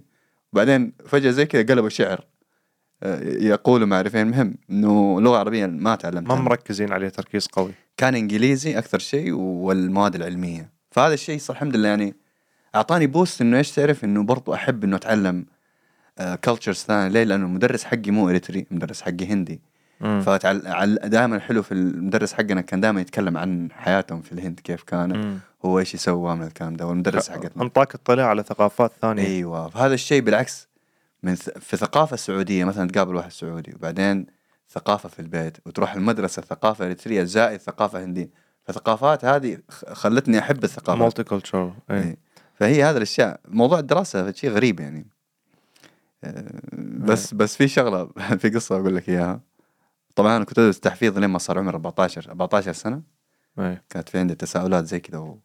بعدين 0.54 0.94
فجأة 1.06 1.32
زي 1.32 1.46
كذا 1.46 1.62
قلبوا 1.62 1.90
شعر 1.90 2.26
آه، 3.04 3.24
يقولوا 3.24 3.88
ما 3.88 3.96
أعرف. 3.96 4.16
المهم 4.16 4.58
إنه 4.70 5.18
اللغة 5.18 5.36
العربية 5.36 5.66
ما 5.66 5.96
تعلمتها. 5.96 6.36
ما 6.36 6.42
مركزين 6.42 6.94
عليه 6.94 7.10
تركيز 7.10 7.48
قوي. 7.48 7.72
كان 7.98 8.16
إنجليزي 8.16 8.78
أكثر 8.78 9.00
شيء 9.00 9.32
والمواد 9.34 10.16
العلمية. 10.16 10.72
فهذا 10.92 11.14
الشيء 11.14 11.40
صار 11.40 11.56
الحمد 11.56 11.76
لله 11.76 11.90
يعني 11.90 12.16
أعطاني 12.76 13.08
boost 13.08 13.41
إنه 13.42 13.58
إيش 13.58 13.72
تعرف؟ 13.72 14.04
إنه 14.04 14.24
برضو 14.24 14.54
أحب 14.54 14.84
إنه 14.84 14.96
أتعلم 14.96 15.46
cultures 16.43 16.78
ثانية. 16.78 17.08
ليه؟ 17.08 17.24
لأنه 17.24 17.46
المدرس 17.46 17.84
حقي 17.84 18.12
مو 18.12 18.30
إريتري 18.30 18.66
المدرس 18.72 19.02
حقي 19.02 19.26
هندي. 19.26 19.62
مم. 20.02 20.22
فدائما 20.22 21.39
حلو 21.39 21.62
في 21.64 21.72
المدرس 21.72 22.34
حقنا 22.34 22.62
كان 22.62 22.82
دائما 22.82 23.02
يتكلم 23.02 23.38
عن 23.38 23.70
حياتهم 23.72 24.22
في 24.22 24.32
الهند 24.32 24.60
كيف 24.64 24.84
كان 24.84 25.18
مم. 25.18 25.39
هو 25.66 25.80
إيش 25.80 25.93
يسوى 25.93 26.36
من 26.36 26.43
الكلام 26.48 26.74
ده 26.76 26.88
والمدرس 26.88 27.30
حقتنا. 27.30 27.64
انطاك 27.64 27.96
اطلاع 27.96 28.28
على 28.28 28.43
ثقافات 28.43 28.91
ثانية. 29.02 29.24
أيوه 29.28 29.70
فهذا 29.70 29.93
الشيء 29.93 30.22
بالعكس 30.22 30.68
من 31.24 31.36
ث- 31.36 31.58
في 31.60 31.78
ثقافة 31.78 32.16
سعودية 32.16 32.66
مثلا 32.66 32.88
تقابل 32.89 33.16
واحد 33.16 33.32
سعودي 33.32 33.74
وبعدين 33.76 34.26
ثقافة 34.70 35.10
في 35.10 35.20
البيت 35.20 35.58
وتروح 35.66 35.93
المدرسة 35.93 36.41
ثقافة 36.41 36.86
إريترية 36.86 37.24
زائد 37.24 37.60
ثقافة 37.60 38.04
هندية. 38.04 38.30
فثقافات 38.64 39.26
هذه 39.26 39.58
خلتني 39.91 40.39
أحب 40.39 40.64
الثقافة. 40.64 41.00
مالتي 41.04 41.24
كلتشر 41.24 41.74
اي 41.91 41.98
إيه. 41.98 42.18
فهي 42.54 42.84
هذا 42.84 42.98
الأشياء. 42.98 43.39
موضوع 43.48 43.80
الدراسة 43.80 44.32
شيء 44.32 44.50
غريب 44.50 44.80
يعني. 44.80 45.08
آه، 46.24 46.46
بس 46.98 47.34
بس 47.34 47.56
في 47.56 47.68
شغلة 47.68 48.06
في 48.39 48.50
قصة 48.50 48.76
أقول 48.80 48.96
لك 48.96 49.10
إياها. 49.10 49.39
طبعا 50.16 50.38
أنا 50.38 50.45
كنت 50.45 50.59
أدرس 50.59 50.80
تحفيظ 50.80 51.20
لين 51.20 51.30
ما 51.30 51.38
صار 51.38 51.59
عمري 51.59 51.76
14 51.76 52.30
14 52.32 52.74
سنة 52.74 53.01
اي 53.59 53.82
كانت 53.89 54.09
في 54.09 54.18
عندي 54.20 54.36
تساؤلات 54.36 54.86
زي 54.86 54.99
كذا 54.99 55.18
و... 55.18 55.39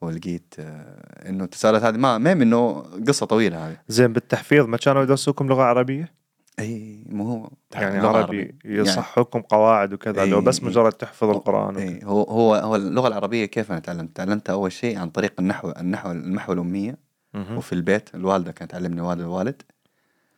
ولقيت 0.00 0.54
آه، 0.58 1.28
إنه 1.28 1.44
التساؤلات 1.44 1.82
هذه 1.82 1.96
ما 1.96 2.18
ما 2.18 2.32
إنه 2.32 2.84
قصة 3.08 3.26
طويلة 3.26 3.68
هذه 3.68 3.76
زين 3.88 4.12
بالتحفيظ 4.12 4.66
ما 4.66 4.76
كانوا 4.76 5.02
يدرسوكم 5.02 5.48
لغة 5.48 5.62
عربية؟ 5.62 6.22
إي 6.58 7.04
مو 7.08 7.24
هو 7.24 7.50
يعني 7.72 8.00
لغة 8.00 8.08
عربي 8.08 8.18
عربية. 8.18 8.58
يصحوكم 8.64 9.40
قواعد 9.40 9.92
وكذا 9.92 10.24
لو 10.24 10.40
بس. 10.40 10.62
مجرد 10.62 10.92
تحفظ 10.92 11.28
القرآن. 11.30 11.76
إي 11.76 12.00
هو 12.04 12.22
هو 12.22 12.54
هو 12.54 12.76
اللغة 12.76 13.08
العربية 13.08 13.44
كيف 13.44 13.72
أنا 13.72 13.80
تعلمت؟ 13.80 14.16
تعلمتها 14.16 14.52
أول 14.52 14.72
شيء 14.72 14.98
عن 14.98 15.10
طريق 15.10 15.32
النحو 15.38 15.70
النحو 15.70 16.10
المحو 16.10 16.52
الأمية. 16.52 16.98
وفي 17.34 17.72
البيت 17.72 18.14
الوالدة 18.14 18.52
كانت 18.52 18.70
تعلمني 18.70 19.00
والد 19.00 19.20
الوالد 19.20 19.62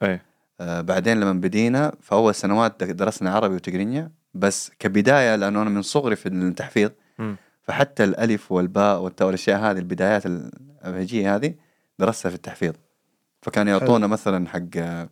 اي 0.03 0.13
آه 0.15 0.21
بعدين 0.61 1.21
لما 1.21 1.33
بدينا 1.33 1.93
في 2.01 2.13
اول 2.13 2.35
سنوات 2.35 2.85
درسنا 2.85 3.31
عربي 3.31 3.55
وتقرينيا 3.55 4.11
بس 4.35 4.71
كبداية 4.79 5.37
لأنه 5.37 5.63
أنا 5.63 5.71
من 5.71 5.83
صغري 5.83 6.17
في 6.17 6.29
التحفيظ. 6.29 6.91
فحتى 7.63 8.05
الألف 8.05 8.53
والباء 8.53 9.01
والتاء 9.01 9.27
والأشياء 9.27 9.61
هذه 9.61 9.79
البدايات 9.79 10.27
الابهجيه 10.27 11.37
هذه 11.37 11.55
درستها 11.99 12.29
في 12.31 12.35
التحفيظ. 12.35 12.75
فكانوا 13.43 13.73
يعطونا 13.73 14.07
مثلا 14.07 14.49
حق 14.49 14.61
آه، 14.77 15.09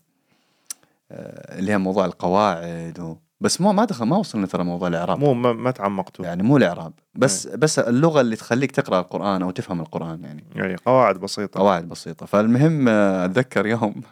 آه، 1.12 1.58
اللي 1.58 1.72
هي 1.72 1.78
موضوع 1.78 2.04
القواعد 2.04 3.00
و... 3.00 3.16
بس 3.40 3.60
مو 3.60 3.72
ما 3.72 3.84
دخل 3.84 4.04
ما 4.04 4.16
وصلنا 4.16 4.46
ترى 4.46 4.64
موضوع 4.64 4.88
الإعراب. 4.88 5.18
مو 5.18 5.34
ما, 5.34 5.52
ما 5.52 5.70
تعمقتوا. 5.70 6.24
يعني 6.24 6.42
مو 6.42 6.56
الإعراب. 6.56 6.92
بس 7.14 7.46
بس 7.46 7.78
اللغة 7.78 8.20
اللي 8.20 8.36
تخليك 8.36 8.70
تقرأ 8.70 9.00
القرآن 9.00 9.42
أو 9.42 9.50
تفهم 9.50 9.80
القرآن 9.80 10.24
يعني. 10.24 10.44
يعني 10.54 10.76
قواعد 10.76 11.16
بسيطة. 11.16 11.60
قواعد 11.60 11.88
بسيطة. 11.88 12.26
فالمهم 12.26 12.88
آه، 12.88 13.24
أتذكر 13.24 13.66
يوم 13.66 14.02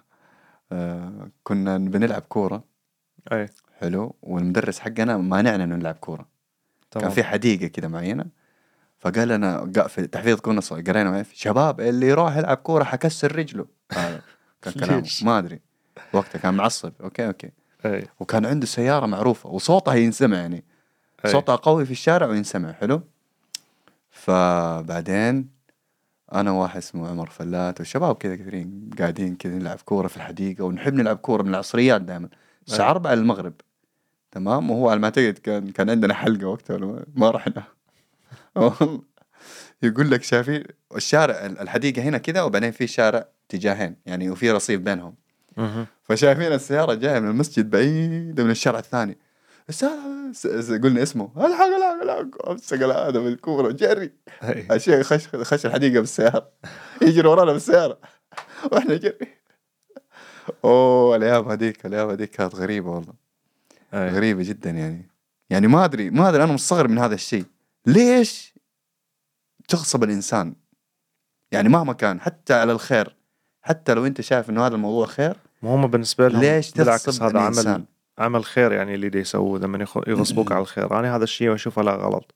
آه، 0.73 1.29
كنا 1.45 1.79
بنلعب 1.79 2.23
كورة. 2.23 2.65
أي. 3.33 3.49
حلو. 3.79 4.15
والمدرس 4.23 4.79
حقنا 4.79 5.17
مانعنا 5.17 5.65
إنه 5.65 5.77
نلعب 5.77 5.95
كورة. 5.95 6.29
تمام. 6.91 7.05
كان 7.07 7.15
في 7.15 7.23
حديقة 7.25 7.67
كذا 7.67 7.89
معينة. 7.89 8.25
فقال 8.99 9.29
لنا 9.29 9.73
في 9.89 10.07
تحفيظ 10.07 10.41
كنا 10.41 10.61
قرينا 10.61 11.25
شباب 11.33 11.81
اللي 11.81 12.07
يروح 12.09 12.37
يلعب 12.37 12.57
كورة 12.57 12.85
حكسر 12.85 13.37
رجله. 13.37 13.67
كان 14.63 14.73
كلامه؟ 14.81 15.09
ما 15.23 15.39
أدري. 15.39 15.61
وقتها 16.13 16.39
كان 16.39 16.55
معصب. 16.55 16.93
okay 17.01 17.27
okay. 17.27 17.51
أي. 17.87 18.09
وكان 18.21 18.47
عنده 18.47 18.67
سيارة 18.67 19.07
معروفة 19.07 19.51
وصوتها 19.51 19.95
ينسمع 19.95 20.37
يعني. 20.37 20.65
أي. 21.25 21.31
صوتها 21.31 21.57
قوي 21.57 21.85
في 21.85 21.91
الشارع 21.91 22.27
وينسمع. 22.27 22.73
حلو. 22.73 23.03
فبعدين 24.11 25.49
أنا 26.35 26.51
واحد 26.51 26.77
اسمه 26.77 27.09
عمر 27.09 27.31
فلات 27.31 27.81
والشباب 27.81 28.15
كذا 28.17 28.37
كثيرين 28.37 28.91
قاعدين 28.99 29.37
كذا 29.37 29.55
نلعب 29.55 29.79
كورة 29.85 30.09
في 30.09 30.17
الحديقة 30.17 30.65
ونحب 30.65 30.95
نلعب 30.95 31.17
كورة 31.17 31.43
من 31.43 31.49
العصريات 31.51 32.01
دائما 32.03 32.29
الساعة 32.69 32.87
أي. 32.87 32.91
4 32.91 33.13
المغرب 33.13 33.53
تمام 34.31 34.71
وهو 34.71 34.89
على 34.91 34.99
ما 35.01 35.05
أعتقد 35.05 35.39
كان 35.43 35.71
كان 35.71 35.91
عندنا 35.91 36.15
حلقة 36.15 36.47
وقتها 36.47 37.05
ما- 37.15 37.31
رحنا. 37.31 37.63
يقول 39.83 40.11
لك 40.11 40.23
شايفين 40.23 40.63
الشارع 40.97 41.35
الحديقة 41.47 42.03
هنا 42.03 42.19
كذا 42.19 42.43
وبعدين 42.43 42.71
في 42.71 42.87
شارع 42.87 43.29
اتجاهين 43.49 43.97
يعني 44.07 44.31
وفي 44.31 44.51
رصيف 44.51 44.81
بينهم. 44.81 45.15
فشايفين 46.03 46.53
السيارة 46.53 46.95
جاية 46.95 47.21
من 47.21 47.29
المسجد 47.31 47.71
بعيدة 47.71 48.45
من 48.45 48.51
الشارع 48.51 48.79
الثاني 48.79 49.19
قلنا 50.83 51.03
اسمه. 51.03 51.31
الحق 51.37 51.65
الحق 51.65 52.03
الحق 52.03 52.49
امسك 52.49 52.83
هذا 52.83 53.21
بالكورة 53.21 53.67
وجري 53.67 54.13
أي. 54.43 54.67
الشيخ 54.77 55.07
خش 55.07 55.29
خش 55.29 55.67
الحديقة 55.67 56.01
بالسيارة. 56.01 56.53
يجري 57.03 57.29
ورانا 57.29 57.53
بالسيارة. 57.53 57.99
وإحنا 58.73 58.97
جري. 58.97 59.41
أوه 60.65 61.17
الأيام 61.17 61.49
هذيك 61.49 61.87
الأيام 61.87 62.11
هذيك 62.11 62.31
كانت 62.31 62.55
غريبة 62.55 62.91
والله. 62.91 63.15
أي. 63.95 64.09
غريبة 64.09 64.43
جدا 64.43 64.71
يعني. 64.71 65.11
يعني 65.51 65.67
ما 65.67 65.85
ادري 65.85 66.11
ما 66.11 66.29
أدري 66.29 66.45
أنا 66.45 66.53
مستغرب 66.53 66.91
من 66.91 66.99
هذا 66.99 67.15
الشيء. 67.15 67.45
ليش 67.87 68.55
تغصب 69.69 70.05
الإنسان؟ 70.05 70.55
يعني 71.53 71.69
مهما 71.69 71.93
كان 71.93 72.21
حتى 72.21 72.55
على 72.55 72.73
الخير. 72.73 73.17
حتى 73.63 73.95
لو 73.95 74.07
أنت 74.07 74.21
شايف 74.21 74.51
إنه 74.51 74.67
هذا 74.67 74.75
الموضوع 74.75 75.07
خير 75.07 75.37
ما 75.63 75.75
هم 75.75 75.87
بالنسبة 75.87 76.29
لهم 76.29 76.41
ليش 76.41 76.71
بالعكس 76.73 77.03
تغصب 77.03 77.23
هذا 77.23 77.41
الإنسان؟ 77.41 77.75
عمل 77.75 77.85
عمل 78.21 78.45
خير 78.45 78.73
يعني 78.73 78.95
اللي 78.95 79.09
دي 79.09 79.19
يسووه 79.19 79.59
لما 79.59 79.87
يغصبوك 80.07 80.53
على 80.53 80.61
الخير. 80.63 80.99
أنا 80.99 81.17
هذا 81.17 81.25
الشيء 81.25 81.55
أشوفه 81.55 81.83
لا 81.83 81.93
غلط. 81.95 82.35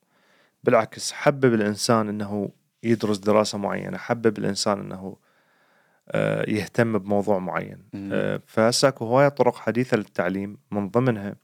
بالعكس 0.64 1.12
حبب 1.12 1.54
الإنسان 1.54 2.08
إنه 2.08 2.50
يدرس 2.82 3.18
دراسة 3.18 3.58
معينة. 3.58 3.98
حبب 3.98 4.38
الإنسان 4.38 4.80
إنه 4.80 5.16
آه، 6.08 6.50
يهتم 6.50 6.98
بموضوع 6.98 7.38
معين. 7.38 7.78
آه، 7.94 8.40
فهسه 8.46 8.88
اكو 8.88 9.04
هواية 9.04 9.28
طرق 9.28 9.56
حديثة 9.56 9.96
للتعليم 9.96 10.58
من 10.70 10.88
ضمنها 10.88 11.36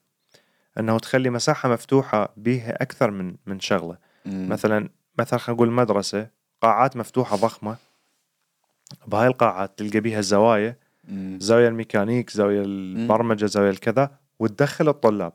إنه 0.79 0.99
تخلي 0.99 1.31
مساحة 1.31 1.69
مفتوحة 1.69 2.33
بيها 2.37 2.83
أكثر 2.83 3.11
من 3.11 3.37
من 3.47 3.61
شغلة. 3.61 3.97
مم. 4.27 4.49
مثلا 4.49 4.89
مثلا 5.19 5.39
خلينا 5.39 5.57
نقول 5.57 5.71
مدرسة 5.73 6.27
قاعات 6.63 6.97
مفتوحة 6.97 7.37
ضخمة. 7.37 7.77
بهاي 9.07 9.27
القاعات 9.27 9.79
تلقى 9.79 10.01
بيها 10.01 10.21
زوايا 10.21 10.77
مم. 11.09 11.39
زاوية 11.41 11.69
الميكانيك 11.69 12.31
زاوية 12.31 12.63
البرمجة 12.63 13.47
زاوية 13.47 13.71
الكذا 13.71 14.11
وتدخل 14.41 14.89
الطلاب. 14.89 15.33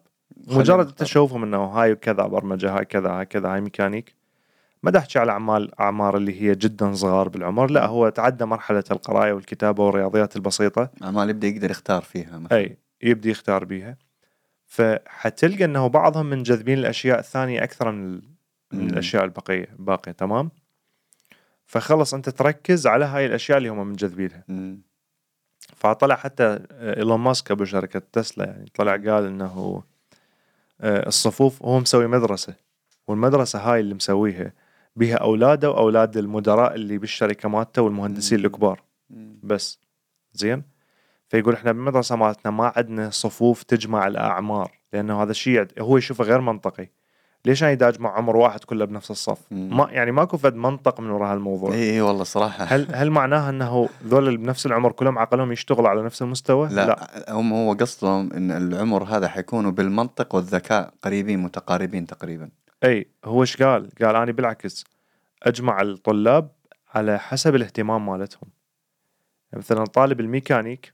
مجرد 0.47 0.87
أنت 0.87 0.99
تشوفهم 0.99 1.43
إنه 1.43 1.63
هاي 1.63 1.95
كذا 1.95 2.23
برمجة 2.23 2.77
هاي 2.77 2.85
كذا 2.85 3.09
هاي 3.09 3.25
كذا 3.25 3.53
هاي 3.53 3.61
ميكانيك. 3.61 4.15
ما 4.83 4.91
دا 4.91 4.99
احكي 4.99 5.19
على 5.19 5.31
أعمال 5.31 5.79
أعمار 5.79 6.17
اللي 6.17 6.41
هي 6.41 6.55
جدا 6.55 6.93
صغار 6.93 7.29
بالعمر. 7.29 7.71
لا 7.71 7.85
هو 7.85 8.09
تعدى 8.09 8.45
مرحلة 8.45 8.83
القراية 8.91 9.33
والكتابة 9.33 9.85
والرياضيات 9.85 10.35
البسيطة. 10.35 10.89
أعمال 11.03 11.29
يبدأ 11.29 11.47
يقدر 11.47 11.71
يختار 11.71 12.01
فيها 12.01 12.37
مثلا. 12.37 12.57
أي 12.57 12.77
يبدي 13.03 13.29
يختار 13.29 13.65
بيها. 13.65 13.97
فحتلقى 14.65 15.65
إنه 15.65 15.87
بعضهم 15.87 16.25
منجذبين 16.25 16.77
الأشياء 16.77 17.19
الثانية 17.19 17.63
أكثر 17.63 17.91
من 17.91 18.21
من. 18.71 18.89
الأشياء 18.89 19.23
البقية 19.23 19.67
باقية 19.79 20.11
تمام؟ 20.11 20.51
فخلص 21.65 22.13
أنت 22.13 22.29
تركز 22.29 22.87
على 22.87 23.05
هاي 23.05 23.25
الأشياء 23.25 23.57
اللي 23.57 23.69
هم 23.69 23.87
منجذبينها 23.87 24.43
مم. 24.47 24.81
فطلع 25.85 26.15
حتى 26.15 26.59
إيلون 26.71 27.19
ماسك 27.19 27.51
ابو 27.51 27.65
شركة 27.65 28.01
تسلا 28.13 28.45
يعني 28.45 28.65
طلع 28.75 28.91
قال 28.91 29.25
إنه 29.25 29.83
آه، 30.81 31.07
الصفوف 31.07 31.63
هو 31.63 31.79
مسوي 31.79 32.07
مدرسة 32.07 32.55
والمدرسة 33.07 33.59
هاي 33.59 33.79
اللي 33.79 33.93
مسويها 33.93 34.53
بها 34.95 35.15
أولاده 35.15 35.71
وأولاد 35.71 36.17
المدراء 36.17 36.75
اللي 36.75 36.97
بالشركة 36.97 37.49
مالته 37.49 37.81
والمهندسين. 37.81 38.45
الكبار. 38.45 38.83
بس 39.43 39.79
زين 40.33 40.63
فيقول 41.29 41.53
إحنا 41.53 41.71
بالمدرسة 41.71 42.15
مالتنا 42.15 42.51
ما 42.51 42.73
عندنا 42.75 43.09
صفوف 43.09 43.63
تجمع 43.63 44.07
الأعمار 44.07 44.71
لأنه 44.93 45.23
هذا 45.23 45.31
الشيء 45.31 45.67
هو 45.79 45.97
يشوفه 45.97 46.23
غير 46.23 46.41
منطقي 46.41 46.89
ليش 47.45 47.63
أنا 47.63 47.71
يداج 47.71 47.99
مع 47.99 48.17
عمر 48.17 48.37
واحد 48.37 48.63
كله 48.63 48.85
بنفس 48.85 49.11
الصف 49.11 49.39
مم. 49.51 49.77
ما 49.77 49.87
يعني 49.91 50.11
ماكو 50.11 50.37
فد 50.37 50.55
منطق 50.55 50.99
من 50.99 51.09
وراء 51.09 51.33
هالموضوع 51.33 51.73
اي 51.73 51.91
اي 51.93 52.01
والله 52.01 52.23
صراحة 52.23 52.63
هل 52.63 52.87
هل 52.95 53.11
معناها 53.11 53.49
إنه 53.49 53.89
ذول 54.03 54.27
اللي 54.27 54.37
بنفس 54.37 54.65
العمر 54.65 54.91
كلهم 54.91 55.17
عقلهم 55.17 55.51
يشتغلوا 55.51 55.89
على 55.89 56.03
نفس 56.03 56.21
المستوى؟ 56.21 56.69
لا, 56.69 56.85
لا. 56.85 57.25
هم 57.29 57.53
هو 57.53 57.73
قصدهم 57.73 58.33
إن 58.33 58.51
العمر 58.51 59.03
هذا 59.03 59.27
حيكونوا 59.27 59.71
بالمنطق 59.71 60.35
والذكاء 60.35 60.93
قريبين 61.01 61.39
متقاربين 61.39 62.05
تقريبا 62.07 62.49
إي 62.83 63.09
هو 63.25 63.41
إيش 63.41 63.61
قال؟ 63.63 63.89
قال 64.01 64.15
أنا 64.15 64.31
بالعكس 64.31 64.85
أجمع 65.43 65.81
الطلاب 65.81 66.51
على 66.93 67.19
حسب 67.19 67.55
الاهتمام 67.55 68.05
مالتهم. 68.05 68.49
يعني 69.51 69.63
مثلا 69.63 69.85
طالب 69.85 70.19
الميكانيك 70.19 70.93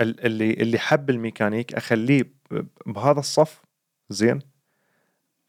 ال- 0.00 0.26
اللي 0.26 0.52
اللي 0.52 0.78
حب 0.78 1.10
الميكانيك 1.10 1.74
أخليه 1.74 2.32
بهذا 2.86 3.18
الصف 3.20 3.62
زين 4.08 4.38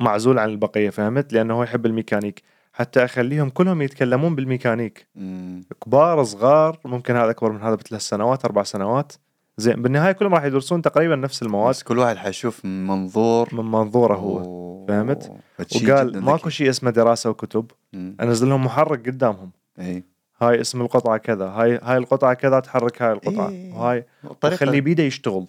معزول 0.01 0.39
عن 0.39 0.49
البقية 0.49 0.89
فهمت؟ 0.89 1.33
لأنه 1.33 1.53
هو 1.53 1.63
يحب 1.63 1.85
الميكانيك 1.85 2.41
حتى 2.73 3.05
أخليهم 3.05 3.49
كلهم 3.49 3.81
يتكلمون 3.81 4.35
بالميكانيك 4.35 5.07
مم. 5.15 5.61
كبار 5.85 6.23
صغار 6.23 6.79
ممكن 6.85 7.15
هذا 7.15 7.29
أكبر 7.29 7.51
من 7.51 7.61
هذا 7.61 7.75
بثلاث 7.75 8.01
سنوات 8.01 8.45
أربع 8.45 8.63
سنوات 8.63 9.13
زين 9.57 9.81
بالنهاية 9.81 10.11
كلهم 10.11 10.33
راح 10.33 10.43
يدرسون 10.43 10.81
تقريبا 10.81 11.15
نفس 11.15 11.43
المواد 11.43 11.69
بس 11.69 11.83
كل 11.83 11.97
واحد 11.97 12.17
حيشوف 12.17 12.65
من 12.65 12.87
منظور 12.87 13.55
من 13.55 13.71
منظوره 13.71 14.15
هو 14.15 14.37
أوه. 14.37 14.85
فهمت؟ 14.87 15.31
فشي 15.57 15.91
وقال 15.91 16.23
ماكو. 16.23 16.49
شيء 16.49 16.69
اسمه 16.69 16.91
دراسة 16.91 17.29
وكتب. 17.29 17.71
انزل 17.93 18.49
لهم 18.49 18.65
محرك 18.65 19.07
قدامهم 19.07 19.51
إي 19.79 20.03
هاي 20.41 20.61
اسم 20.61 20.81
القطعة 20.81 21.17
كذا 21.17 21.45
هاي 21.45 21.79
هاي 21.83 21.97
القطعة 21.97 22.33
كذا 22.33 22.59
تحرك 22.59 23.01
هاي 23.01 23.11
القطعة. 23.13 23.49
إيه. 23.49 23.73
وهاي 23.73 24.05
وخليه 24.43 24.81
بيده 24.81 25.03
يشتغل. 25.03 25.45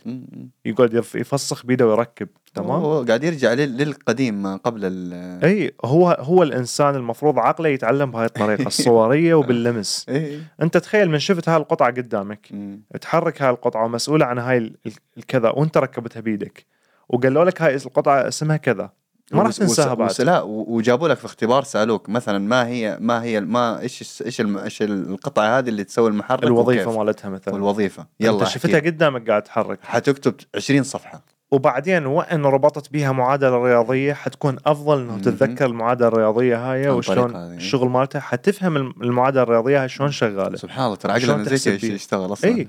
يقعد 0.65 0.95
يف- 0.95 1.15
يفسخ 1.15 1.67
بيده 1.67 1.87
ويركب 1.87 2.29
تمام؟ 2.55 2.71
هو 2.71 3.03
قاعد 3.05 3.25
يرجع 3.25 3.53
لل- 3.53 3.77
للقديم 3.77 4.43
ما 4.43 4.57
قبل 4.57 4.81
ال. 4.85 5.13
إي 5.45 5.75
هو 5.85 6.17
هو 6.21 6.43
الإنسان 6.43 6.95
المفروض 6.95 7.39
عقله 7.39 7.69
يتعلم 7.69 8.11
بهاي 8.11 8.27
الطريقة 8.27 8.67
الصورية 8.67 9.35
وباللمس. 9.35 10.07
إي. 10.09 10.41
أنت 10.63 10.77
تخيل 10.77 11.11
من 11.11 11.19
شفت 11.19 11.49
هاي 11.49 11.57
القطعة 11.57 11.89
قدامك 11.91 12.49
مم. 12.51 12.83
تحرك 13.01 13.43
هاي 13.43 13.51
القطعة 13.51 13.85
ومسؤولة 13.85 14.27
عن 14.27 14.39
هاي 14.39 14.57
ال- 14.59 14.77
ال- 14.87 14.93
الكذا 15.19 15.49
وأنت 15.51 15.79
ركبتها 15.79 16.21
بيدك. 16.21 16.67
وقالوا 17.09 17.45
لك 17.45 17.63
هاي 17.63 17.75
القطعة 17.77 18.29
اسمها 18.29 18.57
كذا. 18.57 18.91
ما 19.33 19.43
راح 19.43 19.53
تنساها 19.53 19.95
بعد 19.95 20.21
لا 20.21 20.43
وجابوا 20.43 21.09
لك 21.09 21.17
في 21.19 21.25
اختبار 21.25 21.65
سألوك 21.65 22.09
مثلا 22.09 22.39
ما 22.39 22.67
هي 22.67 22.97
ما 23.01 23.23
هي 23.23 23.41
ما 23.41 23.81
إيش 23.81 24.23
إيش 24.27 24.41
إيش 24.41 24.83
القطعة 24.83 25.59
هذه 25.59 25.69
اللي 25.69 25.85
تسوي 25.85 26.09
المحرك 26.09 26.45
الوظيفة؟ 26.45 26.99
مالتها 27.05 27.29
مثلا 27.29 27.55
والوظيفة 27.55 28.07
يلا 28.21 28.33
انت 28.41 28.45
شفتها. 28.49 28.81
قدامك 28.81 29.29
قاعد 29.31 29.43
تحرك 29.43 29.79
حتكتب 29.83 30.35
20 30.57 30.83
صفحة 30.83 31.23
وبعدين 31.53 32.07
وإن 32.07 32.45
ربطت 32.47 32.93
بيها 32.93 33.13
معادلة 33.13 33.65
رياضية 33.65 34.13
حتكون 34.13 34.57
أفضل 34.67 35.01
إنه. 35.01 35.19
تتذكر 35.19 35.67
المعادلة 35.67 36.09
الرياضية 36.09 36.73
هاي 36.73 36.89
وشلون. 36.89 37.37
الشغل 37.37 37.89
مالتها 37.89 38.21
حتفهم 38.21 38.77
الم- 38.77 38.95
المعادلة 39.03 39.43
الرياضية 39.43 39.83
هاي 39.83 39.89
شلون 39.89 40.11
شغالة 40.11 40.57
سبحان 40.57 40.85
الله 40.85 40.97
ترى 40.97 41.13
عقلنا 41.13 41.57
زي؟ 41.57 41.75
يشتغل 41.95 42.33
أصلا 42.33 42.51
إي 42.51 42.69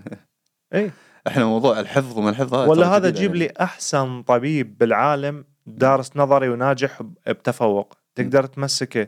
إي 0.74 0.92
إحنا 1.28 1.46
موضوع 1.46 1.80
الحفظ 1.80 2.18
وما 2.18 2.30
الحفظ 2.30 2.54
ولا 2.70 2.88
هذا 2.98 3.10
جيب 3.10 3.30
علينا. 3.32 3.44
لي 3.46 3.54
أحسن 3.62 4.22
طبيب 4.22 4.78
بالعالم 4.78 5.46
دارس 5.66 6.12
نظري 6.16 6.50
وناجح 6.50 7.02
بتفوق. 7.28 7.94
تقدر 8.16 8.46
تمسكه 8.46 9.08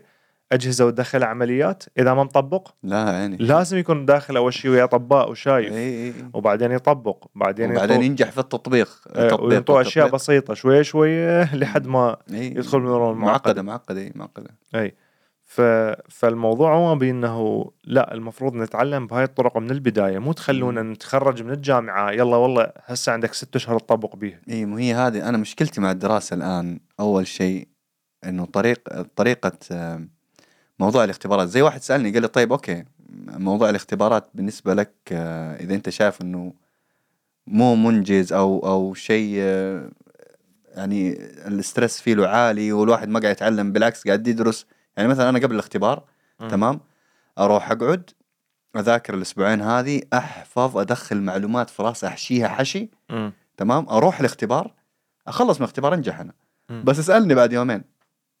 أجهزة 0.52 0.86
وتدخل 0.86 1.24
عمليات 1.24 1.84
إذا 1.98 2.14
ما 2.14 2.24
مطبق؟ 2.24 2.68
لا 2.82 3.12
يعني. 3.12 3.36
لازم 3.36 3.78
يكون 3.78 4.06
داخل 4.06 4.36
اول 4.36 4.54
شيء 4.54 4.70
ويا 4.70 4.84
أطباء 4.84 5.30
وشايف. 5.30 5.72
إي 5.72 6.06
إي 6.06 6.14
وبعدين 6.32 6.72
يطبق. 6.72 7.24
بعدين 7.34 7.70
وبعدين 7.70 8.02
ينجح 8.02 8.30
في 8.30 8.38
التطبيق 8.38 8.88
تطبيق 9.04 9.42
ويعطوه 9.42 9.80
أشياء. 9.80 10.08
بسيطة 10.08 10.54
شوي 10.54 10.84
شوي 10.84 11.44
لحد 11.44 11.86
ما 11.86 12.16
إي. 12.30 12.46
يدخل 12.46 12.80
بالامور 12.80 13.14
معقدة 13.14 13.62
معقدة 13.62 14.00
إي 14.00 14.12
معقدة. 14.14 14.50
إي. 14.74 14.94
ف... 15.46 15.60
فالموضوع 16.08 16.74
هو 16.76 16.96
بإنه 16.96 17.70
لا 17.84 18.14
المفروض 18.14 18.54
نتعلم 18.54 19.06
بهاي 19.06 19.24
الطرق 19.24 19.56
من 19.56 19.70
البداية 19.70 20.18
مو 20.18 20.32
تخلونا 20.32 20.82
نتخرج 20.82 21.42
من 21.42 21.50
الجامعة 21.50 22.10
يلا 22.10 22.36
والله 22.36 22.72
هسه 22.84 23.12
عندك 23.12 23.34
ست 23.34 23.56
أشهر 23.56 23.78
تطبق 23.78 24.16
بيها. 24.16 24.40
إي 24.48 24.64
مو 24.64 24.76
هي 24.76 24.94
هذه. 24.94 25.28
أنا 25.28 25.38
مشكلتي 25.38 25.80
مع 25.80 25.90
الدراسة 25.90 26.34
الآن 26.34 26.80
أول 27.00 27.26
شيء 27.26 27.68
إنه 28.24 28.44
طريق 28.44 29.02
طريقة 29.16 29.58
موضوع 30.78 31.04
الاختبارات. 31.04 31.48
زي 31.48 31.62
واحد 31.62 31.82
سألني 31.82 32.10
قال 32.10 32.22
لي 32.22 32.28
طيب 32.28 32.52
أوكي 32.52 32.84
موضوع 33.28 33.70
الاختبارات 33.70 34.28
بالنسبة 34.34 34.74
لك 34.74 34.92
إذا 35.60 35.74
أنت 35.74 35.88
شايف 35.88 36.20
إنه 36.20 36.52
مو 37.46 37.74
منجز 37.74 38.32
أو 38.32 38.58
أو 38.58 38.94
شيء 38.94 39.36
يعني 40.74 41.12
ال 41.46 41.54
stress 41.54 42.00
فيه 42.00 42.26
عالي 42.26 42.72
والواحد 42.72 43.08
ما 43.08 43.20
قاعد 43.20 43.32
يتعلم 43.34 43.72
بالعكس 43.72 44.06
قاعد 44.06 44.28
يدرس 44.28 44.66
يعني 44.96 45.08
مثلا 45.08 45.28
أنا 45.28 45.38
قبل 45.38 45.54
الاختبار 45.54 46.04
مم. 46.40 46.48
تمام 46.48 46.80
أروح 47.38 47.70
أقعد 47.70 48.10
أذاكر 48.76 49.14
الأسبوعين 49.14 49.62
هذه 49.62 50.02
أحفظ 50.14 50.78
أدخل 50.78 51.20
معلومات 51.22 51.70
في 51.70 51.82
راسي 51.82 52.06
أحشيها 52.06 52.48
حشي 52.48 52.90
مم. 53.10 53.32
تمام 53.56 53.88
أروح 53.88 54.20
الاختبار 54.20 54.74
أخلص 55.28 55.56
من 55.58 55.64
الاختبار 55.64 55.94
أنجح 55.94 56.20
أنا 56.20 56.32
مم. 56.70 56.84
بس 56.84 56.98
اسألني 56.98 57.34
بعد 57.34 57.52
يومين 57.52 57.82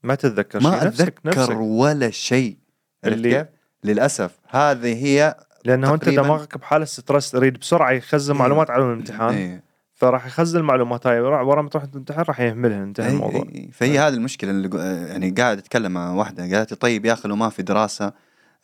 ما 0.02 0.14
تتذكر 0.14 0.60
ما 0.62 0.70
شيء 0.78 0.86
نفسك 0.86 1.00
أتذكر 1.02 1.40
نفسك 1.40 1.56
ولا 1.56 2.10
شيء 2.10 2.56
اللي- 3.04 3.30
كيف؟ 3.38 3.46
للأسف 3.84 4.38
هذه 4.48 5.04
هي 5.06 5.36
لأنه 5.64 5.94
أنت 5.94 6.08
دماغك 6.08 6.58
بحالة 6.58 6.84
ستريس 6.84 7.30
تريد 7.30 7.58
بسرعة 7.58 7.90
يخزن 7.90 8.32
إيه. 8.34 8.40
معلومات 8.40 8.70
على 8.70 8.84
الامتحان 8.84 9.34
إيه. 9.34 9.62
فراح 9.96 10.26
يخزن 10.26 10.58
المعلومات 10.58 11.06
هاي 11.06 11.20
ورا 11.20 11.62
ما 11.62 11.68
تروح 11.68 11.84
تمتحن 11.84 12.20
راح 12.20 12.40
يهملها 12.40 12.82
انتهى 12.82 13.06
إيه 13.06 13.12
الموضوع. 13.12 13.42
إيه 13.42 13.54
إيه. 13.54 13.70
فهي 13.70 13.98
هذه 13.98 14.14
المشكلة 14.14 14.50
اللي 14.50 14.78
يعني 15.08 15.30
قاعد 15.30 15.58
أتكلم 15.58 15.92
مع 15.92 16.12
واحدة 16.12 16.56
قالت 16.56 16.70
لي 16.70 16.76
طيب 16.76 17.04
يا 17.06 17.12
أخي 17.12 17.28
لو 17.28 17.36
ما 17.36 17.48
في 17.48 17.62
دراسة 17.62 18.12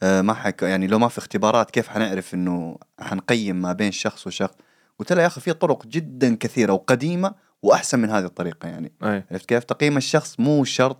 آه، 0.02 0.22
ما 0.22 0.34
حك 0.34 0.62
يعني 0.62 0.86
لو 0.86 0.98
ما 0.98 1.08
في 1.08 1.18
اختبارات 1.18 1.70
كيف 1.70 1.88
حنعرف 1.88 2.34
إنه 2.34 2.76
حنقيم 3.00 3.56
ما 3.56 3.72
بين 3.72 3.92
شخص 3.92 4.26
وشخص؟ 4.26 4.54
قلت 4.98 5.12
لها 5.12 5.22
يا 5.22 5.26
أخي 5.26 5.40
في 5.40 5.52
طرق 5.52 5.86
جدا 5.86 6.36
كثيرة 6.40 6.72
وقديمة 6.72 7.34
وأحسن 7.62 7.98
من 7.98 8.10
هذه 8.10 8.24
الطريقة 8.24 8.68
يعني. 8.68 8.92
اي 9.04 9.24
عرفت 9.30 9.46
كيف؟ 9.48 9.64
تقييم 9.64 9.96
الشخص 9.96 10.40
مو 10.40 10.64
شرط 10.64 10.98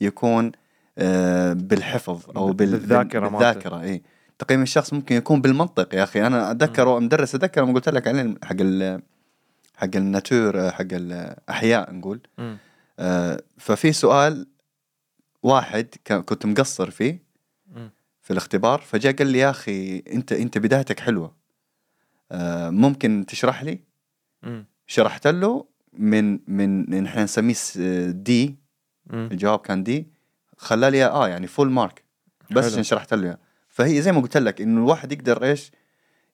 يكون 0.00 0.52
آه، 0.98 1.52
بالحفظ 1.52 2.20
أو 2.36 2.46
بال... 2.52 2.70
بالذاكرة 2.70 3.20
بال- 3.20 3.32
مالته. 3.32 3.52
بالذاكرة 3.52 3.82
اي 3.82 4.02
تقييم 4.38 4.62
الشخص 4.62 4.92
ممكن 4.92 5.16
يكون 5.16 5.40
بالمنطق 5.40 5.94
يا 5.94 6.02
أخي. 6.02 6.26
أنا 6.26 6.50
أتذكر 6.50 7.00
مدرس 7.00 7.34
أتذكر 7.34 7.62
لما 7.62 7.72
قلت 7.72 7.88
لك 7.88 8.08
عليه 8.08 8.34
حق 8.44 8.56
ال... 8.60 9.02
حق 9.76 9.96
الناتور 9.96 10.60
آه، 10.60 10.70
حق 10.70 10.86
الأحياء 10.92 11.92
نقول. 11.92 12.20
آه، 12.98 13.42
ففي 13.58 13.92
سؤال 13.92 14.46
واحد 15.42 15.94
كنت 16.26 16.46
مقصر 16.46 16.90
فيه 16.90 17.22
مم. 17.66 17.90
في 18.22 18.30
الاختبار 18.30 18.80
فجاء 18.80 19.12
قال 19.16 19.26
لي 19.26 19.38
يا 19.38 19.50
أخي 19.50 19.98
أنت 19.98 20.32
أنت 20.32 20.58
بدايتك 20.58 21.00
حلوة 21.00 21.34
آه، 22.32 22.70
ممكن 22.70 23.24
تشرح 23.28 23.62
لي 23.62 23.80
مم. 24.42 24.64
شرحت 24.86 25.26
له 25.26 25.66
من 25.92 26.38
من 26.48 27.06
إحنا 27.06 27.24
نسميه 27.24 27.54
دي 28.10 28.56
مم. 29.06 29.28
الجواب 29.32 29.58
كان 29.58 29.82
دي 29.82 30.06
خلى 30.56 30.90
لي 30.90 31.04
آه 31.04 31.28
يعني 31.28 31.46
full 31.46 31.70
mark 31.70 32.04
بس. 32.50 32.64
عشان 32.64 32.82
شرحت 32.82 33.14
له. 33.14 33.36
فهي 33.68 34.02
زي 34.02 34.12
ما 34.12 34.20
قلت 34.20 34.36
لك 34.36 34.60
إنه 34.60 34.80
الواحد 34.80 35.12
يقدر 35.12 35.44
إيش 35.44 35.70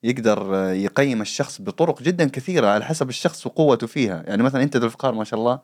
يقدر 0.03 0.55
يقيم 0.73 1.21
الشخص 1.21 1.63
بطرق 1.63 2.03
جدا 2.03 2.29
كثيرة 2.29 2.67
على 2.67 2.85
حسب 2.85 3.09
الشخص 3.09 3.47
وقوته 3.47 3.87
فيها. 3.87 4.23
يعني 4.27 4.43
مثلا 4.43 4.63
أنت 4.63 4.77
ذو 4.77 4.87
الفقار 4.87 5.15
ما 5.15 5.25
شاء 5.25 5.41
الله 5.41 5.59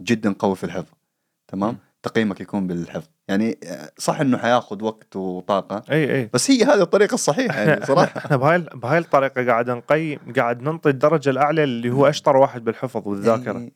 جدا 0.00 0.34
قوي 0.38 0.56
في 0.56 0.64
الحفظ 0.64 0.92
تمام. 1.48 1.76
تقييمك 2.02 2.40
يكون 2.40 2.66
بالحفظ. 2.66 3.08
يعني 3.28 3.58
صح 3.98 4.20
إنه 4.20 4.38
حيأخذ 4.38 4.84
وقت 4.84 5.16
وطاقة 5.16 5.82
إي 5.92 6.16
إي. 6.20 6.30
بس 6.34 6.50
هي 6.50 6.62
هذه 6.64 6.82
الطريقة 6.82 7.14
الصحيحة 7.14 7.60
يعني 7.60 7.86
صراحة. 7.90 8.18
إحنا 8.18 8.36
بهاي 8.36 8.58
بهاي 8.74 8.98
الطريقة 8.98 9.46
قاعد 9.46 9.70
نقيم 9.70 10.18
قاعد 10.36 10.62
ننطي 10.62 10.88
الدرجة 10.90 11.30
الأعلى 11.30 11.64
اللي 11.64 11.90
هو 11.90 12.06
أشطر 12.08 12.36
واحد 12.36 12.64
بالحفظ 12.64 13.08
والذاكرة. 13.08 13.58
إيه. 13.58 13.72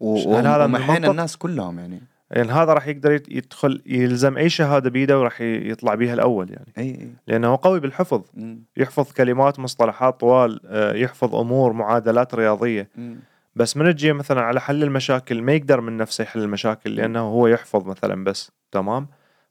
و- 0.00 0.34
هل 0.36 0.46
هذا 0.46 0.66
من؟ 0.66 1.04
الناس 1.04 1.36
كلهم 1.36 1.78
يعني. 1.78 2.00
يعني 2.30 2.52
هذا 2.52 2.72
راح 2.72 2.86
يقدر 2.86 3.12
يدخل 3.12 3.82
يلزم 3.86 4.36
أي 4.36 4.48
شهادة 4.48 4.90
بيده 4.90 5.20
وراح 5.20 5.40
يطلع 5.40 5.94
بيها 5.94 6.14
الأول 6.14 6.50
يعني. 6.50 6.72
أي 6.78 6.84
أي. 6.84 7.10
لأنه 7.26 7.58
قوي 7.62 7.80
بالحفظ. 7.80 8.22
مم. 8.34 8.62
يحفظ 8.76 9.12
كلمات 9.12 9.58
مصطلحات 9.58 10.20
طوال 10.20 10.60
آه، 10.66 10.92
يحفظ 10.92 11.34
أمور 11.34 11.72
معادلات 11.72 12.34
رياضية. 12.34 12.88
مم. 12.96 13.16
بس 13.56 13.76
من 13.76 13.94
تجي 13.94 14.12
مثلا 14.12 14.40
على 14.40 14.60
حل 14.60 14.82
المشاكل 14.82 15.42
ما 15.42 15.52
يقدر 15.52 15.80
من 15.80 15.96
نفسه 15.96 16.22
يحل 16.22 16.40
المشاكل 16.40 16.96
لأنه 16.96 17.20
هو 17.20 17.46
يحفظ 17.46 17.86
مثلا 17.86 18.24
بس. 18.24 18.52
تمام؟ 18.72 19.08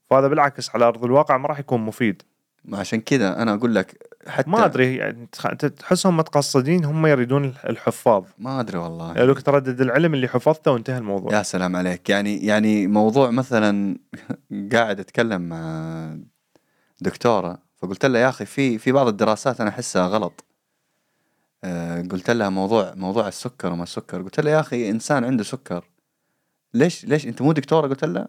فهذا 0.10 0.28
بالعكس 0.28 0.76
على 0.76 0.86
أرض 0.86 1.04
الواقع 1.04 1.38
ما 1.38 1.48
راح 1.48 1.60
يكون 1.60 1.82
مفيد. 1.82 2.22
ما 2.66 2.78
عشان 2.78 3.02
كذا 3.02 3.42
أنا 3.42 3.54
أقول 3.54 3.76
لك 3.76 4.17
حتى 4.28 4.50
ما 4.50 4.66
أدري 4.66 4.96
يعني 4.96 5.28
تحسهم 5.80 6.18
متقصدين 6.18 6.86
هم 6.86 7.06
يريدون 7.08 7.54
الحفاظ. 7.70 8.26
ما 8.38 8.60
أدري 8.60 8.78
والله. 8.78 9.18
يقول 9.18 9.32
لك 9.32 9.42
تردد 9.42 9.82
العلم 9.82 10.14
اللي 10.14 10.28
حفظته 10.28 10.72
وانتهى 10.72 10.98
الموضوع. 10.98 11.34
يا 11.34 11.44
سلام 11.44 11.76
عليك. 11.76 12.10
يعني 12.10 12.46
يعني 12.46 12.88
موضوع 12.88 13.32
مثلا 13.32 13.98
قاعد 14.74 15.00
أتكلم 15.00 15.42
مع 15.42 16.16
دكتورة 17.02 17.58
فقلت 17.78 18.06
لها 18.06 18.22
يا 18.22 18.30
أخي 18.30 18.46
في 18.46 18.78
في 18.78 18.92
بعض 18.92 19.08
الدراسات 19.08 19.62
أنا 19.62 19.70
أحسها 19.70 20.08
غلط. 20.08 20.44
آه، 21.64 22.02
قلت 22.02 22.30
لها 22.30 22.50
موضوع 22.50 22.94
موضوع 22.96 23.28
السكر 23.28 23.72
وما 23.74 23.84
السكر. 23.84 24.22
قلت 24.22 24.40
لها 24.40 24.54
يا 24.54 24.60
أخي 24.60 24.90
إنسان 24.90 25.24
عنده 25.24 25.44
سكر. 25.44 25.86
ليش 26.74 27.06
ليش؟ 27.06 27.28
أنت 27.28 27.42
مو 27.42 27.52
دكتورة؟ 27.52 27.88
قلت 27.88 28.06
لها. 28.06 28.28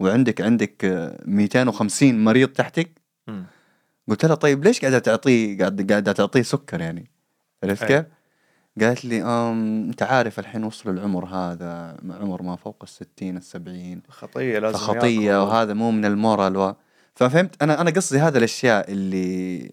وعندك 0.00 0.40
عندك 0.40 0.84
آه، 0.84 1.20
250 1.26 2.24
مريض 2.24 2.48
تحتك. 2.48 2.90
قلت 4.08 4.24
لها 4.24 4.34
طيب 4.34 4.64
ليش 4.64 4.80
قاعدة 4.80 4.98
تعطيه 4.98 5.58
قاعد 5.58 5.90
قاعدة 5.90 6.12
تعطيه 6.12 6.42
سكر 6.42 6.80
يعني 6.80 7.10
عرفت 7.64 7.82
أي. 7.82 7.88
كيف؟ 7.88 8.06
قالت 8.80 9.04
لي 9.04 9.22
أم 9.22 9.86
أنت 9.88 10.02
عارف 10.02 10.38
الحين 10.38 10.64
وصلوا 10.64 10.94
العمر 10.94 11.24
هذا 11.24 11.96
عمر 12.10 12.42
ما 12.42 12.56
فوق 12.56 12.76
الستين 12.82 13.36
السبعين 13.36 14.02
خطية 14.08 14.58
لازم 14.58 14.78
ياكل. 15.22 15.36
وهذا 15.36 15.74
مو 15.74 15.90
من 15.90 16.04
المورال 16.04 16.56
و... 16.56 16.74
ففهمت 17.14 17.62
أنا 17.62 17.80
أنا 17.80 17.90
قصدي 17.90 18.18
هذا 18.18 18.38
الأشياء 18.38 18.92
اللي 18.92 19.72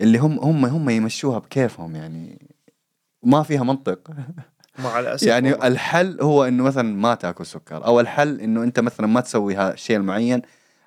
اللي 0.00 0.18
هم 0.18 0.38
هم 0.38 0.64
هم 0.64 0.90
يمشوها 0.90 1.38
بكيفهم 1.38 1.96
يعني 1.96 2.48
ما 3.22 3.42
فيها 3.42 3.62
منطق 3.62 4.10
مع 4.78 5.00
الاسف 5.00 5.26
يعني 5.26 5.52
والله. 5.52 5.66
الحل 5.66 6.20
هو 6.20 6.44
إنه 6.44 6.64
مثلا 6.64 6.96
ما 6.96 7.14
تاكل 7.14 7.46
سكر 7.46 7.84
أو 7.84 8.00
الحل 8.00 8.40
إنه 8.40 8.62
أنت 8.62 8.80
مثلا 8.80 9.06
ما 9.06 9.20
تسوي 9.20 9.70
الشيء 9.72 9.96
المعين 9.96 10.42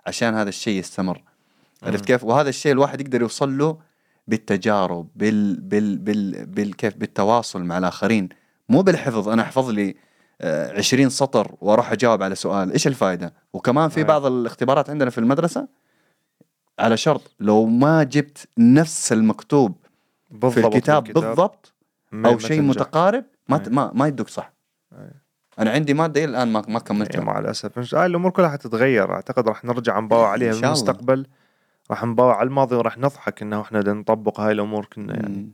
عشان 0.07 0.33
هذا 0.33 0.49
الشيء 0.49 0.79
يستمر 0.79 1.23
عرفت. 1.85 2.05
كيف 2.05 2.23
وهذا 2.23 2.49
الشيء 2.49 2.71
الواحد 2.71 3.01
يقدر 3.01 3.21
يوصل 3.21 3.57
له 3.57 3.77
بالتجارب 4.27 5.07
بال 5.15 5.61
بال 5.61 5.97
بال, 5.97 6.45
بال 6.45 6.75
كيف 6.75 6.97
بالتواصل 6.97 7.63
مع 7.63 7.77
الآخرين 7.77 8.29
مو 8.69 8.81
بالحفظ 8.81 9.29
أنا 9.29 9.41
أحفظ 9.41 9.69
لي 9.69 9.95
آه، 10.41 10.77
20 10.77 11.09
سطر 11.09 11.55
وأروح 11.61 11.91
أجاوب 11.91 12.23
على 12.23 12.35
سؤال 12.35 12.71
إيش 12.71 12.87
الفائده 12.87 13.33
وكمان 13.53 13.89
في. 13.89 14.03
بعض 14.03 14.25
الاختبارات 14.25 14.89
عندنا 14.89 15.09
في 15.09 15.17
المدرسة 15.17 15.67
على 16.79 16.97
شرط 16.97 17.21
لو 17.39 17.65
ما 17.65 18.03
جبت 18.03 18.47
نفس 18.57 19.13
المكتوب 19.13 19.75
في 20.29 20.37
بالضبط 20.37 20.75
الكتاب 20.75 21.03
بالكتاب. 21.03 21.23
بالضبط 21.23 21.73
أو 22.13 22.37
شيء. 22.37 22.61
متقارب 22.61 23.25
ما. 23.49 23.63
ما 23.67 23.91
ما 23.93 24.07
يدوك 24.07 24.29
صح. 24.29 24.53
أنا 25.59 25.71
عندي 25.71 25.93
مادة 25.93 26.23
الآن 26.23 26.51
ما 26.51 26.63
ما 26.67 26.77
إيه، 26.77 26.83
كملتها 26.83 27.21
مع 27.21 27.39
الأسف 27.39 27.79
مش 27.79 27.95
هاي 27.95 28.05
الأمور 28.05 28.31
كلها 28.31 28.49
حتتغير 28.49 29.11
أعتقد 29.13 29.47
راح 29.47 29.65
نرجع 29.65 29.99
نباوع 29.99 30.29
عليها 30.29 30.49
إن 30.49 30.61
شاء 30.61 30.73
الله. 30.73 31.25
راح 31.91 32.03
نباوع 32.03 32.35
على 32.35 32.47
الماضي 32.47 32.75
وراح 32.75 32.97
نضحك 32.97 33.41
إنه 33.41 33.61
إحنا 33.61 33.93
نطبق 33.93 34.39
هاي 34.39 34.51
الأمور 34.51 34.85
كنا 34.85 35.13
يعني 35.13 35.37
مم. 35.37 35.51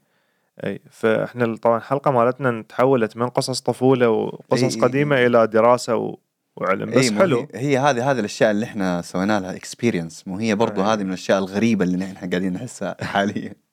أي 0.63 0.81
فإحنا 0.89 1.55
طبعا 1.55 1.77
الحلقة 1.77 2.11
مالتنا 2.11 2.63
تحولت 2.69 3.17
من 3.17 3.29
قصص 3.29 3.61
طفولة 3.61 4.09
وقصص 4.09 4.75
إي. 4.75 4.81
قديمة 4.81 5.25
إلى 5.25 5.47
دراسة 5.47 5.95
و... 5.95 6.17
وعلم 6.55 6.91
بس 6.91 7.11
حلو 7.11 7.47
هي, 7.55 7.77
هذه 7.77 8.11
هذه 8.11 8.19
الأشياء 8.19 8.51
اللي 8.51 8.65
إحنا 8.65 9.01
سوينا 9.01 9.39
لها 9.39 9.55
experience 9.55 10.27
مو 10.27 10.37
هي 10.37 10.55
برضو 10.55 10.81
أي. 10.81 10.87
هذه 10.87 11.03
من 11.03 11.09
الأشياء 11.09 11.39
الغريبة 11.39 11.85
اللي 11.85 11.97
نحن 11.97 12.29
قاعدين 12.29 12.53
نحسها 12.53 12.95
حاليا 13.01 13.53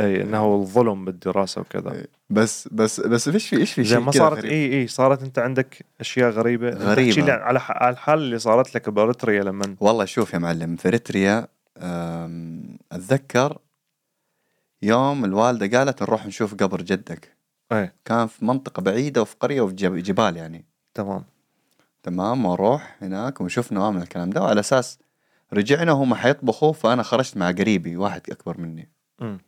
أي 0.00 0.22
إنه 0.22 0.54
الظلم 0.54 1.04
بالدراسة 1.04 1.60
وكذا. 1.60 2.04
بس 2.30 2.68
بس 2.72 3.00
بس 3.00 3.28
إيش 3.28 3.48
في 3.48 3.56
إيش 3.56 3.72
في 3.72 3.84
شيء 3.84 3.98
ما 3.98 4.10
صارت 4.10 4.38
غريب؟ 4.38 4.52
إي 4.52 4.80
إي 4.80 4.86
صارت 4.86 5.22
أنت 5.22 5.38
عندك 5.38 5.86
أشياء 6.00 6.30
غريبة 6.30 6.94
لي 6.94 7.32
على 7.32 7.60
على 7.68 7.92
الحال 7.92 8.18
اللي 8.18 8.38
صارت 8.38 8.74
لك 8.74 8.88
بأريتريا 8.88 9.42
لما 9.42 9.76
والله 9.80 10.04
شوف 10.04 10.34
يا 10.34 10.38
معلم 10.38 10.76
في 10.76 10.88
أريتريا 10.88 11.46
أم، 11.80 12.78
أتذكر 12.92 13.58
يوم 14.82 15.24
الوالدة 15.24 15.78
قالت 15.78 16.02
نروح 16.02 16.26
نشوف 16.26 16.54
قبر 16.54 16.82
جدك. 16.82 17.36
اي 17.72 17.92
كان 18.04 18.26
في 18.26 18.44
منطقة 18.44 18.82
بعيدة 18.82 19.22
وفي 19.22 19.36
قرية 19.40 19.60
وفي 19.60 19.74
جب- 19.74 19.96
جبال 19.96 20.36
يعني. 20.36 20.64
تمام. 20.94 21.24
تمام 22.02 22.46
وأروح 22.46 22.96
هناك 23.02 23.40
وشفنا 23.40 23.80
وعمل 23.80 24.02
الكلام 24.02 24.30
ده 24.30 24.42
وعلى 24.42 24.60
أساس 24.60 24.98
رجعنا 25.52 25.92
وهم 25.92 26.14
حيطبخوا 26.14 26.72
فأنا 26.72 27.02
خرجت 27.02 27.36
مع 27.36 27.50
قريبي 27.50 27.96
واحد 27.96 28.30
أكبر 28.30 28.58
مني. 28.60 28.88
مم. 29.20 29.38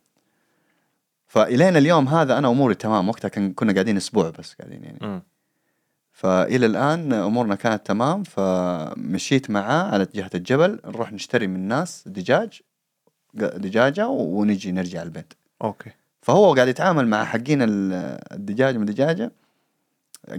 فالين 1.27 1.77
اليوم 1.77 2.09
هذا 2.09 2.39
أنا 2.39 2.49
اموري 2.49 2.75
تمام 2.75 3.09
وقتها 3.09 3.29
كنا 3.29 3.73
قاعدين 3.73 3.97
أسبوع 3.97 4.31
بس 4.31 4.55
قاعدين 4.55 4.85
يعني. 4.85 4.99
مم. 5.03 5.23
فإلى 6.13 6.67
الآن 6.67 7.13
أمورنا 7.13 7.55
كانت 7.55 7.87
تمام 7.87 8.23
فمشيت 8.23 9.51
معاه 9.51 9.83
على 9.93 10.07
جهة 10.15 10.31
الجبل 10.35 10.81
نروح 10.85 11.13
نشتري 11.13 11.47
من 11.47 11.57
الناس 11.57 12.05
دجاج 12.09 12.61
دجاجة 13.35 14.09
ونجي 14.09 14.73
نرجع 14.73 15.03
البيت. 15.03 15.33
أوكي. 15.63 15.91
فهو 16.23 16.55
قاعد 16.55 16.69
يتعامل 16.69 17.09
مع 17.09 17.25
حقين 17.25 17.63
ال- 17.63 18.19
الدجاج 18.33 18.77
من 18.77 18.89
الدجاجه 18.89 19.33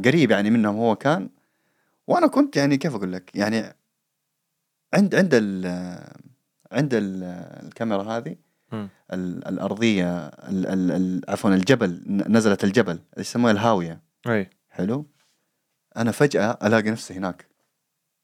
قريب 0.05 0.32
يعني 0.32 0.49
منهم 0.49 0.76
هو 0.76 0.95
كان. 0.95 1.30
وأنا 2.07 2.28
كنت 2.28 2.55
يعني 2.57 2.78
كيف 2.78 2.95
أقول 2.95 3.13
لك؟ 3.13 3.32
يعني 3.36 3.76
عند 4.93 5.15
عند 5.15 5.30
ال 5.34 5.65
عند 6.71 6.93
ال 6.93 7.24
الكاميرا 7.67 8.03
هذه 8.03 8.36
مم. 8.71 8.89
ال- 9.13 9.47
الأرضية 9.47 10.17
ال- 10.28 10.67
ال- 10.67 10.91
ال- 10.91 11.21
عفوا 11.30 11.49
الجبل 11.55 12.01
نزلت 12.07 12.63
الجبل 12.63 12.99
يسموها 13.17 13.51
الهاوية. 13.51 13.99
أي. 14.28 14.49
حلو؟ 14.69 15.05
أنا 15.97 16.11
فجأة 16.11 16.57
ألاقي 16.63 16.91
نفسي 16.91 17.13
هناك. 17.13 17.47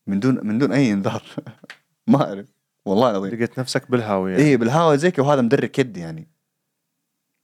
من 0.08 0.20
دون 0.20 0.48
من 0.48 0.58
دون 0.58 0.72
أي 0.72 0.94
انذار. 0.94 1.24
ما 2.08 2.28
أعرف. 2.30 2.48
والله 2.86 3.12
العظيم. 3.12 3.34
لقيت 3.34 3.60
نفسك 3.60 3.92
بالهاوية. 3.92 4.32
يعني. 4.32 4.44
إيه 4.44 4.58
بالهواء 4.58 4.96
زي 4.96 5.12
كذا. 5.12 5.26
وهذا 5.26 5.42
مدرك 5.42 5.80
يد 5.80 5.98
يعني. 5.98 6.28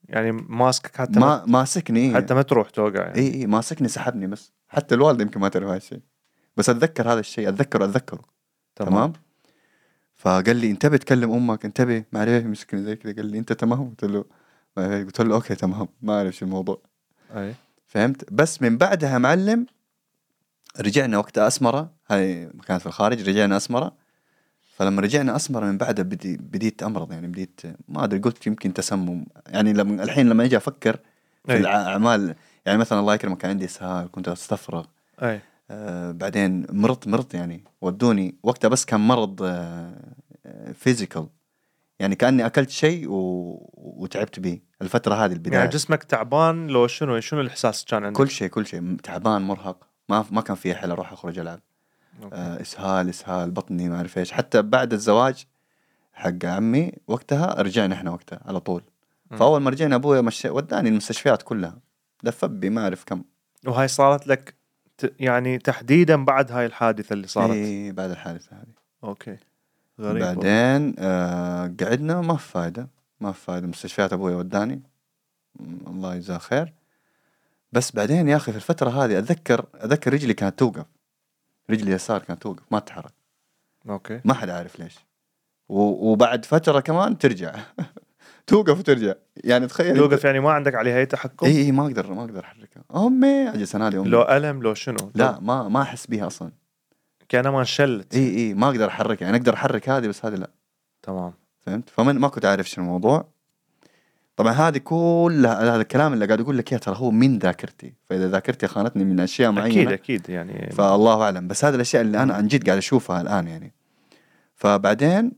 يعني 0.04 0.32
ماسكك 0.32 0.98
حتى 0.98 1.20
ما 1.20 1.26
ما 1.26 1.46
ماسكني. 1.46 2.16
حتى 2.16 2.34
ما 2.34 2.42
تروح 2.42 2.70
توقع 2.70 3.02
يعني. 3.02 3.16
اي 3.16 3.34
اي 3.34 3.46
ماسكني 3.46 3.88
سحبني 3.88 4.28
بس. 4.28 4.54
حتى 4.68 4.96
الوالده 4.96 5.24
يمكن 5.24 5.40
ما 5.40 5.50
تعرف 5.50 5.68
هذا 5.68 5.78
الشيء. 5.78 6.02
بس 6.58 6.70
أتذكر 6.70 7.14
هذا 7.14 7.20
الشيء. 7.20 7.50
أتذكره 7.50 7.86
أتذكره. 7.86 8.26
تمام, 8.76 8.92
تمام؟ 8.92 9.14
فقال 10.16 10.56
لي 10.56 10.72
انتبه 10.72 10.98
تكلم 10.98 11.32
أمك 11.32 11.66
انتبه 11.66 12.04
ما 12.12 12.20
اعرف 12.20 12.46
مسكني 12.46 12.84
زي 12.84 12.96
كذا. 12.96 13.16
قال 13.16 13.26
لي 13.26 13.40
أنت 13.40 13.54
تمام؟ 13.54 13.90
قلت 13.90 14.06
له 14.06 14.26
ما 14.78 14.86
أعرف. 14.86 15.06
قلت 15.06 15.22
له 15.22 15.36
أوكي 15.36 15.56
تمام. 15.56 15.88
ما 16.02 16.18
أعرف 16.18 16.36
شو 16.36 16.46
الموضوع. 16.46 16.82
أي. 17.36 17.56
فهمت؟ 17.86 18.34
بس 18.34 18.62
من 18.62 18.78
بعدها 18.78 19.18
معلم 19.18 19.66
رجعنا 20.80 21.18
وقتها 21.18 21.48
أسمرة 21.48 21.92
هاي 22.10 22.50
كانت 22.68 22.82
في 22.82 22.88
الخارج 22.88 23.30
رجعنا 23.30 23.58
أسمرة. 23.58 24.06
فلما 24.76 25.02
رجعنا 25.02 25.36
أسمرة 25.36 25.66
من 25.66 25.78
بعدها 25.78 26.04
بدي 26.04 26.38
بديت 26.38 26.84
أمرض 26.84 27.12
يعني 27.12 27.28
بديت 27.28 27.62
ما 27.88 28.04
أدري 28.04 28.20
قلت 28.20 28.48
يمكن 28.48 28.74
تسمم. 28.74 29.26
يعني 29.48 29.74
لما 29.74 30.04
الحين 30.04 30.30
لما 30.30 30.44
أجي 30.44 30.58
أفكر 30.58 31.00
في 31.46 31.52
أي. 31.52 31.58
الأعمال 31.58 32.36
يعني 32.66 32.78
مثلا 32.78 33.00
الله 33.00 33.14
يكرمك 33.14 33.38
كان 33.38 33.52
عندي 33.52 33.66
إسهال 33.66 34.12
كنت 34.12 34.28
أستفرغ. 34.28 34.86
أي. 35.24 35.42
آه 35.72 36.12
بعدين 36.12 36.66
مرضت 36.70 37.08
مرضت 37.08 37.34
يعني. 37.34 37.64
ودوني 37.82 38.36
وقتها 38.44 38.68
بس 38.68 38.86
كان 38.86 39.00
مرض 39.00 39.56
physical 40.74 41.28
يعني 42.00 42.16
كأني 42.16 42.46
أكلت 42.46 42.70
شيء 42.70 43.10
و... 43.10 43.72
وتعبت 43.74 44.40
به 44.40 44.60
الفترة 44.82 45.16
هذه 45.16 45.34
البداية. 45.34 45.58
يعني 45.58 45.70
جسمك 45.70 46.04
تعبان 46.04 46.68
لو 46.68 46.88
شنو؟ 46.88 47.20
شنو 47.20 47.42
الإحساس 47.42 47.86
كان 47.86 48.04
عندك؟ 48.04 48.18
كل 48.18 48.30
شيء 48.30 48.48
كل 48.48 48.66
شيء. 48.66 48.96
تعبان 49.04 49.42
مرهق. 49.42 49.85
ما 50.10 50.26
ما 50.32 50.42
كان 50.42 50.56
في 50.56 50.76
حل 50.76 50.92
أروح 50.92 51.12
أخرج 51.14 51.40
ألعب. 51.40 51.60
أوكي. 52.24 52.36
آه 52.36 52.62
إسهال 52.62 53.10
إسهال 53.10 53.52
بطني 53.52 53.90
ما 53.90 53.98
أعرف 53.98 54.18
إيش. 54.18 54.32
حتى 54.32 54.62
بعد 54.62 54.94
الزواج 54.94 55.46
حق 56.14 56.46
عمي 56.46 56.92
وقتها 57.08 57.62
رجعنا 57.62 57.96
إحنا 57.96 58.12
وقتها 58.12 58.40
على 58.46 58.60
طول. 58.60 58.84
فأول 59.32 59.62
ما 59.62 59.70
رجعنا 59.70 59.96
أبوي 59.96 60.22
مش... 60.22 60.46
وداني 60.46 60.90
المستشفيات 60.90 61.42
كلها. 61.42 61.78
لفت 62.24 62.50
بي 62.50 62.70
ما 62.70 62.84
أعرف 62.84 63.04
كم. 63.04 63.24
وهاي 63.68 63.88
صارت 63.88 64.28
لك 64.28 64.56
ت... 64.98 65.14
يعني 65.20 65.58
تحديدا 65.58 66.26
بعد 66.26 66.52
هاي 66.52 66.66
الحادثة 66.66 67.14
اللي 67.14 67.28
صارت؟ 67.28 67.52
إيه 67.52 67.92
بعد 67.92 68.10
الحادثة 68.10 68.56
هذه. 68.56 68.74
أوكي. 69.04 69.38
غريب. 70.00 70.24
بعدين 70.24 70.96
آه 71.00 71.74
قعدنا 71.82 72.22
ما 72.22 72.36
في 72.36 72.48
فايدة. 72.48 72.90
ما 73.20 73.32
في 73.32 73.42
فايدة. 73.42 73.68
مستشفيات 73.68 74.14
أبوي 74.14 74.36
وداني. 74.36 74.82
الله 75.88 76.16
يجزاه 76.16 76.38
خير. 76.38 76.74
بس 77.76 77.92
بعدين 77.92 78.28
يا 78.30 78.36
أخي 78.36 78.52
في 78.52 78.58
الفترة 78.58 78.90
هذه 78.90 79.20
أتذكر 79.20 79.66
أتذكر 79.76 80.14
رجلي 80.14 80.34
كانت 80.34 80.60
توقف. 80.60 80.86
رجلي 81.70 81.90
اليسار 81.90 82.22
كانت 82.22 82.42
توقف 82.42 82.64
ما 82.72 82.80
تتحرك 82.80 83.14
أوكي. 83.90 84.22
ما 84.26 84.34
حد 84.34 84.50
عارف 84.50 84.80
ليش. 84.80 84.96
و- 85.70 86.12
وبعد 86.12 86.46
فترة 86.46 86.80
كمان 86.80 87.18
ترجع. 87.18 87.56
توقف 88.48 88.80
وترجع. 88.80 89.14
يعني 89.44 89.68
تخيل 89.68 89.98
توقف 89.98 90.24
يعني 90.24 90.40
ما 90.40 90.52
عندك 90.52 90.76
عليها 90.76 90.98
أي 90.98 91.06
تحكم؟ 91.06 91.46
إي 91.46 91.58
إي 91.58 91.72
ما 91.72 91.84
أقدر 91.86 92.14
ما 92.14 92.22
أقدر 92.22 92.44
احركها 92.44 92.84
أمي 92.96 93.50
أجلس 93.50 93.76
انادي 93.76 93.98
أمي. 93.98 94.10
لو 94.10 94.22
ألم 94.22 94.62
لو 94.64 94.74
شنو؟ 94.74 95.12
لا 95.16 95.40
ما 95.40 95.68
ما 95.70 95.82
أحس 95.82 96.06
بيها 96.08 96.28
أصلا. 96.28 96.52
كأنها 97.30 97.52
ما 97.52 97.60
انشلت 97.60 98.16
إي 98.16 98.36
إي 98.38 98.54
ما 98.54 98.68
أقدر 98.68 98.88
أحركها. 98.88 99.26
يعني 99.26 99.38
أقدر 99.38 99.54
أحرك 99.54 99.90
هذه 99.90 100.08
بس 100.08 100.26
هذه 100.26 100.36
لا. 100.36 100.50
تمام. 101.02 101.34
فهمت؟ 101.60 101.90
فمن 101.90 102.20
ما 102.20 102.28
كنت 102.28 102.46
عارف 102.46 102.70
شنو 102.70 102.86
الموضوع. 102.86 103.35
طبعا 104.36 104.54
هذه 104.54 104.78
كلها 104.78 105.62
هذا 105.64 105.82
الكلام 105.82 106.14
اللي 106.14 106.26
قاعد 106.26 106.42
أقول 106.42 106.58
لك 106.58 106.72
إياه 106.72 106.80
ترى 106.80 106.96
هو 106.98 107.12
من 107.12 107.40
ذاكرتي. 107.40 107.94
فإذا 108.06 108.28
ذاكرتي 108.28 108.68
خانتني 108.68 109.04
من 109.06 109.20
أشياء 109.20 109.52
أكيد 109.52 109.60
معينة. 109.60 109.94
أكيد 109.94 110.30
يعني 110.30 110.72
فالله 110.72 111.24
أعلم. 111.24 111.48
بس 111.48 111.66
هذه 111.66 111.76
الأشياء 111.76 112.02
اللي 112.02 112.24
أنا 112.24 112.34
عن 112.34 112.48
جد 112.48 112.66
قاعد 112.66 112.78
أشوفها 112.78 113.22
الآن 113.22 113.48
يعني. 113.48 113.74
فبعدين 114.56 115.32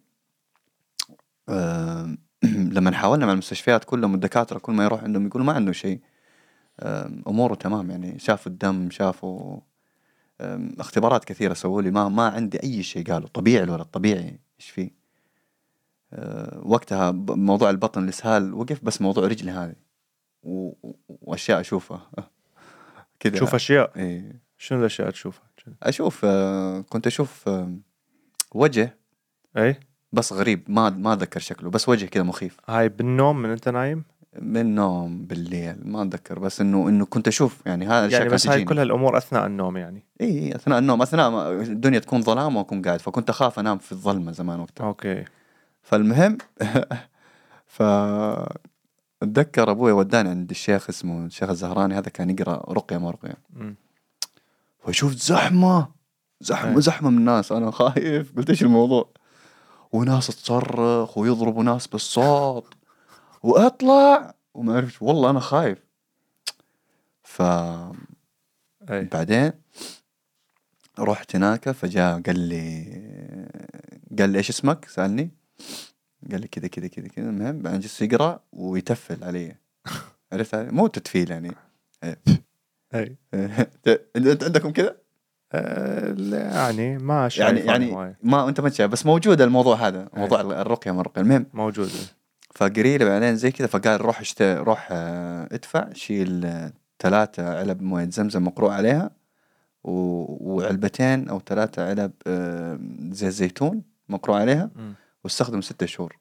لما 2.76 2.92
حاولنا 2.92 3.26
مع 3.26 3.32
المستشفيات 3.32 3.84
كلهم 3.84 4.16
الدكاتره 4.16 4.60
كل 4.60 4.74
ما 4.74 4.84
يروح 4.84 5.04
عندهم 5.04 5.28
يقولوا 5.28 5.48
ما 5.48 5.54
عنده 5.54 5.72
شيء. 5.72 6.00
أموره 7.28 7.56
تمام 7.56 7.92
يعني. 7.92 8.20
شافوا 8.20 8.52
الدم 8.52 8.90
شافوا 8.90 9.60
اختبارات 10.80 11.26
كثيرة 11.26 11.54
سووا 11.54 11.82
لي 11.82 11.92
ما 11.92 12.10
ما 12.10 12.28
عندي 12.28 12.64
أي 12.64 12.84
شيء 12.84 13.12
قالوا. 13.12 13.28
طبيعي 13.28 13.64
الولد 13.64 13.86
طبيعي. 13.86 14.40
إيش 14.60 14.70
فيه؟ 14.70 14.97
وقتها 16.64 17.12
ب- 17.12 17.32
موضوع 17.32 17.70
البطن 17.70 18.04
الإسهال 18.04 18.54
وقف 18.54 18.84
بس 18.84 19.02
موضوع 19.02 19.28
رجلي 19.28 19.52
هذه. 19.52 19.76
و- 20.44 20.74
وأشياء 21.08 21.60
أشوفها. 21.60 22.10
كذا. 23.20 23.34
تشوف 23.34 23.56
أشياء؟ 23.56 23.92
إيه. 23.96 24.42
شنو 24.58 24.80
الأشياء 24.80 25.10
تشوفها؟ 25.10 25.44
أشوف 25.84 26.22
آه، 26.26 26.82
كنت 26.82 27.08
أشوف 27.08 27.48
آه، 27.50 27.74
وجه 28.56 28.98
إي. 29.58 29.80
بس 30.12 30.34
غريب 30.34 30.64
ما 30.68 30.90
ما 30.90 31.14
أتذكر 31.14 31.40
شكله 31.40 31.70
بس 31.70 31.90
وجه 31.90 32.06
كذا 32.06 32.24
مخيف. 32.24 32.58
هاي 32.68 32.90
بالنوم 32.90 33.42
من 33.42 33.50
أنت 33.50 33.70
نايم؟ 33.70 34.04
من 34.42 34.76
نوم 34.76 35.26
بالليل 35.26 35.76
ما 35.88 36.02
أتذكر 36.04 36.40
بس 36.40 36.62
إنه 36.62 36.90
إنه 36.90 37.06
كنت 37.06 37.28
أشوف 37.28 37.62
يعني 37.66 37.88
هذا 37.88 38.08
يعني 38.18 38.30
بس 38.30 38.48
هاي. 38.48 38.64
كل 38.64 38.80
هالامور 38.80 39.18
أثناء 39.18 39.46
النوم 39.46 39.78
يعني. 39.78 40.06
إي 40.22 40.56
أثناء 40.56 40.80
النوم 40.80 41.02
أثناء 41.02 41.52
الدنيا 41.52 42.00
تكون 42.00 42.22
ظلام 42.22 42.56
وأكون 42.56 42.82
قاعد 42.82 43.02
فكنت 43.02 43.30
أخاف 43.30 43.60
أنام 43.60 43.78
في 43.78 43.92
الظلمة 43.92 44.32
زمان 44.32 44.60
وقتها. 44.60 44.88
أوكي. 44.88 45.26
فالمهم 45.88 46.38
ف 47.76 47.84
اتذكر 49.24 49.72
أبوي 49.72 49.92
وداني 49.92 50.30
عند 50.30 50.50
الشيخ 50.50 50.90
اسمه 50.90 51.26
الشيخ 51.26 51.50
الزهراني 51.50 51.98
هذا 51.98 52.10
كان 52.10 52.30
يقرأ 52.30 52.74
رقية 52.74 52.98
ما 52.98 53.12
رقية. 53.12 53.38
فشفت 54.80 55.18
زحمة 55.18 55.88
زحمة 56.42 56.72
إيه. 56.72 56.80
زحمة 56.80 57.10
من 57.10 57.18
الناس. 57.18 57.52
أنا 57.52 57.72
خايف. 57.72 58.32
قلت 58.38 58.50
إيش 58.50 58.64
الموضوع؟ 58.64 59.10
وناس 59.92 60.28
تصرخ 60.28 61.18
ويضربوا 61.18 61.64
ناس 61.64 61.88
بالصوت. 61.88 62.74
وأطلع. 63.44 64.34
وما 64.54 64.74
أعرف 64.74 65.04
والله 65.04 65.30
أنا 65.30 65.40
خايف. 65.40 65.80
ف 67.24 67.42
اي 67.42 69.04
بعدين 69.12 69.52
رحت 71.00 71.36
هناك 71.36 71.72
فجاء 71.72 72.22
قال 72.22 72.40
لي 72.40 72.84
قال 74.20 74.30
لي 74.30 74.38
إيش 74.38 74.50
اسمك؟ 74.50 74.86
سألني. 74.86 75.37
قال 76.32 76.42
لي 76.42 76.48
كذا 76.48 76.68
كذا 76.68 76.88
كذا 76.88 77.08
كذا 77.08 77.30
المهم 77.30 77.62
بعدين 77.62 77.80
جلس 77.80 78.02
يقرأ 78.02 78.40
ويتفل 78.54 79.24
علي 79.24 79.56
عرفت 80.34 80.56
علي؟ 80.56 80.72
مو 80.72 80.88
تتفيل 80.88 81.32
يعني 81.32 81.52
أي 82.96 83.18
أنت 84.16 84.44
عندكم 84.44 84.72
كذا؟ 84.72 84.98
لا، 86.14 86.38
يعني 86.38 86.98
ما 86.98 87.30
يعني 87.38 87.60
يعني. 87.60 88.16
ما 88.24 88.50
أنت 88.50 88.60
ما 88.62 88.70
تشايف 88.70 88.92
بس 88.92 89.06
موجود 89.06 89.42
الموضوع 89.42 89.88
هذا. 89.88 90.10
موضوع 90.14 90.42
الرقية 90.42 90.92
من 90.92 91.00
الرقيه 91.00 91.22
المهم 91.22 91.46
موجود 91.54 91.90
فقري 92.56 92.98
لي 92.98 93.06
بعدين 93.06 93.36
زي 93.36 93.52
كذا 93.52 93.68
فقال 93.68 94.02
روح 94.02 94.20
اشت... 94.20 94.42
روح 94.42 94.90
آه، 94.92 95.48
ادفع 95.52 95.94
شيل 95.94 96.46
آه، 96.46 96.74
ثلاثة 97.00 97.60
علب 97.60 97.82
موية 97.82 98.10
زمزم 98.10 98.44
مقروء 98.44 98.72
عليها 98.72 99.12
و... 99.84 99.92
وعلبتين 100.54 101.30
أو 101.30 101.40
ثلاثة 101.40 101.90
علب 101.90 102.12
زيت 103.12 103.34
زيتون 103.34 103.84
مقروء 104.10 104.38
عليها 104.38 104.70
مم. 104.76 104.94
واستخدم 105.28 105.62
ستة 105.62 105.86
شهور. 105.86 106.18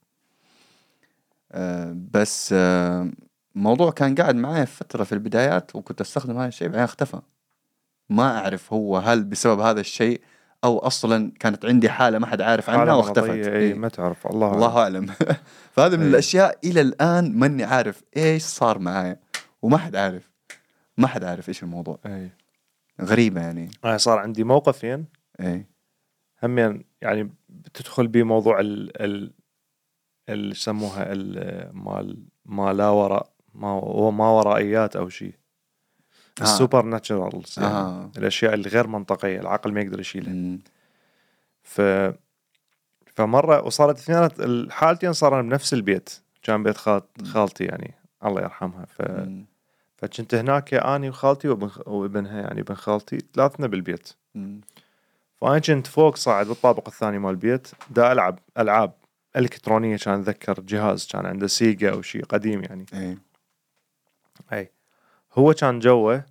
آه، 1.53 1.97
بس 2.11 2.51
آه، 2.53 3.11
الموضوع 3.57 3.91
كان 3.91 4.15
قاعد 4.15 4.37
معي 4.37 4.67
فترة 4.67 5.05
في 5.05 5.13
البدايات 5.13 5.77
وكنت 5.77 6.01
أستخدم 6.01 6.39
هذا 6.39 6.49
الشيء 6.49 6.69
بعدين 6.69 6.83
اختفى. 6.83 7.21
ما 8.09 8.39
أعرف 8.39 8.73
هو 8.73 8.99
هل 8.99 9.25
بسبب 9.25 9.61
هذا 9.61 9.81
الشيء 9.81 10.21
أو 10.65 10.79
أصلا 10.79 11.33
كانت 11.41 11.65
عندي 11.65 11.91
حالة 11.91 12.19
ما 12.19 12.27
حد 12.27 12.41
عارف 12.41 12.71
عنها 12.71 12.95
واختفت. 12.95 13.29
مرضية، 13.29 13.53
إيه. 13.53 13.75
ما 13.75 13.89
تعرف 13.89 14.27
الله 14.27 14.55
الله 14.55 14.79
أعلم. 14.79 15.07
فهذا 15.75 15.97
من 15.97 16.03
أي. 16.03 16.09
الأشياء 16.09 16.59
إلى 16.65 16.81
الآن 16.81 17.39
ماني 17.39 17.65
عارف 17.65 18.03
إيش 18.17 18.43
صار 18.43 18.79
معايا. 18.79 19.21
وما 19.63 19.79
حد 19.79 19.97
عارف. 19.97 20.31
ما 20.99 21.07
حد 21.07 21.25
عارف 21.25 21.49
إيش 21.49 21.63
الموضوع. 21.63 21.99
اي 22.07 22.31
غريبة 23.03 23.41
يعني. 23.41 23.71
أنا 23.85 23.99
صار 23.99 24.19
عندي 24.19 24.45
موقفين. 24.45 25.07
اي 25.41 25.67
همين 26.43 26.85
يعني 27.03 27.31
بتدخل 27.65 28.09
بموضوع 28.09 28.61
ال 28.61 29.03
ال 29.03 29.33
ال 30.29 30.57
شو 30.57 30.61
يسموها 30.61 31.13
ال 31.13 31.71
مال 31.77 32.27
ما 32.45 32.73
لا 32.73 32.89
وراء 32.89 33.33
ما 33.55 34.11
ما 34.11 34.29
ورائيات 34.31 34.97
أو 34.97 35.09
شيء 35.09 35.35
آه. 36.41 36.43
السوبر 36.43 36.83
ناتشرالز 36.83 37.55
يعني 37.59 37.75
آه. 37.75 38.11
الأشياء 38.19 38.55
الغير 38.55 38.87
منطقية 38.87 39.41
العقل 39.41 39.73
ما 39.73 39.81
يقدر 39.81 40.01
يشيلها 40.01 40.33
مم. 40.33 40.61
ف 41.63 41.81
فمرة 43.07 43.63
وصارت 43.63 43.99
اثنين 43.99 44.47
الحالتين 44.47 45.13
صارن 45.13 45.49
بنفس 45.49 45.75
البيت 45.75 46.21
كان 46.43 46.63
بيت 46.63 46.77
خالت 46.77 47.23
خالتي 47.25 47.65
يعني 47.65 47.95
الله 48.25 48.43
يرحمها 48.43 48.85
ف 48.85 49.03
مم. 49.03 49.47
فكنت 49.97 50.35
هناك 50.35 50.75
أني 50.75 51.09
وخالتي 51.09 51.49
وابن 51.49 51.71
وابنها 51.87 52.41
يعني 52.41 52.61
ابن 52.61 52.75
خالتي 52.75 53.19
ثلاثنا 53.35 53.67
بالبيت 53.67 54.13
مم. 54.35 54.61
فانا 55.41 55.59
كنت 55.59 55.87
فوق 55.87 56.17
صاعد 56.17 56.47
بالطابق 56.47 56.89
الثاني 56.89 57.19
مال 57.19 57.31
البيت 57.31 57.69
دا 57.91 58.13
ألعب 58.13 58.39
ألعاب 58.59 58.93
إلكترونية 59.37 59.97
كان 59.97 60.21
أتذكر 60.21 60.61
جهاز 60.61 61.07
كان 61.07 61.27
عنده 61.27 61.47
سيجا 61.47 61.93
أو 61.93 62.03
شيء 62.03 62.25
قديم 62.25 62.63
يعني 62.63 62.87
اي 62.95 63.19
إي 64.53 64.71
هو 65.33 65.53
كان 65.53 65.79
جوه. 65.79 66.25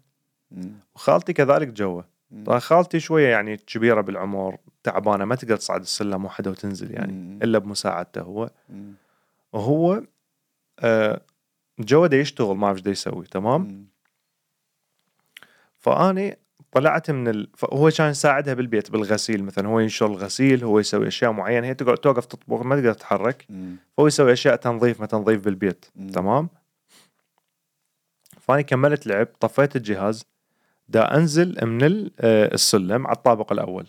وخالتي 0.96 1.34
كذلك 1.34 1.68
جوه. 1.68 2.06
طبعا 2.46 2.60
خالتي 2.60 3.00
شوية 3.00 3.28
يعني 3.30 3.58
كبيرة 3.58 4.02
بالعمر 4.02 4.58
تعبانة 4.84 5.26
ما 5.26 5.36
تقدر 5.36 5.58
تصعد 5.58 5.82
السلم 5.82 6.26
وحده 6.26 6.52
وتنزل 6.52 6.92
يعني 6.92 7.12
مم. 7.12 7.40
إلا 7.44 7.58
بمساعدته 7.58 8.22
هو 8.22 8.50
مم. 8.70 8.94
وهو 9.54 10.04
آه 10.80 11.22
جوا 11.80 12.08
دا 12.08 12.18
يشتغل 12.18 12.58
ما 12.58 12.68
أعرف 12.68 12.78
إيش 12.78 12.84
دا 12.84 12.92
يسوي 12.92 13.26
تمام 13.26 13.62
مم. 13.62 13.86
فأني 15.80 16.38
طلعت 16.76 17.12
من 17.12 17.28
ال... 17.28 17.50
فهو 17.54 17.90
كان 17.90 18.12
يساعدها 18.12 18.54
بالبيت 18.54 18.92
بالغسيل 18.92 19.44
مثلا. 19.44 19.68
هو 19.68 19.80
ينشر 19.80 20.06
الغسيل 20.06 20.64
هو 20.64 20.80
يسوي 20.80 21.08
أشياء 21.08 21.32
معينة. 21.32 21.68
هي 21.68 21.74
تقعد 21.74 21.98
توقف 21.98 22.26
تطبخ 22.26 22.62
ما 22.62 22.76
تقدر 22.76 22.94
تتحرك. 22.94 23.46
فهو 23.98 24.08
يسوي 24.08 24.34
أشياء 24.34 24.56
تنظيف 24.56 25.00
ما 25.00 25.06
تنظيف 25.06 25.46
بالبيت. 25.46 25.86
مم. 25.96 26.10
تمام؟ 26.10 26.50
فاني 28.40 28.64
كملت 28.64 29.08
لعب 29.08 29.28
طفيت 29.40 29.76
الجهاز. 29.76 30.26
دا 30.88 31.18
أنزل 31.18 31.66
من 31.66 32.10
آه، 32.20 32.54
السلم 32.54 33.08
على 33.08 33.16
الطابق 33.16 33.52
الأول. 33.52 33.88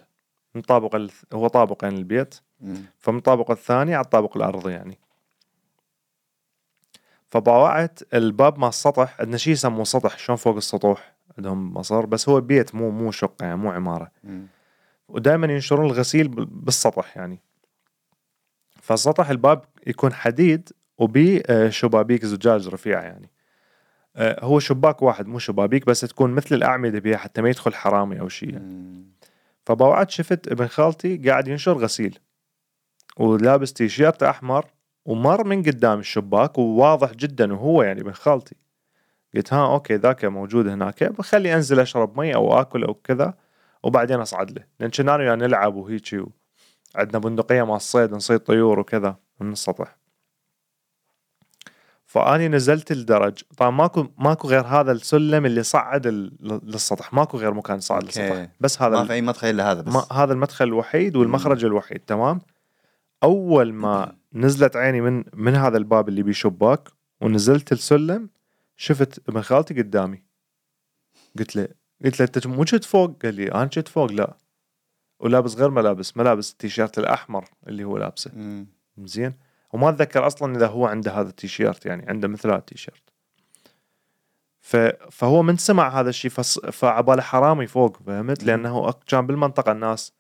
من 0.55 0.63
طابق 0.63 0.95
ال... 0.95 1.11
هو 1.33 1.49
طابقين 1.49 1.93
البيت. 1.93 2.35
مم. 2.61 2.77
فمن 2.99 3.19
الطابق 3.19 3.51
الثاني 3.51 3.95
على 3.95 4.05
الطابق 4.05 4.37
الارضي 4.37 4.73
يعني. 4.73 4.99
فباوعت 7.31 8.15
الباب 8.15 8.59
مال 8.59 8.69
السطح 8.69 9.21
عندنا 9.21 9.37
شيء 9.37 9.53
يسموه 9.53 9.85
سطح 9.85 10.19
شلون 10.19 10.37
فوق 10.37 10.57
السطوح؟ 10.57 11.16
عندهم 11.39 11.75
مصر 11.75 12.07
بس 12.07 12.29
هو 12.29 12.41
بيت 12.41 12.75
مو 12.75 12.91
مو 12.91 13.11
شقة 13.11 13.45
يعني 13.45 13.57
مو 13.57 13.71
عمارة. 13.71 14.11
ودائما 15.09 15.47
ينشرون 15.53 15.87
الغسيل 15.87 16.29
بال- 16.29 16.45
بالسطح 16.47 17.17
يعني 17.17 17.39
فالسطح 18.83 19.31
الباب 19.31 19.65
يكون 19.87 20.13
حديد 20.13 20.69
وبيه 20.99 21.43
آه، 21.47 21.69
شبابيك 21.69 22.25
زجاج 22.25 22.69
رفيعه 22.69 23.03
يعني 23.03 23.31
آه، 24.17 24.45
هو 24.45 24.59
شباك 24.59 25.03
واحد 25.03 25.27
مو 25.27 25.39
شبابيك 25.39 25.87
بس 25.87 26.01
تكون 26.01 26.31
مثل 26.31 26.55
الأعمدة 26.55 26.99
بها 26.99 27.17
حتى 27.17 27.43
ما 27.43 27.49
يدخل 27.49 27.75
حرامي 27.75 28.21
أو 28.21 28.29
شيء 28.29 28.53
يعني. 28.53 28.75
مم. 28.75 29.05
فباوعت 29.67 30.11
شفت 30.11 30.49
ابن 30.49 30.67
خالتي 30.67 31.17
قاعد 31.17 31.49
ينشر 31.49 31.73
غسيل 31.79 32.19
ولابس 33.17 33.73
تيشيرت 33.73 34.23
أحمر 34.23 34.67
ومر 35.05 35.45
من 35.47 35.63
قدام 35.63 35.99
الشباك 35.99 36.59
وواضح 36.59 37.13
جدا 37.13 37.53
وهو 37.53 37.83
يعني 37.83 38.01
ابن 38.01 38.13
خالتي 38.13 38.57
قلت 39.37 39.53
ها 39.53 39.73
أوكي 39.73 39.95
ذاك 39.95 40.25
موجود 40.25 40.69
هناك 40.69 41.05
بخلي 41.05 41.55
أنزل 41.55 41.81
أشرب 41.81 42.21
مي 42.21 42.35
أو 42.35 42.61
آكل 42.61 42.85
أو 42.85 42.95
كذا 42.95 43.35
وبعدين 43.83 44.21
أصعد 44.21 44.51
له. 44.51 44.65
لأن 44.81 44.91
كنا 44.91 45.15
أنا 45.15 45.25
وياه 45.25 45.35
نلعب 45.35 45.75
وهيجي. 45.75 46.25
عندنا 46.97 47.19
بندقية 47.19 47.63
مع 47.63 47.77
الصيد 47.77 48.13
نصيد 48.13 48.39
طيور 48.39 48.79
وكذا 48.79 49.17
من 49.41 49.53
السطح 49.53 49.97
فأني 52.07 52.49
نزلت 52.49 52.93
الدرج. 52.93 53.43
طبعا 53.57 53.71
ماكو 53.71 54.07
ماكو 54.19 54.49
غير 54.49 54.67
هذا 54.67 54.93
السلم 54.93 55.47
اللي 55.47 55.63
صعد 55.63 56.07
للسطح. 56.41 57.13
ماكو 57.15 57.39
غير 57.39 57.55
مكان 57.55 57.81
صعد. 57.81 58.05
للسطح. 58.05 58.49
بس 58.61 58.83
هذا 58.83 58.97
ما 58.97 59.05
في 59.05 59.13
أي 59.13 59.23
مدخل 59.23 59.51
إلا 59.51 59.73
هذا 59.73 59.81
بس. 59.81 59.93
ما 59.93 60.07
هذا 60.13 60.33
المدخل 60.33 60.65
الوحيد 60.65 61.17
والمخرج 61.17 61.65
الوحيد. 61.65 61.99
تمام؟ 61.99 62.41
أول 63.23 63.73
ما 63.73 64.17
نزلت 64.33 64.77
عيني 64.77 65.01
من 65.01 65.25
من 65.35 65.55
هذا 65.55 65.77
الباب 65.77 66.09
اللي 66.09 66.23
بيه 66.23 66.33
شباك 66.33 66.89
ونزلت 67.21 67.73
السلم 67.73 68.29
شفت 68.77 69.29
ابن 69.29 69.43
خالتي 69.43 69.75
قدامي. 69.75 70.23
قلت 71.39 71.57
له 71.57 71.69
قلت 72.05 72.21
له 72.21 72.27
أنت 72.27 72.47
مو 72.47 72.65
شفت 72.65 72.85
فوق؟ 72.85 73.23
قال 73.23 73.35
لي 73.35 73.53
أنا 73.53 73.71
شفت 73.73 73.89
فوق 73.89 74.13
لا. 74.13 74.37
ولابس 75.21 75.55
غير 75.55 75.71
ملابس 75.71 76.17
ملابس 76.17 76.53
التيشيرت 76.53 76.99
الأحمر 76.99 77.45
اللي 77.67 77.85
هو 77.85 77.99
لابسه. 77.99 78.31
زين. 78.99 79.35
وما 79.73 79.89
أتذكر 79.89 80.27
أصلا 80.27 80.57
إذا 80.57 80.67
هو 80.67 80.87
عنده 80.87 81.13
هذا 81.13 81.29
التيشيرت 81.29 81.87
يعني 81.87 82.09
عنده 82.09 82.29
مثل 82.29 82.49
هذا 82.49 82.59
التيشيرت. 82.59 83.03
ف... 84.61 84.77
فهو 85.11 85.43
من 85.43 85.57
سمع 85.57 86.01
هذا 86.01 86.09
الشيء 86.09 86.31
فص... 86.31 86.59
فعباله 86.59 87.23
حرامي 87.23 87.67
فوق 87.67 87.97
فهمت. 88.07 88.45
لأنه 88.45 88.93
كان 89.07 89.27
بالمنطقة 89.27 89.73
الناس 89.73 90.13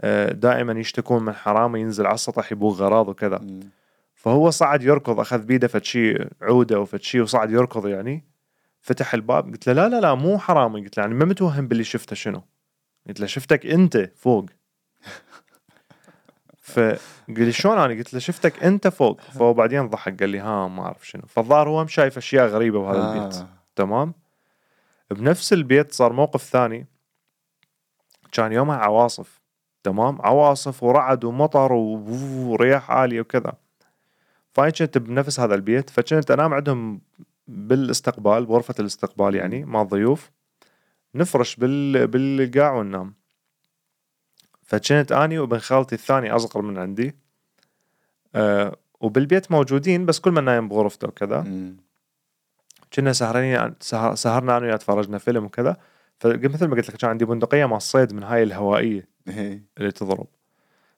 آه، 0.00 0.32
دائما 0.32 0.80
يشتكون 0.80 1.22
من 1.22 1.32
حرامي 1.32 1.80
ينزل 1.80 2.06
على 2.06 2.14
السطح 2.14 2.52
يبوغ 2.52 2.74
غراض 2.74 3.08
وكذا. 3.08 3.38
مم. 3.38 3.60
فهو 4.20 4.50
صعد 4.50 4.82
يركض 4.82 5.20
أخذ 5.20 5.38
بيده 5.38 5.68
فد 5.68 5.84
شيء 5.84 6.28
عودة 6.42 6.86
شيء 6.96 7.22
وصعد 7.22 7.50
يركض 7.50 7.86
يعني. 7.86 8.24
فتح 8.80 9.14
الباب 9.14 9.50
قلت 9.50 9.66
له 9.66 9.72
لا 9.72 9.88
لا 9.88 10.00
لا 10.00 10.14
مو 10.14 10.38
حرامي 10.38 10.80
قلت 10.80 10.98
له 10.98 11.04
يعني 11.04 11.14
ما 11.14 11.24
متوهم 11.24 11.68
باللي 11.68 11.84
شفته 11.84 12.16
شنو؟ 12.16 12.42
قلت 13.08 13.20
له 13.20 13.26
شفتك 13.26 13.66
أنت 13.66 14.12
فوق. 14.16 14.46
فقال 16.62 16.98
لي 17.28 17.52
شلون 17.52 17.78
أنا؟ 17.78 17.94
قلت 17.94 18.14
له 18.14 18.20
شفتك 18.20 18.64
أنت 18.64 18.88
فوق. 18.88 19.20
فهو 19.20 19.54
بعدين 19.54 19.88
ضحك 19.88 20.20
قال 20.20 20.30
لي 20.30 20.38
ها 20.38 20.68
ما 20.68 20.82
أعرف 20.82 21.08
شنو. 21.08 21.22
فالظاهر 21.26 21.68
هو 21.68 21.86
شايف 21.86 22.16
أشياء 22.16 22.46
غريبة 22.46 22.80
بهذا 22.80 23.12
البيت. 23.12 23.34
آه. 23.34 23.48
تمام؟ 23.76 24.14
بنفس 25.10 25.52
البيت 25.52 25.92
صار 25.92 26.12
موقف 26.12 26.42
ثاني. 26.42 26.86
كان 28.32 28.52
يومها 28.52 28.76
عواصف. 28.76 29.40
تمام؟ 29.82 30.22
عواصف 30.22 30.82
ورعد 30.82 31.24
ومطر 31.24 31.72
ورياح 31.72 32.90
عالية 32.90 33.20
وكذا. 33.20 33.52
فاي 34.52 34.72
كنت 34.72 34.98
بنفس 34.98 35.40
هذا 35.40 35.54
البيت 35.54 35.90
فكنت 35.90 36.30
أنام 36.30 36.54
عندهم 36.54 37.00
بالاستقبال 37.48 38.46
بغرفة 38.46 38.74
الاستقبال 38.80 39.34
يعني 39.34 39.64
مع 39.64 39.82
الضيوف 39.82 40.30
نفرش 41.14 41.56
بال 41.56 42.06
بالقاع 42.06 42.72
وننام. 42.72 43.14
فكنت 44.62 45.12
أني 45.12 45.38
وابن 45.38 45.58
خالتي 45.58 45.94
الثاني 45.94 46.30
أصغر 46.30 46.62
من 46.62 46.78
عندي 46.78 47.16
أه 48.34 48.76
وبالبيت 49.00 49.52
موجودين 49.52 50.06
بس 50.06 50.20
كل 50.20 50.30
من 50.30 50.44
نايم 50.44 50.68
بغرفته 50.68 51.08
وكذا. 51.08 51.42
كنا 52.92 53.12
سهرانين 53.12 53.74
سهر 53.80 54.14
سهرنا 54.14 54.56
أنا 54.56 54.66
وياه 54.66 54.76
تفرجنا 54.76 55.18
فيلم 55.18 55.44
وكذا. 55.44 55.76
فمثل 56.18 56.66
ما 56.66 56.76
قلت 56.76 56.90
لك 56.90 56.96
كان 56.96 57.10
عندي 57.10 57.24
بندقية 57.24 57.66
مع 57.66 57.76
الصيد 57.76 58.12
من 58.12 58.22
هاي 58.22 58.42
الهوائية 58.42 59.08
إيه. 59.28 59.64
اللي 59.78 59.92
تضرب. 59.92 60.26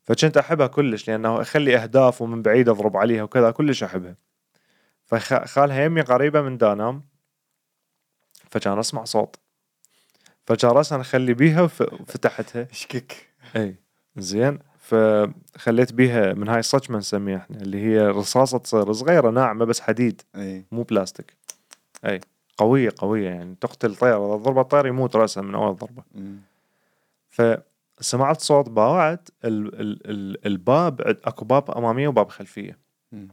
فكنت 0.04 0.36
أحبها 0.36 0.66
كلش 0.66 1.08
لأنه 1.10 1.40
أخلي 1.40 1.76
أهداف 1.76 2.22
ومن 2.22 2.42
بعيد 2.42 2.68
أضرب 2.68 2.96
عليها 2.96 3.22
وكذا 3.22 3.50
كلش 3.50 3.82
أحبها. 3.82 4.16
فخالها 5.04 5.84
يمي 5.84 6.00
قريبة 6.00 6.40
من 6.42 6.58
دانام 6.58 7.02
فكان 8.50 8.78
أسمع 8.78 9.04
صوت. 9.04 9.36
فكان 10.46 10.70
راسا 10.70 11.00
اخلي 11.00 11.34
بيها 11.34 11.62
وف- 11.62 11.92
وفتحتها. 11.92 12.66
اشكك 12.70 13.28
إي 13.56 13.74
زين. 14.16 14.58
فخليت 14.78 15.92
بيها 15.92 16.32
من 16.32 16.48
هاي 16.48 16.58
الصجمه 16.58 16.98
نسميها 16.98 17.36
إحنا 17.36 17.56
اللي 17.56 17.80
هي 17.86 18.00
رصاصة 18.08 18.58
تصير 18.58 18.92
صغيرة 18.92 19.30
ناعمة 19.30 19.64
بس 19.64 19.80
حديد. 19.80 20.22
إي. 20.36 20.64
مو 20.72 20.82
بلاستيك. 20.82 21.36
إي 22.04 22.20
قوية 22.56 22.90
قوية 22.98 23.28
يعني 23.28 23.56
تقتل 23.60 23.96
طير 23.96 24.16
إذا 24.26 24.36
ضربت 24.36 24.70
طير 24.70 24.86
يموت 24.86 25.16
راسا 25.16 25.40
من 25.40 25.54
أول 25.54 25.76
ضربة. 25.76 26.02
مم. 26.14 26.38
فسمعت 28.02 28.40
صوت 28.40 28.68
باوعت 28.68 29.28
ال 29.44 29.80
ال 29.80 30.10
ال 30.10 30.46
الباب 30.46 31.00
أكو 31.00 31.44
باب 31.44 31.70
اماميه 31.70 32.08
وباب 32.08 32.28
خلفية 32.28 32.78
مم. 33.12 33.28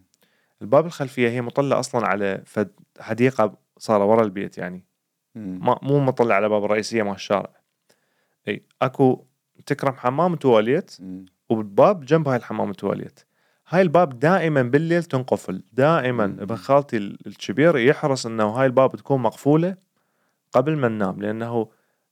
الباب 0.62 0.86
الخلفية 0.86 1.30
هي 1.30 1.42
مطلة 1.42 1.80
أصلا 1.80 2.08
على 2.08 2.42
فد 2.46 2.72
حديقة 3.00 3.58
صار 3.78 4.02
ورا 4.02 4.24
البيت 4.24 4.58
يعني. 4.58 4.86
ما 5.36 5.80
مو 5.82 6.00
مطلة 6.00 6.36
على 6.36 6.50
باب 6.50 6.66
الرئيسيه 6.66 7.04
مال 7.04 7.16
الشارع 7.16 7.50
إي 8.48 8.64
أكو 8.82 9.26
تكرم 9.66 9.94
حمام 9.94 10.36
تواليت 10.36 10.98
مم. 11.00 11.26
والباب 11.50 12.06
جنب 12.06 12.28
هاي 12.28 12.38
الحمام 12.38 12.72
تواليت 12.74 13.20
هاي 13.68 13.82
الباب 13.82 14.20
دائما 14.20 14.62
بالليل 14.62 15.04
تنقفل 15.04 15.64
دائما. 15.74 16.26
أبن 16.26 16.56
خالتي 16.56 16.98
ال- 16.98 17.28
الكبير 17.28 17.78
يحرص 17.78 18.26
إنه 18.26 18.48
هاي 18.48 18.66
الباب 18.66 18.96
تكون 18.96 19.22
مقفولة 19.22 19.76
قبل 20.52 20.78
ما 20.78 20.88
ننام 20.88 21.22
لأنه 21.22 21.70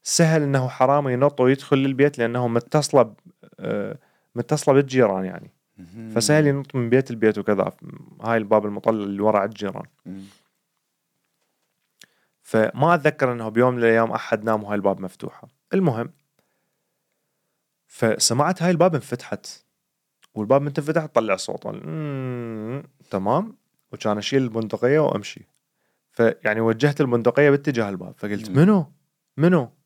سهل 0.08 0.42
إنه 0.42 0.68
حرامي 0.68 1.14
ينط 1.14 1.42
ويدخل 1.42 1.78
للبيت 1.78 2.18
لأنه 2.18 2.48
متصلة 2.48 3.14
آه، 3.60 3.98
متصلة 4.36 4.74
بالجيران 4.76 5.26
يعني. 5.26 5.52
فسهل 6.16 6.48
ينط 6.48 6.76
من 6.76 6.90
بيت 6.90 7.12
البيت 7.12 7.38
وكذا. 7.38 7.72
هاي 8.22 8.38
الباب 8.38 8.66
المطلل 8.66 9.04
اللي 9.04 9.22
ورا 9.22 9.46
الجيران. 9.46 9.86
فما 12.42 12.96
أتذكر 12.96 13.32
إنه 13.32 13.50
بيوم 13.50 13.74
من 13.74 13.80
الأيام 13.80 14.12
أحد 14.12 14.44
نام 14.44 14.64
وهاي 14.64 14.76
الباب 14.76 15.02
مفتوحة. 15.02 15.48
المهم 15.74 16.10
فسمعت 17.88 18.64
هاي 18.64 18.72
الباب 18.72 18.96
انفتحت. 18.96 19.48
والباب 20.34 20.62
من 20.62 20.74
تنفتح 20.74 21.06
تطلع 21.06 21.36
صوت. 21.36 21.68
تمام. 23.10 23.58
وكان 23.92 24.18
أشيل 24.18 24.44
البندقية 24.44 25.00
وأمشي. 25.00 25.48
فيعني 26.12 26.62
وجهت 26.62 27.02
البندقية 27.02 27.50
باتجاه 27.50 27.90
الباب. 27.90 28.14
فقلت. 28.18 28.50
منو؟ 28.50 28.92
منو؟ 29.38 29.77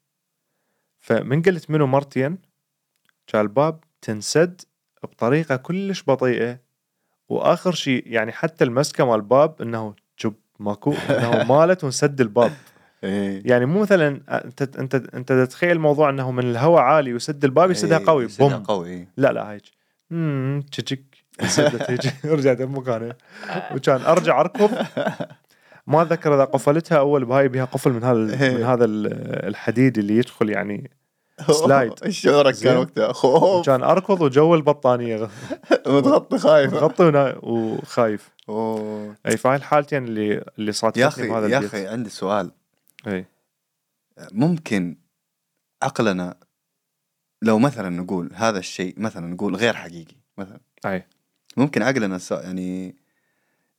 فمن 1.01 1.41
قلت 1.41 1.69
منو 1.71 1.87
مرتين؟ 1.87 2.37
كان 3.27 3.41
الباب 3.41 3.79
تنسد 4.01 4.61
بطريقة 5.03 5.55
كلش 5.55 6.03
بطيئة 6.07 6.59
وآخر 7.29 7.71
شيء 7.71 8.03
يعني 8.07 8.31
حتى 8.31 8.63
المسكة 8.63 9.05
مال 9.05 9.15
الباب 9.15 9.61
إنه 9.61 9.95
شب 10.17 10.33
ماكو 10.59 10.93
إنه 11.09 11.43
مالت 11.53 11.83
ونسد 11.83 12.21
الباب. 12.21 12.51
اي 13.03 13.41
يعني 13.45 13.65
مو 13.65 13.81
مثلا 13.81 14.21
أنت 14.45 14.61
أنت 14.77 14.95
أنت 14.95 15.31
تتخيل 15.31 15.71
الموضوع 15.71 16.09
إنه 16.09 16.31
من 16.31 16.43
الهواء 16.43 16.81
عالي 16.81 17.11
يسد 17.11 17.45
الباب 17.45 17.71
يسدها 17.71 17.97
إي، 17.97 18.05
قوي 18.05 18.23
يسدها 18.25 18.47
بوم. 18.47 18.63
قوي 18.63 18.89
إي. 18.93 19.07
لا 19.17 19.31
لا 19.31 19.51
هيك. 19.51 19.63
امم 20.11 20.61
تشك 20.61 21.03
سدت 21.45 21.91
هيك 21.91 22.25
رجعت 22.25 22.61
بمكانها 22.61 23.15
وكان 23.75 24.01
أرجع 24.01 24.41
اركض 24.41 24.71
ما 25.87 26.01
اتذكر 26.01 26.35
إذا 26.35 26.43
قفلتها 26.45 26.97
أول 26.97 27.25
بهاي 27.25 27.47
بها 27.47 27.65
قفل 27.65 27.91
من 27.93 28.03
هذا 28.03 28.13
من 28.57 28.63
هذا 28.63 28.85
ال- 28.85 29.47
الحديد 29.47 29.97
اللي 29.97 30.17
يدخل 30.17 30.49
يعني 30.49 30.91
سلايد. 31.51 32.09
شعورك. 32.09 32.55
كان 32.55 32.77
وقتها؟ 32.77 33.11
خوف 33.13 33.65
كان 33.69 33.83
أركض 33.83 34.21
وجو 34.21 34.55
البطانية. 34.55 35.29
متغطي 35.87 36.37
خايف. 36.37 36.99
ونا- 37.01 37.35
وخايف. 37.43 38.29
أوه. 38.49 39.15
أي 39.25 39.37
فهاي 39.37 39.55
الحالتين 39.55 40.03
اللي 40.03 40.43
اللي 40.59 40.71
صادفتني 40.71 41.03
يا 41.03 41.07
أخي 41.07 41.27
بهذا 41.27 41.47
يا 41.47 41.57
البيت 41.57 41.73
أخي 41.75 41.87
عندي 41.87 42.09
سؤال. 42.09 42.51
إي. 43.07 43.25
ممكن 44.31 44.97
عقلنا 45.83 46.35
لو 47.41 47.59
مثلا 47.59 47.89
نقول 47.89 48.29
هذا 48.33 48.59
الشيء 48.59 48.93
مثلا 48.97 49.27
نقول 49.27 49.55
غير 49.55 49.73
حقيقي 49.73 50.15
مثلا. 50.37 50.59
أي. 50.85 51.05
ممكن 51.57 51.81
عقلنا 51.83 52.19
يعني 52.31 52.95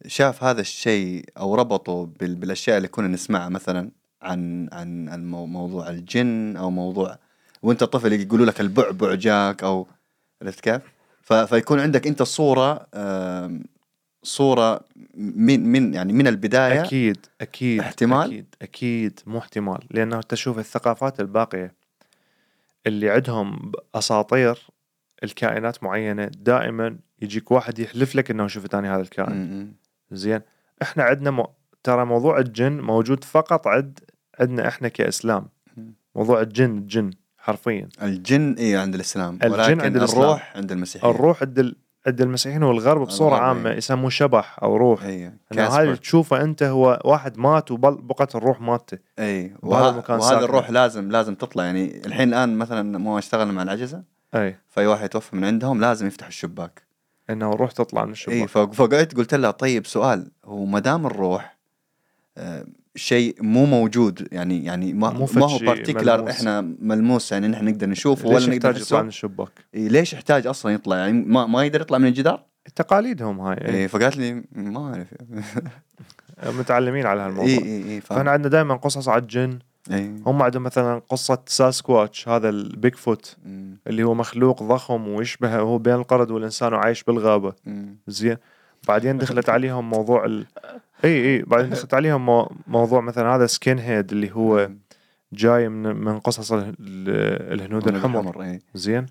شاف 0.06 0.44
هذا 0.44 0.60
الشيء 0.60 1.24
أو 1.38 1.54
ربطه 1.54 2.06
بال- 2.20 2.34
بالأشياء 2.34 2.76
اللي 2.76 2.88
كنا 2.88 3.08
نسمعها 3.08 3.48
مثلا 3.48 3.90
عن 4.22 4.68
عن 4.72 5.08
عن 5.08 5.30
مو- 5.30 5.46
موضوع 5.46 5.88
الجن 5.90 6.56
أو 6.56 6.70
موضوع 6.70 7.18
وأنت 7.62 7.84
طفل 7.84 8.12
يقولوا 8.12 8.46
لك 8.46 8.60
البعبع 8.60 9.14
جاك 9.14 9.62
أو 9.62 9.86
عرفت 10.42 10.60
كيف؟ 10.60 10.80
فيكون 11.46 11.80
عندك 11.80 12.06
أنت 12.06 12.22
صورة 12.22 12.86
صورة 14.22 14.80
من 15.14 15.66
من 15.72 15.94
يعني 15.94 16.12
من 16.12 16.26
البداية 16.26 16.80
أكيد 16.82 17.16
أكيد 17.40 17.80
احتمال؟ 17.80 18.26
أكيد 18.26 18.54
أكيد 18.62 19.20
مو 19.26 19.38
احتمال 19.38 19.78
لأنه 19.90 20.20
تشوف 20.20 20.58
الثقافات 20.58 21.20
الباقية 21.20 21.74
اللي 22.86 23.10
عندهم 23.10 23.72
اساطير 23.94 24.58
الكائنات 25.24 25.84
معينة 25.84 26.24
دائما 26.24 26.98
يجيك 27.22 27.50
واحد 27.50 27.78
يحلف 27.78 28.16
لك 28.16 28.30
إنه 28.30 28.46
شفت 28.48 28.74
أنا 28.74 28.94
هذا 28.94 29.02
الكائن. 29.02 29.32
زين. 30.12 30.40
إحنا 30.82 31.02
عندنا 31.02 31.30
م... 31.30 31.44
ترى 31.82 32.04
موضوع 32.04 32.38
الجن 32.38 32.80
موجود 32.80 33.24
فقط 33.24 33.66
عند 33.66 33.98
عندنا 34.40 34.68
إحنا 34.68 34.88
كإسلام. 34.88 35.48
موضوع 36.14 36.40
الجن 36.40 36.78
الجن 36.78 37.10
حرفيا. 37.38 37.88
الجن 38.02 38.54
اي 38.58 38.76
عند 38.76 38.94
الإسلام. 38.94 39.34
الجن 39.34 39.52
ولكن 39.52 39.80
عند 39.80 39.96
الإسلام. 39.96 40.22
الروح 40.22 40.52
عند 40.56 40.72
المسيحيه 40.72 41.10
الروح 41.10 41.42
عند 41.42 41.58
ال... 41.58 41.76
عند 42.06 42.20
المسيحيين 42.20 42.62
والغرب 42.62 43.06
بصورة 43.06 43.28
الغرب، 43.28 43.42
عامة 43.42 43.70
إيه. 43.70 43.76
يسموه 43.76 44.10
شبح 44.10 44.58
أو 44.62 44.76
روح. 44.76 45.02
اي 45.02 45.32
إنه 45.52 45.66
هذا 45.68 45.94
تشوفه 45.94 46.42
أنت 46.42 46.62
هو 46.62 47.00
واحد 47.04 47.38
مات 47.38 47.70
وبقت 47.70 48.36
الروح 48.36 48.60
مالته. 48.60 48.98
اي 49.18 49.54
وهذا 49.62 50.04
وه... 50.08 50.18
وهذا. 50.18 50.44
الروح 50.44 50.70
لازم 50.70 51.10
لازم 51.10 51.34
تطلع. 51.34 51.64
يعني 51.64 52.06
الحين 52.06 52.28
الآن 52.28 52.58
مثلا 52.58 52.98
مو 52.98 53.18
اشتغلنا 53.18 53.52
مع 53.52 53.62
العجزة 53.62 54.02
اي 54.34 54.58
فأي 54.68 54.86
واحد 54.86 55.04
يتوفى 55.04 55.36
من 55.36 55.44
عندهم 55.44 55.80
لازم 55.80 56.06
يفتح 56.06 56.26
الشباك. 56.26 56.82
إنه 57.30 57.50
روح 57.50 57.72
تطلع 57.72 58.04
من 58.04 58.12
الشباك 58.12 58.36
اي 58.36 58.48
فقعدت 58.48 59.16
قلت 59.16 59.34
لها 59.34 59.50
طيب 59.50 59.86
سؤال 59.86 60.30
هو 60.44 60.64
ما 60.64 60.78
دام 60.78 61.06
الروح 61.06 61.58
آه، 62.38 62.66
شيء 62.96 63.36
مو 63.40 63.66
موجود 63.66 64.28
يعني 64.32 64.64
يعني 64.64 64.92
ما 64.92 65.10
مو 65.10 65.28
ما 65.34 65.44
هو 65.44 65.58
شيء 65.58 65.66
particular 65.66 66.18
ملموس. 66.18 66.36
إحنا 66.36 66.60
ملموس 66.60 67.32
يعني 67.32 67.48
نحن 67.48 67.64
نقدر 67.64 67.88
نشوفه 67.88 68.28
ولا 68.28 68.46
نقدر 68.46 68.54
يحتاج 68.54 68.80
يطلع 68.80 69.02
من 69.02 69.08
الشباك؟ 69.08 69.50
إيه 69.74 69.88
ليش 69.88 70.12
يحتاج 70.12 70.46
أصلا 70.46 70.72
يطلع 70.72 70.96
يعني 70.96 71.12
ما 71.12 71.46
ما 71.46 71.64
يقدر 71.64 71.80
يطلع 71.80 71.98
من 71.98 72.06
الجدار؟ 72.06 72.44
تقاليدهم 72.76 73.40
هاي 73.40 73.56
إيه 73.58 73.74
إيه. 73.74 73.86
فقالت 73.86 74.16
لي 74.16 74.44
ما 74.52 74.94
أعرف 74.94 75.08
متعلمين 76.58 77.06
على 77.06 77.20
هالموضوع 77.20 77.46
اي 77.46 77.58
اي 77.58 77.94
اي 77.94 78.00
فإحنا 78.00 78.30
عندنا 78.30 78.48
دائما 78.48 78.76
قصص 78.76 79.08
على 79.08 79.22
الجن 79.22 79.58
اي 79.90 80.14
هم 80.26 80.42
عندهم 80.42 80.62
مثلا 80.62 80.98
قصة 81.08 81.38
Sasquatch 81.46 82.28
هذا 82.28 82.48
ال 82.48 82.60
Big 82.60 82.94
Foot 82.94 83.36
مم. 83.44 83.78
اللي 83.86 84.02
هو 84.02 84.14
مخلوق 84.14 84.62
ضخم 84.62 85.08
ويشبه 85.08 85.58
هو 85.58 85.78
بين 85.78 85.94
القرد 85.94 86.30
والإنسان 86.30 86.72
وعايش 86.74 87.02
بالغابة. 87.02 87.52
مم. 87.64 87.96
زين. 88.06 88.36
بعدين 88.88 89.18
دخلت 89.18 89.48
عليهم 89.48 89.90
موضوع 89.90 90.24
ال... 90.24 90.46
إي 91.04 91.24
إي. 91.34 91.42
بعدين 91.42 91.70
دخلت 91.70 91.94
عليهم 91.94 92.26
مو... 92.26 92.50
موضوع 92.66 93.00
مثلا 93.00 93.34
هذا 93.36 93.46
skin 93.46 93.78
head 93.78 94.12
اللي 94.12 94.30
هو 94.32 94.70
جاي 95.32 95.68
من 95.68 95.96
من 95.96 96.18
قصص 96.18 96.52
ال... 96.52 96.60
ال- 96.80 97.52
الهنود 97.60 97.88
الحمر. 97.88 98.58
زين. 98.74 99.06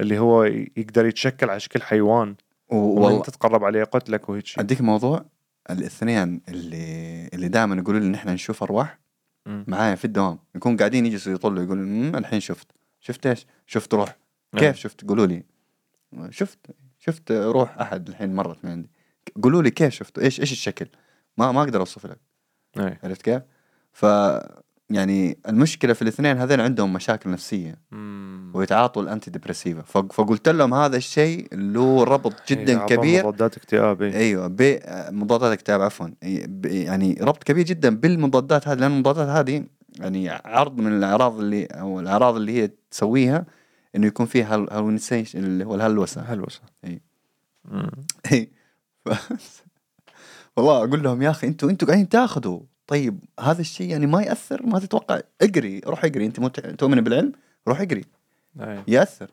اللي 0.00 0.18
هو 0.18 0.44
يقدر 0.76 1.06
يتشكل 1.06 1.50
على 1.50 1.60
شكل 1.60 1.82
حيوان. 1.82 2.34
ومن 2.68 3.22
تتقرب 3.22 3.64
عليه 3.64 3.80
يقتلك 3.80 4.28
وهيك 4.28 4.44
أديك 4.58 4.80
موضوع؟ 4.80 5.24
الاثنين 5.70 6.40
اللي 6.48 7.28
اللي 7.34 7.48
دائما 7.48 7.76
يقولوا 7.76 8.00
لي 8.00 8.06
إن 8.06 8.14
إحنا 8.14 8.32
نشوف 8.34 8.62
أرواح. 8.62 8.98
معايا 9.46 9.94
في 9.94 10.04
الدوام 10.04 10.38
يكون 10.54 10.76
قاعدين 10.76 11.06
يجلسوا 11.06 11.32
يطلوا 11.32 11.62
يقولوا 11.62 11.84
"أمم، 11.84 12.16
الحين 12.16 12.40
شفت 12.40 12.66
شفت 13.00 13.26
إيش؟ 13.26 13.46
شفت 13.66 13.94
روح 13.94 14.16
إيه. 14.54 14.60
كيف 14.60 14.76
شفت؟ 14.76 15.04
قولوا 15.08 15.26
لي 15.26 15.42
شفت 16.30 16.58
شفت 16.98 17.32
روح 17.32 17.78
أحد 17.78 18.08
الحين 18.08 18.34
مرت 18.34 18.64
من 18.64 18.70
عندي 18.70 18.90
قولوا 19.42 19.62
لي 19.62 19.70
كيف 19.70 19.92
شفته؟ 19.94 20.22
إيش 20.22 20.40
إيش 20.40 20.52
الشكل؟ 20.52 20.86
ما 21.36 21.52
ما 21.52 21.60
أقدر 21.62 21.80
اوصف 21.80 22.06
لك 22.06 22.18
اي 22.78 22.98
عرفت 23.02 23.22
كيف؟ 23.22 23.42
ف 23.92 24.04
يعني 24.90 25.38
المشكلة 25.48 25.92
في 25.92 26.02
الاثنين 26.02 26.36
هذين 26.38 26.60
عندهم 26.60 26.92
مشاكل 26.92 27.30
نفسية 27.30 27.74
مم. 27.90 28.50
ويتعاطوا 28.54 29.02
ال 29.02 29.08
anti 29.08 29.30
depressive 29.30 29.82
فقلت 30.12 30.48
لهم 30.48 30.74
هذا 30.74 30.96
الشيء 30.96 31.48
له 31.54 32.04
ربط 32.04 32.32
جدا 32.48 32.72
إيه، 32.72 32.78
عطاهم 32.78 32.98
كبير 32.98 33.26
مضادات 33.26 33.56
اكتئاب 33.56 34.02
إيه. 34.02 34.14
أيوه 34.16 34.46
بمضادات 34.46 35.48
الاكتئاب 35.48 35.80
عفوا 35.82 36.08
يعني 36.64 37.18
ربط 37.20 37.42
كبير 37.44 37.64
جدا 37.64 37.96
بالمضادات 37.96 38.68
هذه 38.68 38.78
لأن 38.78 38.92
المضادات 38.92 39.28
هذه 39.28 39.64
يعني 40.00 40.30
عرض 40.30 40.78
من 40.78 40.92
الأعراض 40.96 41.38
اللي 41.38 41.64
أو 41.64 42.00
الأعراض 42.00 42.36
اللي 42.36 42.52
هي 42.62 42.70
تسويها 42.90 43.46
إنه 43.96 44.06
يكون 44.06 44.26
فيها 44.26 44.54
هال- 44.54 44.72
هالونيسيشن 44.72 45.38
اللي 45.44 45.64
هو 45.64 45.74
الهلوسة. 45.74 46.24
إي. 46.84 47.00
ف- 49.04 49.62
والله 50.56 50.78
أقول 50.84 51.02
لهم 51.02 51.22
يا 51.22 51.30
أخي 51.30 51.46
أنتوا 51.46 51.70
أنتوا 51.70 51.88
قاعدين 51.88 52.08
تاخذوا 52.08 52.60
طيب 52.86 53.24
هذا 53.40 53.60
الشيء 53.60 53.90
يعني 53.90 54.06
ما 54.06 54.22
يأثر؟ 54.22 54.66
ما 54.66 54.78
تتوقع؟ 54.78 55.20
اقري 55.42 55.80
روح 55.86 56.04
اقري. 56.04 56.26
انت. 56.26 56.60
تؤمن 56.60 57.00
بالعلم؟ 57.00 57.32
روح 57.68 57.80
اقري. 57.80 58.04
أي. 58.60 58.82
يأثر. 58.88 59.30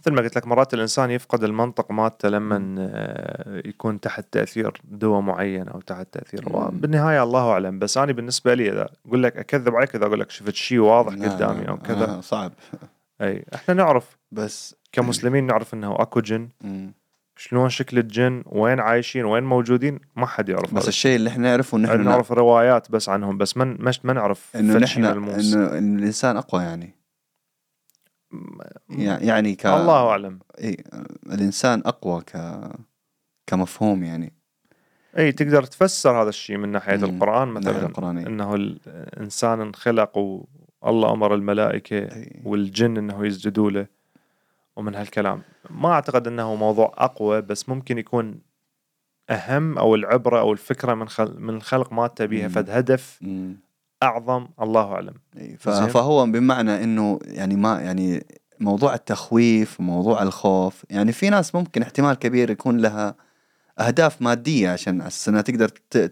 مثل 0.00 0.12
ما 0.12 0.22
قلت 0.22 0.36
لك 0.36 0.46
مرات 0.46 0.74
الإنسان 0.74 1.10
يفقد 1.10 1.44
المنطق 1.44 1.90
مالته 1.90 2.28
لما 2.28 2.74
آه، 2.78 3.62
يكون 3.64 4.00
تحت 4.00 4.24
تأثير 4.32 4.80
دواء 4.84 5.20
معين 5.20 5.68
أو 5.68 5.80
تحت 5.80 6.06
تأثير 6.12 6.48
مم. 6.48 6.80
بالنهاية 6.80 7.22
الله 7.22 7.50
أعلم. 7.50 7.78
بس 7.78 7.98
أنا 7.98 8.12
بالنسبة 8.12 8.54
لي 8.54 8.72
إذا 8.72 8.88
أقول 9.06 9.22
لك 9.22 9.36
أكذب 9.36 9.74
عليك 9.74 9.94
إذا 9.94 10.06
أقول 10.06 10.20
لك 10.20 10.30
شفت 10.30 10.54
شيء 10.54 10.78
واضح 10.78 11.12
قدامي 11.12 11.68
أو 11.68 11.76
كذا. 11.76 12.04
آه 12.04 12.20
صعب. 12.30 12.52
أي. 13.20 13.44
إحنا 13.54 13.74
نعرف. 13.74 14.16
بس 14.32 14.76
كمسلمين 14.92 15.46
نعرف 15.46 15.74
إنه 15.74 15.94
أكو 16.02 16.20
جن. 16.20 16.48
مم. 16.60 16.92
شلون 17.36 17.68
شكل 17.68 17.98
الجن 17.98 18.42
وين 18.46 18.80
عايشين 18.80 19.24
وين 19.24 19.44
موجودين 19.44 19.98
ما 20.16 20.26
حد 20.26 20.48
يعرف 20.48 20.74
بس 20.74 20.88
الشيء 20.88 21.16
اللي 21.16 21.30
إحنا 21.30 21.48
نعرفه 21.50 21.78
ان 21.78 21.84
الشيء. 21.84 21.96
إحنا 21.96 22.10
نعرف 22.10 22.32
روايات 22.32 22.90
بس 22.90 23.08
عنهم 23.08 23.38
بس 23.38 23.56
ما 23.56 23.64
مش 23.64 24.04
ما 24.04 24.12
نعرف 24.12 24.56
إنه 24.56 24.78
نحن. 24.78 25.04
إنه 25.04 25.38
الإنسان 25.78 26.36
أقوى 26.36 26.62
يعني 26.62 26.94
يع- 28.90 29.18
يعني 29.18 29.54
ك 29.54 29.66
الله 29.66 30.08
أعلم 30.10 30.38
إيه 30.58 30.76
الإنسان 31.32 31.82
أقوى 31.86 32.20
ك 32.22 32.60
كمفهوم 33.46 34.04
يعني 34.04 34.32
إي 35.18 35.32
تقدر 35.32 35.62
تفسر 35.64 36.22
هذا 36.22 36.28
الشيء 36.28 36.56
من 36.56 36.68
ناحية 36.68 36.96
مم. 36.96 37.04
القرآن 37.04 37.48
من 37.48 37.54
مثلا 37.54 37.86
القرآن، 37.86 38.18
إيه. 38.18 38.26
إنه 38.26 38.54
الانسان 38.54 39.60
انخلق 39.60 40.18
والله 40.82 41.12
أمر 41.12 41.34
الملائكة 41.34 41.96
إيه. 41.96 42.40
والجن 42.44 42.96
إنه 42.96 43.26
يسجدوا 43.26 43.70
له 43.70 43.86
ومن 44.76 44.94
هالكلام 44.94 45.42
ما 45.70 45.92
أعتقد 45.92 46.26
إنه 46.26 46.54
موضوع 46.54 46.94
أقوى 46.96 47.40
بس 47.40 47.68
ممكن 47.68 47.98
يكون 47.98 48.40
أهم 49.30 49.78
أو 49.78 49.94
العبرة 49.94 50.40
أو 50.40 50.52
الفكرة 50.52 50.94
من 50.94 51.08
خل... 51.08 51.40
من 51.40 51.56
الخلق 51.56 51.92
مالته 51.92 52.24
بيها 52.24 52.48
مم. 52.48 52.54
فد 52.54 52.70
هدف 52.70 53.18
مم. 53.22 53.56
أعظم 54.02 54.46
الله. 54.60 55.12
زين. 55.66 55.88
فهو 55.88 56.26
بمعنى 56.26 56.84
إنه 56.84 57.18
يعني 57.24 57.56
ما 57.56 57.80
يعني 57.80 58.26
موضوع 58.60 58.94
التخويف 58.94 59.80
وموضوع 59.80 60.22
الخوف 60.22 60.84
يعني 60.90 61.12
في 61.12 61.30
ناس 61.30 61.54
ممكن 61.54 61.82
احتمال 61.82 62.14
كبير 62.14 62.50
يكون 62.50 62.78
لها 62.78 63.14
أهداف 63.78 64.22
مادية 64.22 64.70
عشان 64.70 65.00
أساس 65.00 65.28
انها 65.28 65.40
تقدر 65.40 65.68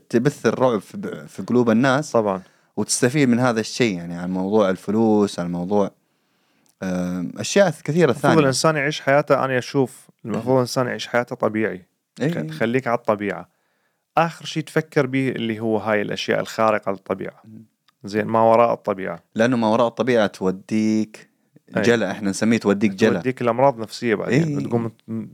تبث 0.09 0.47
الرعب 0.47 0.79
في, 0.79 1.27
في 1.29 1.43
قلوب 1.43 1.71
الناس 1.71 2.13
طبعا 2.13 2.43
وتستفيد 2.77 3.29
من 3.29 3.39
هذا 3.39 3.61
الشيء 3.61 3.97
يعني 3.97 4.15
عن 4.15 4.31
موضوع 4.31 4.71
الفلوس 4.71 5.41
عن 5.41 5.53
موضوع 5.53 5.91
أشياء 7.39 7.75
كثيرة 7.85 8.11
المفروض 8.11 8.23
ثانية. 8.33 8.41
الإنسان 8.41 8.77
يعيش 8.77 9.01
حياته 9.01 9.45
أنا 9.45 9.59
أشوف 9.59 10.09
المفروض 10.25 10.55
الإنسان 10.55 10.87
يعيش 10.87 11.07
حياته 11.07 11.37
طبيعي. 11.37 11.87
إيه. 12.21 12.51
خليك 12.51 12.87
على 12.87 12.99
الطبيعة. 12.99 13.49
آخر 14.19 14.45
شيء 14.45 14.63
تفكر 14.63 15.07
به 15.07 15.29
اللي 15.29 15.61
هو 15.61 15.79
هاي 15.79 16.03
الأشياء 16.03 16.41
الخارقة 16.41 16.93
للطبيعة. 16.93 17.43
زين 18.05 18.27
ما 18.27 18.43
وراء 18.43 18.73
الطبيعة. 18.73 19.23
لأنه 19.35 19.57
ما 19.57 19.69
وراء 19.69 19.87
الطبيعة 19.87 20.27
توديك 20.27 21.29
أي. 21.77 21.83
جلأ 21.83 22.11
إحنا 22.11 22.31
نسميه 22.31 22.59
توديك 22.59 22.91
جلأ. 22.91 23.15
توديك 23.15 23.43
الامراض 23.43 23.79
نفسية 23.79 24.15
بعدين. 24.15 24.59
إيه. 24.59 24.67
تقوم 24.67 24.91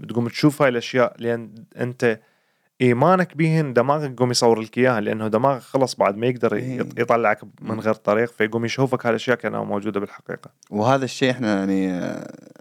تقوم 0.08 0.28
تشوف 0.28 0.62
هاي 0.62 0.68
الأشياء 0.68 1.14
لأن 1.18 1.54
أنت 1.80 2.20
إيمانك 2.80 3.36
بهن 3.36 3.72
دماغك 3.72 4.10
يقوم 4.10 4.30
يصور 4.30 4.60
لك 4.60 4.78
إياها 4.78 5.00
لأنه 5.00 5.28
دماغك 5.28 5.60
خلص 5.62 5.94
بعد 5.94 6.16
ما 6.16 6.26
يقدر 6.26 6.54
إيه. 6.54 6.78
يط- 6.82 6.98
يطلعك 6.98 7.40
من 7.60 7.80
غير 7.80 7.94
طريق 7.94 8.32
فيقوم 8.32 8.64
يشوفك 8.64 9.06
هاي 9.06 9.10
الاشياء 9.10 9.36
كأنها 9.36 9.64
موجودة 9.64 10.00
بالحقيقة 10.00 10.50
وهذا 10.70 11.04
الشيء 11.04 11.30
إحنا 11.30 11.58
يعني 11.58 11.90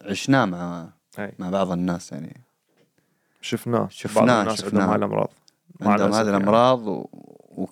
عشناه 0.06 0.46
مع 0.46 0.90
أي. 1.20 1.32
مع 1.40 1.50
بعض 1.50 1.72
الناس 1.72 2.12
يعني 2.12 2.42
شفناه 3.42 3.88
شفناه، 3.92 4.26
بعض 4.26 4.40
الناس 4.40 4.62
شفناه. 4.62 4.70
عندهم 4.82 4.90
هاي 4.90 4.98
الأمراض 4.98 5.30
مع 5.82 5.92
عندهم 5.92 6.14
هذه 6.14 6.26
يعني. 6.26 6.38
الأمراض. 6.38 6.88
و... 6.88 7.06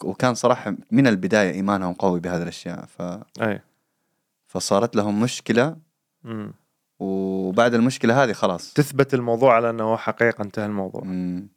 وكان 0.03 0.33
صراحة 0.33 0.75
من 0.91 1.07
البداية 1.07 1.51
إيمانهم 1.51 1.93
قوي 1.93 2.19
بهذه 2.19 2.43
الأشياء 2.43 2.85
ف... 2.85 3.01
أي 3.41 3.61
فصارت 4.47 4.95
لهم 4.95 5.21
مشكلة 5.21 5.75
مم. 6.23 6.53
وبعد 6.99 7.73
المشكلة 7.73 8.23
هذه 8.23 8.33
خلاص 8.33 8.73
تثبت 8.73 9.13
الموضوع 9.13 9.55
على 9.55 9.69
أنه 9.69 9.97
حقيقة 9.97 10.41
انتهى 10.41 10.65
الموضوع 10.65 11.01
مم. 11.03 11.47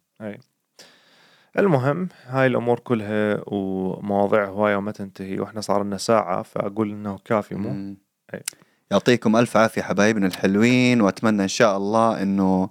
المهم 1.59 2.09
هاي 2.27 2.47
الأمور 2.47 2.79
كلها 2.79 3.41
ومواضيع 3.47 4.45
هواية 4.45 4.75
وما 4.75 4.91
تنتهي 4.91 5.39
وإحنا 5.39 5.61
صار 5.61 5.83
لنا 5.83 5.97
ساعة 5.97 6.41
فأقول 6.43 6.91
إنه 6.91 7.19
كافي 7.25 7.55
مو. 7.55 7.95
أي. 8.33 8.43
يعطيكم 8.91 9.35
ألف 9.35 9.57
عافية 9.57 9.81
حبايبنا 9.81 10.27
الحلوين 10.27 11.01
وأتمنى 11.01 11.43
إن 11.43 11.47
شاء 11.47 11.77
الله 11.77 12.21
إنه 12.21 12.69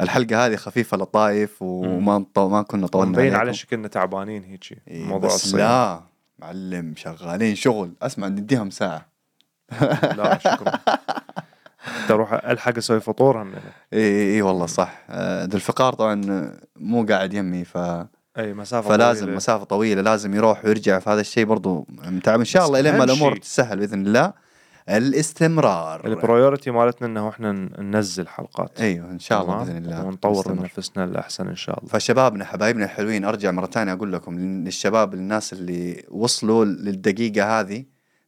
الحلقة 0.00 0.46
هذه 0.46 0.56
خفيفة 0.56 0.96
لطايف 0.96 1.62
وما 1.62 2.18
نط- 2.18 2.38
ما 2.38 2.62
كنا 2.62 2.86
طولنا 2.86 3.10
مبين. 3.12 3.34
على 3.34 3.54
شكلنا 3.54 3.88
تعبانين 3.88 4.44
هيجي 4.44 4.78
إيه، 4.88 5.04
موضوع 5.04 5.28
بس 5.28 5.34
الصيام. 5.44 5.58
لا 5.60 6.00
معلم 6.38 6.94
شغالين 6.96 7.54
شغل. 7.54 7.92
أسمع 8.02 8.28
نديهم 8.28 8.70
ساعة. 8.70 9.06
لا 10.18 10.38
شكرا. 10.38 10.72
تروح 12.08 12.32
ألحق 12.32 12.76
أسوي 12.76 13.00
فطور 13.00 13.42
هم 13.42 13.52
اي 13.92 14.34
اي 14.34 14.42
والله 14.42 14.66
صح. 14.66 15.02
آه، 15.10 15.44
ذو 15.44 15.54
الفقار 15.56 15.92
طبعا 15.92 16.52
مو 16.76 17.06
قاعد 17.06 17.34
يمي 17.34 17.64
ف 17.64 17.78
أي 18.38 18.54
مسافة 18.54 18.88
فلازم 18.88 19.20
طويلة. 19.20 19.36
مسافة 19.36 19.64
طويلة 19.64 20.02
لازم 20.02 20.34
يروح 20.34 20.64
ويرجع 20.64 20.98
فهذا 20.98 21.20
الشيء 21.20 21.44
برضو 21.44 21.86
متعب 21.88 22.38
إن 22.38 22.44
شاء 22.44 22.66
الله 22.66 22.80
لين 22.80 22.98
ما 22.98 23.04
الأمور 23.04 23.36
تسهل 23.36 23.78
بإذن 23.78 24.06
الله. 24.06 24.32
الاستمرار. 24.88 26.06
ال 26.06 26.13
priority 26.13 26.70
مالتنا 26.70 27.06
إنه 27.06 27.28
إحنا 27.28 27.52
ننزل 27.78 28.28
حلقات. 28.28 28.80
أيوه 28.80 29.10
إن 29.10 29.18
شاء 29.18 29.42
الله؟ 29.42 29.64
بإذن 29.64 29.76
الله. 29.76 30.04
ونطور 30.04 30.52
من. 30.52 30.62
نفسنا 30.62 31.04
الاحسن 31.04 31.48
إن 31.48 31.56
شاء 31.56 31.78
الله. 31.78 31.90
فشبابنا 31.90 32.44
حبايبنا 32.44 32.84
الحلوين 32.84 33.24
أرجع 33.24 33.50
مرة 33.50 33.66
ثانية 33.66 33.92
أقول 33.92 34.12
لكم 34.12 34.38
للشباب 34.38 35.14
الناس 35.14 35.52
اللي 35.52 36.04
وصلوا 36.10 36.64
للدقيقة 36.64 37.60
هذه. 37.60 37.84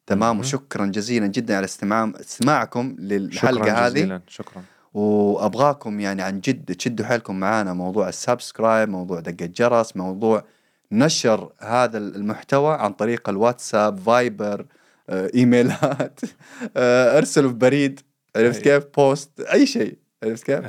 تمام؟ 0.06 0.36
مهم. 0.36 0.40
وشكرا 0.40 0.86
جزيلا 0.86 1.26
جدا 1.26 1.56
على 1.56 1.64
استماع 1.64 2.12
استماعكم 2.20 2.96
شكرا 2.98 3.04
للحلقه 3.04 3.86
هذه. 3.86 3.92
جزيلا 3.92 4.20
شكرا. 4.28 4.62
وأبغاكم 4.94 6.00
يعني 6.00 6.22
عن 6.22 6.40
جد 6.40 6.74
تشدوا 6.74 7.06
حيلكم 7.06 7.40
معانا 7.40 7.72
موضوع 7.72 8.08
ال 8.08 8.16
subscribe 8.16 8.88
موضوع 8.88 9.20
دقة 9.20 9.46
جرس 9.46 9.96
موضوع 9.96 10.44
نشر 10.92 11.52
هذا 11.58 11.98
المحتوى 11.98 12.74
عن 12.74 12.92
طريق 12.92 13.28
الواتساب 13.28 13.98
فايبر 13.98 14.66
آه، 15.10 15.30
إيميلات 15.34 16.20
آه، 16.76 17.18
أرسلوا 17.18 17.50
في 17.50 17.56
بريد 17.56 18.00
عرفت. 18.36 18.62
كيف؟ 18.62 18.84
بوست 18.96 19.40
أي 19.40 19.66
شيء 19.66 19.96
عرفت 20.24 20.44
كيف. 20.44 20.60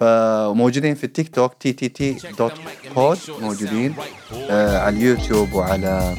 فموجودين 0.00 0.94
في 0.94 1.04
التيك 1.04 1.34
توك 1.34 1.54
تي 1.54 1.72
تي 1.72 1.88
تي 1.88 2.16
دوت 2.38 2.52
بود 2.96 3.18
موجودين 3.40 3.94
آه 4.50 4.78
على 4.78 4.96
اليوتيوب 4.96 5.52
وعلى 5.52 6.16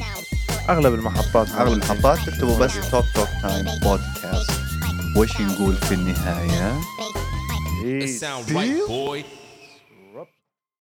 أغلب 0.68 0.94
المحطات. 0.94 1.48
أغلب 1.48 1.72
المحطات 1.72 2.18
تكتبوا 2.18 2.58
بس 2.58 2.90
توك 2.90 3.04
توك 3.14 3.28
تايم 3.42 3.64
بودكاست 3.82 4.50
وش 5.16 5.40
نقول 5.40 5.74
في 5.74 5.94
النهاية؟ 5.94 6.80
It 7.80 8.08
sound 8.08 8.50
right, 8.50 8.76
boy. 8.86 9.24